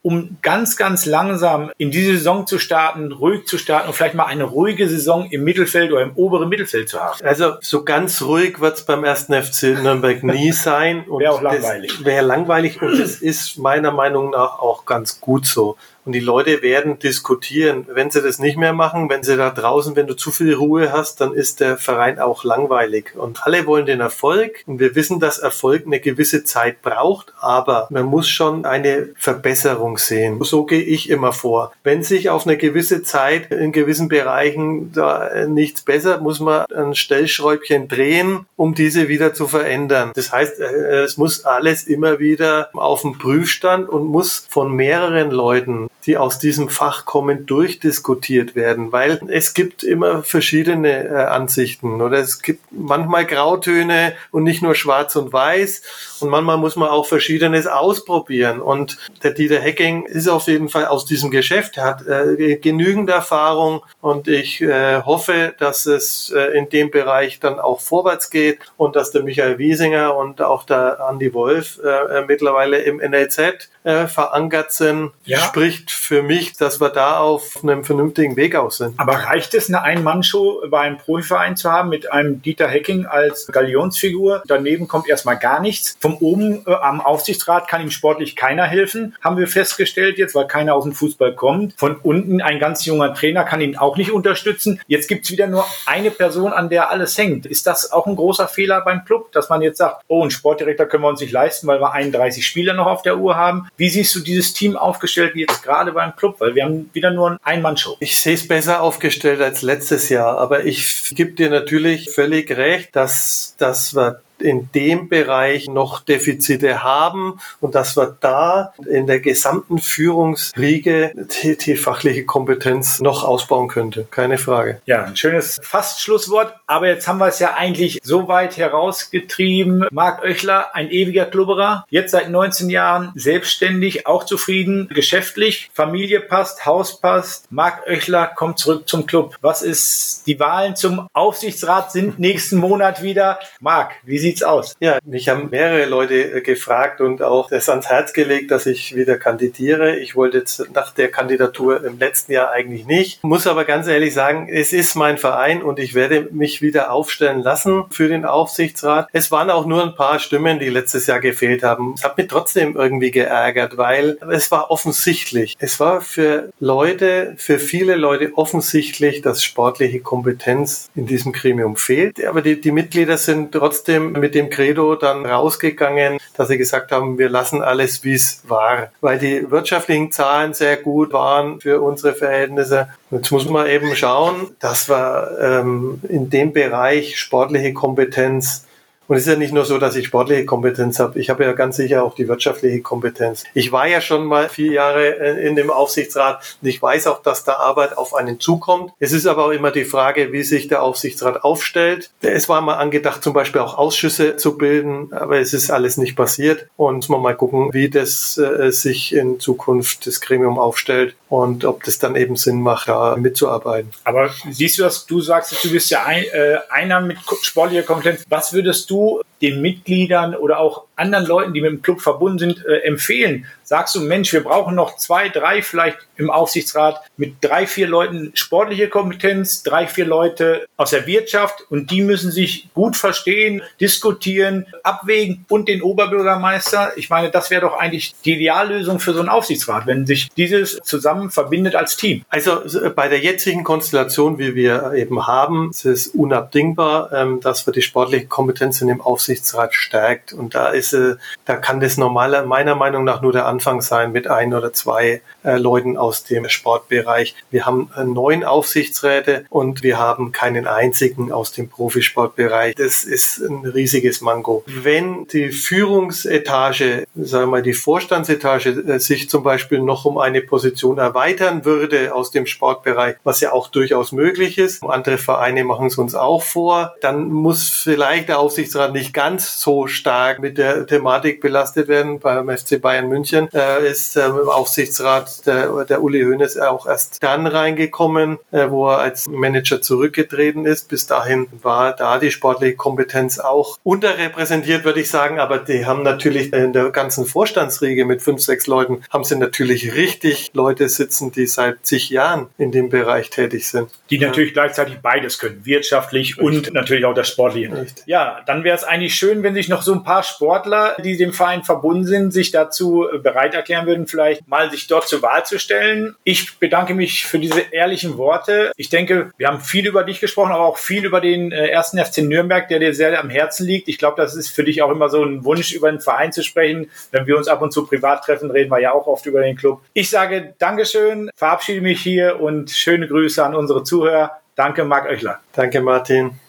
um 0.02 0.38
ganz, 0.42 0.76
ganz 0.76 1.06
langsam 1.06 1.70
in 1.78 1.90
diese 1.90 2.12
Saison 2.12 2.46
zu 2.46 2.58
starten, 2.58 3.12
ruhig 3.12 3.46
zu 3.46 3.58
starten 3.58 3.88
und 3.88 3.94
vielleicht 3.94 4.14
mal 4.14 4.26
eine 4.26 4.44
ruhige 4.44 4.88
Saison 4.88 5.26
im 5.30 5.44
Mittelfeld 5.44 5.92
oder 5.92 6.02
im 6.02 6.12
oberen 6.14 6.48
Mittelfeld 6.48 6.88
zu 6.88 7.00
haben? 7.00 7.18
Also 7.22 7.54
so 7.60 7.84
ganz 7.84 8.22
ruhig 8.22 8.60
wird 8.60 8.76
es 8.76 8.84
beim 8.84 9.04
ersten 9.04 9.34
FC 9.34 9.82
Nürnberg 9.82 10.22
nie 10.22 10.52
sein. 10.52 11.04
Wäre 11.08 11.32
auch 11.32 11.42
langweilig. 11.42 12.04
Wäre 12.04 12.24
langweilig 12.24 12.80
und 12.82 12.98
es 13.00 13.16
ist 13.22 13.58
meiner 13.58 13.92
Meinung 13.92 14.30
nach 14.30 14.58
auch 14.58 14.84
ganz 14.84 15.20
gut 15.20 15.46
so. 15.46 15.76
Und 16.08 16.12
die 16.12 16.20
Leute 16.20 16.62
werden 16.62 16.98
diskutieren. 16.98 17.86
Wenn 17.86 18.10
sie 18.10 18.22
das 18.22 18.38
nicht 18.38 18.56
mehr 18.56 18.72
machen, 18.72 19.10
wenn 19.10 19.22
sie 19.22 19.36
da 19.36 19.50
draußen, 19.50 19.94
wenn 19.94 20.06
du 20.06 20.14
zu 20.14 20.30
viel 20.30 20.54
Ruhe 20.54 20.90
hast, 20.90 21.20
dann 21.20 21.34
ist 21.34 21.60
der 21.60 21.76
Verein 21.76 22.18
auch 22.18 22.44
langweilig. 22.44 23.12
Und 23.14 23.44
alle 23.44 23.66
wollen 23.66 23.84
den 23.84 24.00
Erfolg. 24.00 24.64
Und 24.64 24.80
wir 24.80 24.94
wissen, 24.94 25.20
dass 25.20 25.38
Erfolg 25.38 25.84
eine 25.84 26.00
gewisse 26.00 26.44
Zeit 26.44 26.80
braucht, 26.80 27.34
aber 27.38 27.88
man 27.90 28.06
muss 28.06 28.26
schon 28.26 28.64
eine 28.64 29.10
Verbesserung 29.18 29.98
sehen. 29.98 30.42
So 30.44 30.64
gehe 30.64 30.80
ich 30.80 31.10
immer 31.10 31.34
vor. 31.34 31.74
Wenn 31.84 32.02
sich 32.02 32.30
auf 32.30 32.46
eine 32.46 32.56
gewisse 32.56 33.02
Zeit 33.02 33.50
in 33.50 33.72
gewissen 33.72 34.08
Bereichen 34.08 34.90
da 34.92 35.44
nichts 35.46 35.82
besser, 35.82 36.22
muss 36.22 36.40
man 36.40 36.64
ein 36.74 36.94
Stellschräubchen 36.94 37.86
drehen, 37.86 38.46
um 38.56 38.74
diese 38.74 39.08
wieder 39.08 39.34
zu 39.34 39.46
verändern. 39.46 40.12
Das 40.14 40.32
heißt, 40.32 40.58
äh, 40.58 41.02
es 41.02 41.18
muss 41.18 41.44
alles 41.44 41.82
immer 41.84 42.18
wieder 42.18 42.70
auf 42.72 43.02
den 43.02 43.18
Prüfstand 43.18 43.90
und 43.90 44.06
muss 44.06 44.46
von 44.48 44.72
mehreren 44.72 45.30
Leuten 45.30 45.90
die 46.08 46.16
aus 46.16 46.38
diesem 46.38 46.70
Fach 46.70 47.04
kommen, 47.04 47.44
durchdiskutiert 47.44 48.56
werden, 48.56 48.92
weil 48.92 49.20
es 49.28 49.52
gibt 49.52 49.82
immer 49.82 50.22
verschiedene 50.22 51.04
äh, 51.04 51.14
Ansichten 51.26 52.00
oder? 52.00 52.18
Es 52.18 52.40
gibt 52.40 52.62
manchmal 52.70 53.26
Grautöne 53.26 54.14
und 54.30 54.44
nicht 54.44 54.62
nur 54.62 54.74
schwarz 54.74 55.16
und 55.16 55.34
weiß 55.34 55.82
und 56.20 56.30
manchmal 56.30 56.56
muss 56.56 56.76
man 56.76 56.88
auch 56.88 57.04
Verschiedenes 57.04 57.66
ausprobieren 57.66 58.60
und 58.60 58.96
der 59.22 59.32
Dieter 59.32 59.60
Hecking 59.60 60.06
ist 60.06 60.28
auf 60.28 60.46
jeden 60.46 60.70
Fall 60.70 60.86
aus 60.86 61.04
diesem 61.04 61.30
Geschäft, 61.30 61.76
er 61.76 61.84
hat 61.84 62.06
äh, 62.06 62.56
genügend 62.56 63.10
Erfahrung 63.10 63.82
und 64.00 64.28
ich 64.28 64.62
äh, 64.62 65.02
hoffe, 65.02 65.54
dass 65.58 65.84
es 65.84 66.32
äh, 66.34 66.56
in 66.56 66.70
dem 66.70 66.90
Bereich 66.90 67.38
dann 67.38 67.60
auch 67.60 67.80
vorwärts 67.82 68.30
geht 68.30 68.60
und 68.78 68.96
dass 68.96 69.10
der 69.10 69.24
Michael 69.24 69.58
Wiesinger 69.58 70.16
und 70.16 70.40
auch 70.40 70.64
der 70.64 71.06
Andy 71.06 71.34
Wolf 71.34 71.78
äh, 71.84 71.88
äh 71.88 72.24
mittlerweile 72.26 72.78
im 72.78 72.96
NLZ 72.96 73.68
äh, 73.88 74.06
verankert 74.06 74.70
sind, 74.72 75.12
ja. 75.24 75.38
spricht 75.38 75.90
für 75.90 76.22
mich, 76.22 76.52
dass 76.52 76.78
wir 76.78 76.90
da 76.90 77.20
auf 77.20 77.60
einem 77.62 77.84
vernünftigen 77.84 78.36
Weg 78.36 78.54
aus 78.54 78.76
sind. 78.76 79.00
Aber 79.00 79.14
reicht 79.14 79.54
es, 79.54 79.68
eine 79.68 79.80
Ein-Mann-Show 79.82 80.64
bei 80.68 80.80
einem 80.80 80.98
Profiverein 80.98 81.56
zu 81.56 81.72
haben 81.72 81.88
mit 81.88 82.12
einem 82.12 82.42
Dieter 82.42 82.68
Hecking 82.68 83.06
als 83.06 83.46
Galionsfigur? 83.46 84.42
Daneben 84.46 84.88
kommt 84.88 85.08
erstmal 85.08 85.38
gar 85.38 85.60
nichts. 85.60 85.96
Von 86.00 86.14
oben 86.18 86.66
äh, 86.66 86.74
am 86.74 87.00
Aufsichtsrat 87.00 87.66
kann 87.66 87.80
ihm 87.80 87.90
sportlich 87.90 88.36
keiner 88.36 88.64
helfen, 88.64 89.16
haben 89.22 89.38
wir 89.38 89.48
festgestellt 89.48 90.18
jetzt, 90.18 90.34
weil 90.34 90.46
keiner 90.46 90.74
aus 90.74 90.84
dem 90.84 90.92
Fußball 90.92 91.34
kommt. 91.34 91.72
Von 91.78 91.96
unten 91.96 92.42
ein 92.42 92.58
ganz 92.58 92.84
junger 92.84 93.14
Trainer 93.14 93.44
kann 93.44 93.62
ihn 93.62 93.78
auch 93.78 93.96
nicht 93.96 94.12
unterstützen. 94.12 94.82
Jetzt 94.86 95.08
gibt 95.08 95.24
es 95.24 95.30
wieder 95.30 95.46
nur 95.46 95.64
eine 95.86 96.10
Person, 96.10 96.52
an 96.52 96.68
der 96.68 96.90
alles 96.90 97.16
hängt. 97.16 97.46
Ist 97.46 97.66
das 97.66 97.90
auch 97.90 98.06
ein 98.06 98.16
großer 98.16 98.48
Fehler 98.48 98.82
beim 98.82 99.06
Club, 99.06 99.32
dass 99.32 99.48
man 99.48 99.62
jetzt 99.62 99.78
sagt, 99.78 100.04
oh, 100.08 100.20
einen 100.20 100.30
Sportdirektor 100.30 100.84
können 100.84 101.04
wir 101.04 101.08
uns 101.08 101.20
nicht 101.20 101.32
leisten, 101.32 101.66
weil 101.66 101.80
wir 101.80 101.92
31 101.92 102.46
Spieler 102.46 102.74
noch 102.74 102.86
auf 102.86 103.00
der 103.00 103.16
Uhr 103.16 103.34
haben? 103.34 103.70
Wie 103.78 103.88
siehst 103.88 104.12
du 104.16 104.20
dieses 104.20 104.52
Team 104.52 104.76
aufgestellt 104.76 105.36
jetzt 105.36 105.62
gerade 105.62 105.92
beim 105.92 106.14
Club? 106.16 106.34
Weil 106.40 106.56
wir 106.56 106.64
haben 106.64 106.90
wieder 106.92 107.12
nur 107.12 107.30
ein 107.30 107.38
Ein-Mann-Show. 107.44 107.96
Ich 108.00 108.16
sehe 108.16 108.34
es 108.34 108.46
besser 108.46 108.82
aufgestellt 108.82 109.40
als 109.40 109.62
letztes 109.62 110.08
Jahr, 110.08 110.36
aber 110.36 110.64
ich 110.64 111.14
gebe 111.14 111.30
dir 111.30 111.48
natürlich 111.48 112.10
völlig 112.10 112.50
recht, 112.50 112.96
dass, 112.96 113.54
dass 113.56 113.94
wir 113.94 114.20
in 114.42 114.70
dem 114.72 115.08
Bereich 115.08 115.68
noch 115.68 116.00
Defizite 116.00 116.82
haben 116.82 117.40
und 117.60 117.74
dass 117.74 117.96
wir 117.96 118.16
da 118.20 118.72
in 118.88 119.06
der 119.06 119.20
gesamten 119.20 119.78
Führungsriege 119.78 121.12
die, 121.42 121.56
die 121.56 121.76
fachliche 121.76 122.24
Kompetenz 122.24 123.00
noch 123.00 123.24
ausbauen 123.24 123.68
könnte. 123.68 124.06
Keine 124.10 124.38
Frage. 124.38 124.80
Ja, 124.86 125.04
ein 125.04 125.16
schönes 125.16 125.58
Fast-Schlusswort. 125.62 126.54
Aber 126.66 126.88
jetzt 126.88 127.08
haben 127.08 127.18
wir 127.18 127.28
es 127.28 127.38
ja 127.38 127.54
eigentlich 127.54 128.00
so 128.02 128.28
weit 128.28 128.56
herausgetrieben. 128.56 129.86
Marc 129.90 130.22
Oechler, 130.22 130.74
ein 130.74 130.90
ewiger 130.90 131.26
Klubberer, 131.26 131.86
jetzt 131.90 132.12
seit 132.12 132.30
19 132.30 132.70
Jahren 132.70 133.12
selbstständig, 133.14 134.06
auch 134.06 134.24
zufrieden, 134.24 134.88
geschäftlich, 134.88 135.70
Familie 135.72 136.20
passt, 136.20 136.66
Haus 136.66 137.00
passt. 137.00 137.50
Marc 137.50 137.86
Oechler 137.86 138.26
kommt 138.26 138.58
zurück 138.58 138.88
zum 138.88 139.06
Club. 139.06 139.36
Was 139.40 139.62
ist 139.62 140.26
die 140.26 140.38
Wahlen 140.40 140.76
zum 140.76 141.08
Aufsichtsrat 141.12 141.92
sind 141.92 142.18
nächsten 142.18 142.58
Monat 142.58 143.02
wieder? 143.02 143.38
Marc, 143.60 143.92
wie 144.04 144.18
sieht 144.18 144.27
sieht's 144.28 144.42
aus? 144.42 144.76
Ja, 144.80 144.98
mich 145.04 145.30
haben 145.30 145.48
mehrere 145.50 145.86
Leute 145.86 146.34
äh, 146.34 146.40
gefragt 146.42 147.00
und 147.00 147.22
auch 147.22 147.48
das 147.48 147.68
ans 147.70 147.88
Herz 147.88 148.12
gelegt, 148.12 148.50
dass 148.50 148.66
ich 148.66 148.94
wieder 148.94 149.16
kandidiere. 149.16 149.96
Ich 149.96 150.16
wollte 150.16 150.38
jetzt 150.38 150.70
nach 150.74 150.92
der 150.92 151.08
Kandidatur 151.10 151.82
im 151.82 151.98
letzten 151.98 152.32
Jahr 152.32 152.50
eigentlich 152.50 152.84
nicht. 152.84 153.24
Muss 153.24 153.46
aber 153.46 153.64
ganz 153.64 153.86
ehrlich 153.86 154.12
sagen, 154.12 154.48
es 154.50 154.74
ist 154.74 154.96
mein 154.96 155.16
Verein 155.16 155.62
und 155.62 155.78
ich 155.78 155.94
werde 155.94 156.28
mich 156.30 156.60
wieder 156.60 156.92
aufstellen 156.92 157.42
lassen 157.42 157.84
für 157.90 158.08
den 158.08 158.26
Aufsichtsrat. 158.26 159.08
Es 159.12 159.30
waren 159.30 159.48
auch 159.50 159.64
nur 159.64 159.82
ein 159.82 159.94
paar 159.94 160.18
Stimmen, 160.18 160.58
die 160.58 160.68
letztes 160.68 161.06
Jahr 161.06 161.20
gefehlt 161.20 161.62
haben. 161.62 161.94
Es 161.96 162.04
hat 162.04 162.18
mich 162.18 162.28
trotzdem 162.28 162.76
irgendwie 162.76 163.10
geärgert, 163.10 163.78
weil 163.78 164.18
es 164.30 164.50
war 164.50 164.70
offensichtlich. 164.70 165.56
Es 165.58 165.80
war 165.80 166.02
für 166.02 166.50
Leute, 166.60 167.32
für 167.38 167.58
viele 167.58 167.96
Leute 167.96 168.32
offensichtlich, 168.34 169.22
dass 169.22 169.42
sportliche 169.42 170.00
Kompetenz 170.00 170.90
in 170.94 171.06
diesem 171.06 171.32
Gremium 171.32 171.76
fehlt. 171.76 172.22
Aber 172.26 172.42
die, 172.42 172.60
die 172.60 172.72
Mitglieder 172.72 173.16
sind 173.16 173.52
trotzdem 173.52 174.17
mit 174.20 174.34
dem 174.34 174.50
Credo 174.50 174.94
dann 174.94 175.26
rausgegangen, 175.26 176.18
dass 176.36 176.48
sie 176.48 176.58
gesagt 176.58 176.92
haben, 176.92 177.18
wir 177.18 177.28
lassen 177.28 177.62
alles, 177.62 178.04
wie 178.04 178.14
es 178.14 178.42
war, 178.46 178.92
weil 179.00 179.18
die 179.18 179.50
wirtschaftlichen 179.50 180.12
Zahlen 180.12 180.54
sehr 180.54 180.76
gut 180.76 181.12
waren 181.12 181.60
für 181.60 181.80
unsere 181.80 182.14
Verhältnisse. 182.14 182.88
Jetzt 183.10 183.30
muss 183.30 183.48
man 183.48 183.66
eben 183.66 183.94
schauen, 183.96 184.54
dass 184.60 184.88
wir 184.88 185.38
ähm, 185.40 186.00
in 186.08 186.30
dem 186.30 186.52
Bereich 186.52 187.18
sportliche 187.18 187.72
Kompetenz 187.72 188.67
und 189.08 189.16
es 189.16 189.22
ist 189.22 189.32
ja 189.32 189.38
nicht 189.38 189.52
nur 189.52 189.64
so, 189.64 189.78
dass 189.78 189.96
ich 189.96 190.06
sportliche 190.06 190.44
Kompetenz 190.44 191.00
habe. 191.00 191.18
Ich 191.18 191.30
habe 191.30 191.44
ja 191.44 191.52
ganz 191.52 191.76
sicher 191.76 192.04
auch 192.04 192.14
die 192.14 192.28
wirtschaftliche 192.28 192.80
Kompetenz. 192.80 193.44
Ich 193.54 193.72
war 193.72 193.86
ja 193.88 194.00
schon 194.00 194.24
mal 194.26 194.48
vier 194.48 194.72
Jahre 194.72 195.06
in 195.08 195.56
dem 195.56 195.70
Aufsichtsrat 195.70 196.58
und 196.62 196.68
ich 196.68 196.80
weiß 196.80 197.06
auch, 197.08 197.22
dass 197.22 197.44
da 197.44 197.54
Arbeit 197.54 197.96
auf 197.96 198.14
einen 198.14 198.38
zukommt. 198.38 198.92
Es 199.00 199.12
ist 199.12 199.26
aber 199.26 199.46
auch 199.46 199.50
immer 199.50 199.72
die 199.72 199.84
Frage, 199.84 200.32
wie 200.32 200.42
sich 200.42 200.68
der 200.68 200.82
Aufsichtsrat 200.82 201.42
aufstellt. 201.42 202.10
Es 202.20 202.48
war 202.48 202.60
mal 202.60 202.76
angedacht, 202.76 203.24
zum 203.24 203.32
Beispiel 203.32 203.60
auch 203.60 203.76
Ausschüsse 203.76 204.36
zu 204.36 204.56
bilden, 204.56 205.12
aber 205.12 205.38
es 205.38 205.52
ist 205.52 205.70
alles 205.70 205.96
nicht 205.96 206.14
passiert. 206.14 206.66
Und 206.76 206.96
muss 206.96 207.08
man 207.08 207.22
mal 207.22 207.36
gucken, 207.36 207.72
wie 207.72 207.88
das 207.88 208.38
äh, 208.38 208.70
sich 208.70 209.14
in 209.14 209.40
Zukunft 209.40 210.06
das 210.06 210.20
Gremium 210.20 210.58
aufstellt 210.58 211.14
und 211.28 211.64
ob 211.64 211.84
das 211.84 211.98
dann 211.98 212.16
eben 212.16 212.36
Sinn 212.36 212.60
macht, 212.60 212.88
da 212.88 213.16
mitzuarbeiten. 213.16 213.90
Aber 214.04 214.30
siehst 214.50 214.78
du 214.78 214.82
das, 214.82 215.06
du 215.06 215.20
sagst, 215.20 215.64
du 215.64 215.70
bist 215.70 215.90
ja 215.90 216.04
ein, 216.04 216.24
äh, 216.24 216.58
einer 216.68 217.00
mit 217.00 217.18
sportlicher 217.42 217.82
Kompetenz. 217.82 218.24
Was 218.28 218.52
würdest 218.52 218.90
du 218.90 218.97
zu 218.98 219.20
den 219.40 219.60
Mitgliedern 219.60 220.34
oder 220.34 220.58
auch 220.58 220.84
anderen 220.96 221.26
Leuten, 221.26 221.54
die 221.54 221.60
mit 221.60 221.70
dem 221.70 221.82
Club 221.82 222.00
verbunden 222.00 222.38
sind, 222.38 222.66
äh, 222.66 222.78
empfehlen? 222.80 223.46
Sagst 223.62 223.94
du, 223.94 224.00
Mensch, 224.00 224.32
wir 224.32 224.42
brauchen 224.42 224.74
noch 224.74 224.96
zwei, 224.96 225.28
drei 225.28 225.60
vielleicht 225.60 225.98
im 226.16 226.30
Aufsichtsrat 226.30 227.02
mit 227.18 227.34
drei, 227.42 227.66
vier 227.66 227.86
Leuten 227.86 228.30
sportliche 228.32 228.88
Kompetenz, 228.88 229.62
drei, 229.62 229.86
vier 229.86 230.06
Leute 230.06 230.66
aus 230.78 230.90
der 230.90 231.06
Wirtschaft 231.06 231.66
und 231.68 231.90
die 231.90 232.00
müssen 232.00 232.32
sich 232.32 232.70
gut 232.72 232.96
verstehen, 232.96 233.62
diskutieren, 233.78 234.64
abwägen 234.82 235.44
und 235.50 235.68
den 235.68 235.82
Oberbürgermeister. 235.82 236.92
Ich 236.96 237.10
meine, 237.10 237.30
das 237.30 237.50
wäre 237.50 237.60
doch 237.60 237.78
eigentlich 237.78 238.14
die 238.24 238.36
Ideallösung 238.36 239.00
für 239.00 239.12
so 239.12 239.20
einen 239.20 239.28
Aufsichtsrat, 239.28 239.86
wenn 239.86 240.06
sich 240.06 240.30
dieses 240.30 240.78
zusammen 240.82 241.30
verbindet 241.30 241.74
als 241.74 241.98
Team. 241.98 242.24
Also 242.30 242.62
bei 242.96 243.08
der 243.08 243.18
jetzigen 243.18 243.64
Konstellation, 243.64 244.38
wie 244.38 244.54
wir 244.54 244.94
eben 244.94 245.26
haben, 245.26 245.70
ist 245.70 245.84
es 245.84 246.06
unabdingbar, 246.08 247.12
ähm, 247.12 247.40
dass 247.40 247.66
wir 247.66 247.74
die 247.74 247.82
sportliche 247.82 248.26
Kompetenz 248.26 248.80
in 248.80 248.88
dem 248.88 249.02
Aufsichtsrat 249.02 249.27
stärkt. 249.74 250.32
Und 250.32 250.54
da 250.54 250.68
ist, 250.68 250.92
äh, 250.92 251.16
da 251.44 251.56
kann 251.56 251.80
das 251.80 251.96
normale, 251.96 252.44
meiner 252.44 252.74
Meinung 252.74 253.04
nach 253.04 253.22
nur 253.22 253.32
der 253.32 253.46
Anfang 253.46 253.80
sein 253.80 254.12
mit 254.12 254.26
ein 254.26 254.54
oder 254.54 254.72
zwei 254.72 255.22
äh, 255.44 255.56
Leuten 255.56 255.96
aus 255.96 256.24
dem 256.24 256.48
Sportbereich. 256.48 257.34
Wir 257.50 257.66
haben 257.66 257.90
äh, 257.96 258.04
neun 258.04 258.44
Aufsichtsräte 258.44 259.44
und 259.50 259.82
wir 259.82 259.98
haben 259.98 260.32
keinen 260.32 260.66
einzigen 260.66 261.32
aus 261.32 261.52
dem 261.52 261.68
Profisportbereich. 261.68 262.74
Das 262.74 263.04
ist 263.04 263.38
ein 263.38 263.64
riesiges 263.64 264.20
Mango. 264.20 264.64
Wenn 264.66 265.26
die 265.28 265.50
Führungsetage, 265.50 267.06
sagen 267.14 267.44
wir 267.44 267.58
mal 267.58 267.62
die 267.62 267.74
Vorstandsetage, 267.74 268.98
sich 269.00 269.28
zum 269.30 269.42
Beispiel 269.42 269.80
noch 269.80 270.04
um 270.04 270.18
eine 270.18 270.40
Position 270.40 270.98
erweitern 270.98 271.64
würde 271.64 272.14
aus 272.14 272.30
dem 272.30 272.46
Sportbereich, 272.46 273.16
was 273.24 273.40
ja 273.40 273.52
auch 273.52 273.68
durchaus 273.68 274.12
möglich 274.12 274.58
ist, 274.58 274.82
andere 274.84 275.18
Vereine 275.18 275.64
machen 275.64 275.86
es 275.86 275.98
uns 275.98 276.14
auch 276.14 276.42
vor, 276.42 276.94
dann 277.00 277.28
muss 277.28 277.68
vielleicht 277.68 278.28
der 278.28 278.38
Aufsichtsrat 278.38 278.92
nicht 278.92 279.12
ganz 279.18 279.60
so 279.60 279.88
stark 279.88 280.38
mit 280.38 280.58
der 280.58 280.86
Thematik 280.86 281.40
belastet 281.40 281.88
werden. 281.88 282.20
Beim 282.20 282.48
FC 282.56 282.80
Bayern 282.80 283.08
München 283.08 283.48
äh, 283.52 283.90
ist 283.90 284.16
äh, 284.16 284.26
im 284.26 284.48
Aufsichtsrat 284.48 285.44
der, 285.44 285.84
der 285.86 286.04
Uli 286.04 286.22
Hoeneß 286.22 286.56
auch 286.58 286.86
erst 286.86 287.20
dann 287.20 287.48
reingekommen, 287.48 288.38
äh, 288.52 288.70
wo 288.70 288.88
er 288.88 288.98
als 288.98 289.26
Manager 289.26 289.82
zurückgetreten 289.82 290.66
ist. 290.66 290.88
Bis 290.88 291.08
dahin 291.08 291.48
war 291.62 291.96
da 291.96 292.20
die 292.20 292.30
sportliche 292.30 292.76
Kompetenz 292.76 293.40
auch 293.40 293.80
unterrepräsentiert, 293.82 294.84
würde 294.84 295.00
ich 295.00 295.10
sagen. 295.10 295.40
Aber 295.40 295.58
die 295.58 295.84
haben 295.84 296.04
natürlich 296.04 296.52
in 296.52 296.72
der 296.72 296.90
ganzen 296.90 297.26
Vorstandsriege 297.26 298.04
mit 298.04 298.22
fünf, 298.22 298.40
sechs 298.40 298.68
Leuten, 298.68 299.02
haben 299.10 299.24
sie 299.24 299.34
natürlich 299.34 299.96
richtig 299.96 300.52
Leute 300.52 300.88
sitzen, 300.88 301.32
die 301.32 301.48
seit 301.48 301.84
zig 301.84 302.08
Jahren 302.10 302.46
in 302.56 302.70
dem 302.70 302.88
Bereich 302.88 303.30
tätig 303.30 303.66
sind. 303.66 303.90
Die 304.10 304.20
natürlich 304.20 304.52
gleichzeitig 304.52 304.98
beides 305.02 305.40
können, 305.40 305.66
wirtschaftlich 305.66 306.38
Richtig. 306.38 306.68
und 306.68 306.72
natürlich 306.72 307.04
auch 307.04 307.14
das 307.14 307.26
Sportliche. 307.26 307.76
Richtig. 307.76 308.06
Ja, 308.06 308.42
dann 308.46 308.62
wäre 308.62 308.76
es 308.76 308.84
eigentlich 308.84 309.07
schön, 309.14 309.42
wenn 309.42 309.54
sich 309.54 309.68
noch 309.68 309.82
so 309.82 309.92
ein 309.92 310.02
paar 310.02 310.22
Sportler, 310.22 310.96
die 311.02 311.16
dem 311.16 311.32
Verein 311.32 311.64
verbunden 311.64 312.04
sind, 312.04 312.32
sich 312.32 312.50
dazu 312.50 313.06
bereit 313.22 313.54
erklären 313.54 313.86
würden, 313.86 314.06
vielleicht 314.06 314.46
mal 314.46 314.70
sich 314.70 314.86
dort 314.86 315.08
zur 315.08 315.22
Wahl 315.22 315.44
zu 315.44 315.58
stellen. 315.58 316.16
Ich 316.24 316.58
bedanke 316.58 316.94
mich 316.94 317.26
für 317.26 317.38
diese 317.38 317.60
ehrlichen 317.60 318.16
Worte. 318.18 318.72
Ich 318.76 318.88
denke, 318.88 319.32
wir 319.36 319.48
haben 319.48 319.60
viel 319.60 319.86
über 319.86 320.04
dich 320.04 320.20
gesprochen, 320.20 320.52
aber 320.52 320.64
auch 320.64 320.78
viel 320.78 321.04
über 321.04 321.20
den 321.20 321.52
äh, 321.52 321.68
ersten 321.68 321.98
FC 322.02 322.18
Nürnberg, 322.18 322.68
der 322.68 322.78
dir 322.78 322.94
sehr 322.94 323.18
am 323.20 323.30
Herzen 323.30 323.66
liegt. 323.66 323.88
Ich 323.88 323.98
glaube, 323.98 324.16
das 324.16 324.34
ist 324.34 324.48
für 324.48 324.64
dich 324.64 324.82
auch 324.82 324.90
immer 324.90 325.08
so 325.08 325.22
ein 325.22 325.44
Wunsch, 325.44 325.72
über 325.72 325.90
den 325.90 326.00
Verein 326.00 326.32
zu 326.32 326.42
sprechen. 326.42 326.90
Wenn 327.10 327.26
wir 327.26 327.36
uns 327.36 327.48
ab 327.48 327.62
und 327.62 327.72
zu 327.72 327.86
privat 327.86 328.24
treffen, 328.24 328.50
reden 328.50 328.70
wir 328.70 328.80
ja 328.80 328.92
auch 328.92 329.06
oft 329.06 329.26
über 329.26 329.42
den 329.42 329.56
Club. 329.56 329.80
Ich 329.92 330.10
sage 330.10 330.54
Dankeschön, 330.58 331.30
verabschiede 331.36 331.80
mich 331.80 332.00
hier 332.00 332.40
und 332.40 332.70
schöne 332.70 333.06
Grüße 333.08 333.44
an 333.44 333.54
unsere 333.54 333.84
Zuhörer. 333.84 334.38
Danke, 334.54 334.84
Marc 334.84 335.08
Oechler. 335.08 335.40
Danke, 335.52 335.80
Martin. 335.80 336.47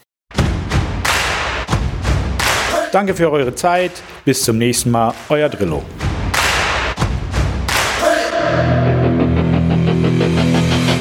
Danke 2.92 3.14
für 3.14 3.32
eure 3.32 3.54
Zeit. 3.56 3.92
Bis 4.26 4.44
zum 4.44 4.58
nächsten 4.58 4.92
Mal. 4.92 5.14
Euer 5.30 5.50
Drillo. 5.50 5.84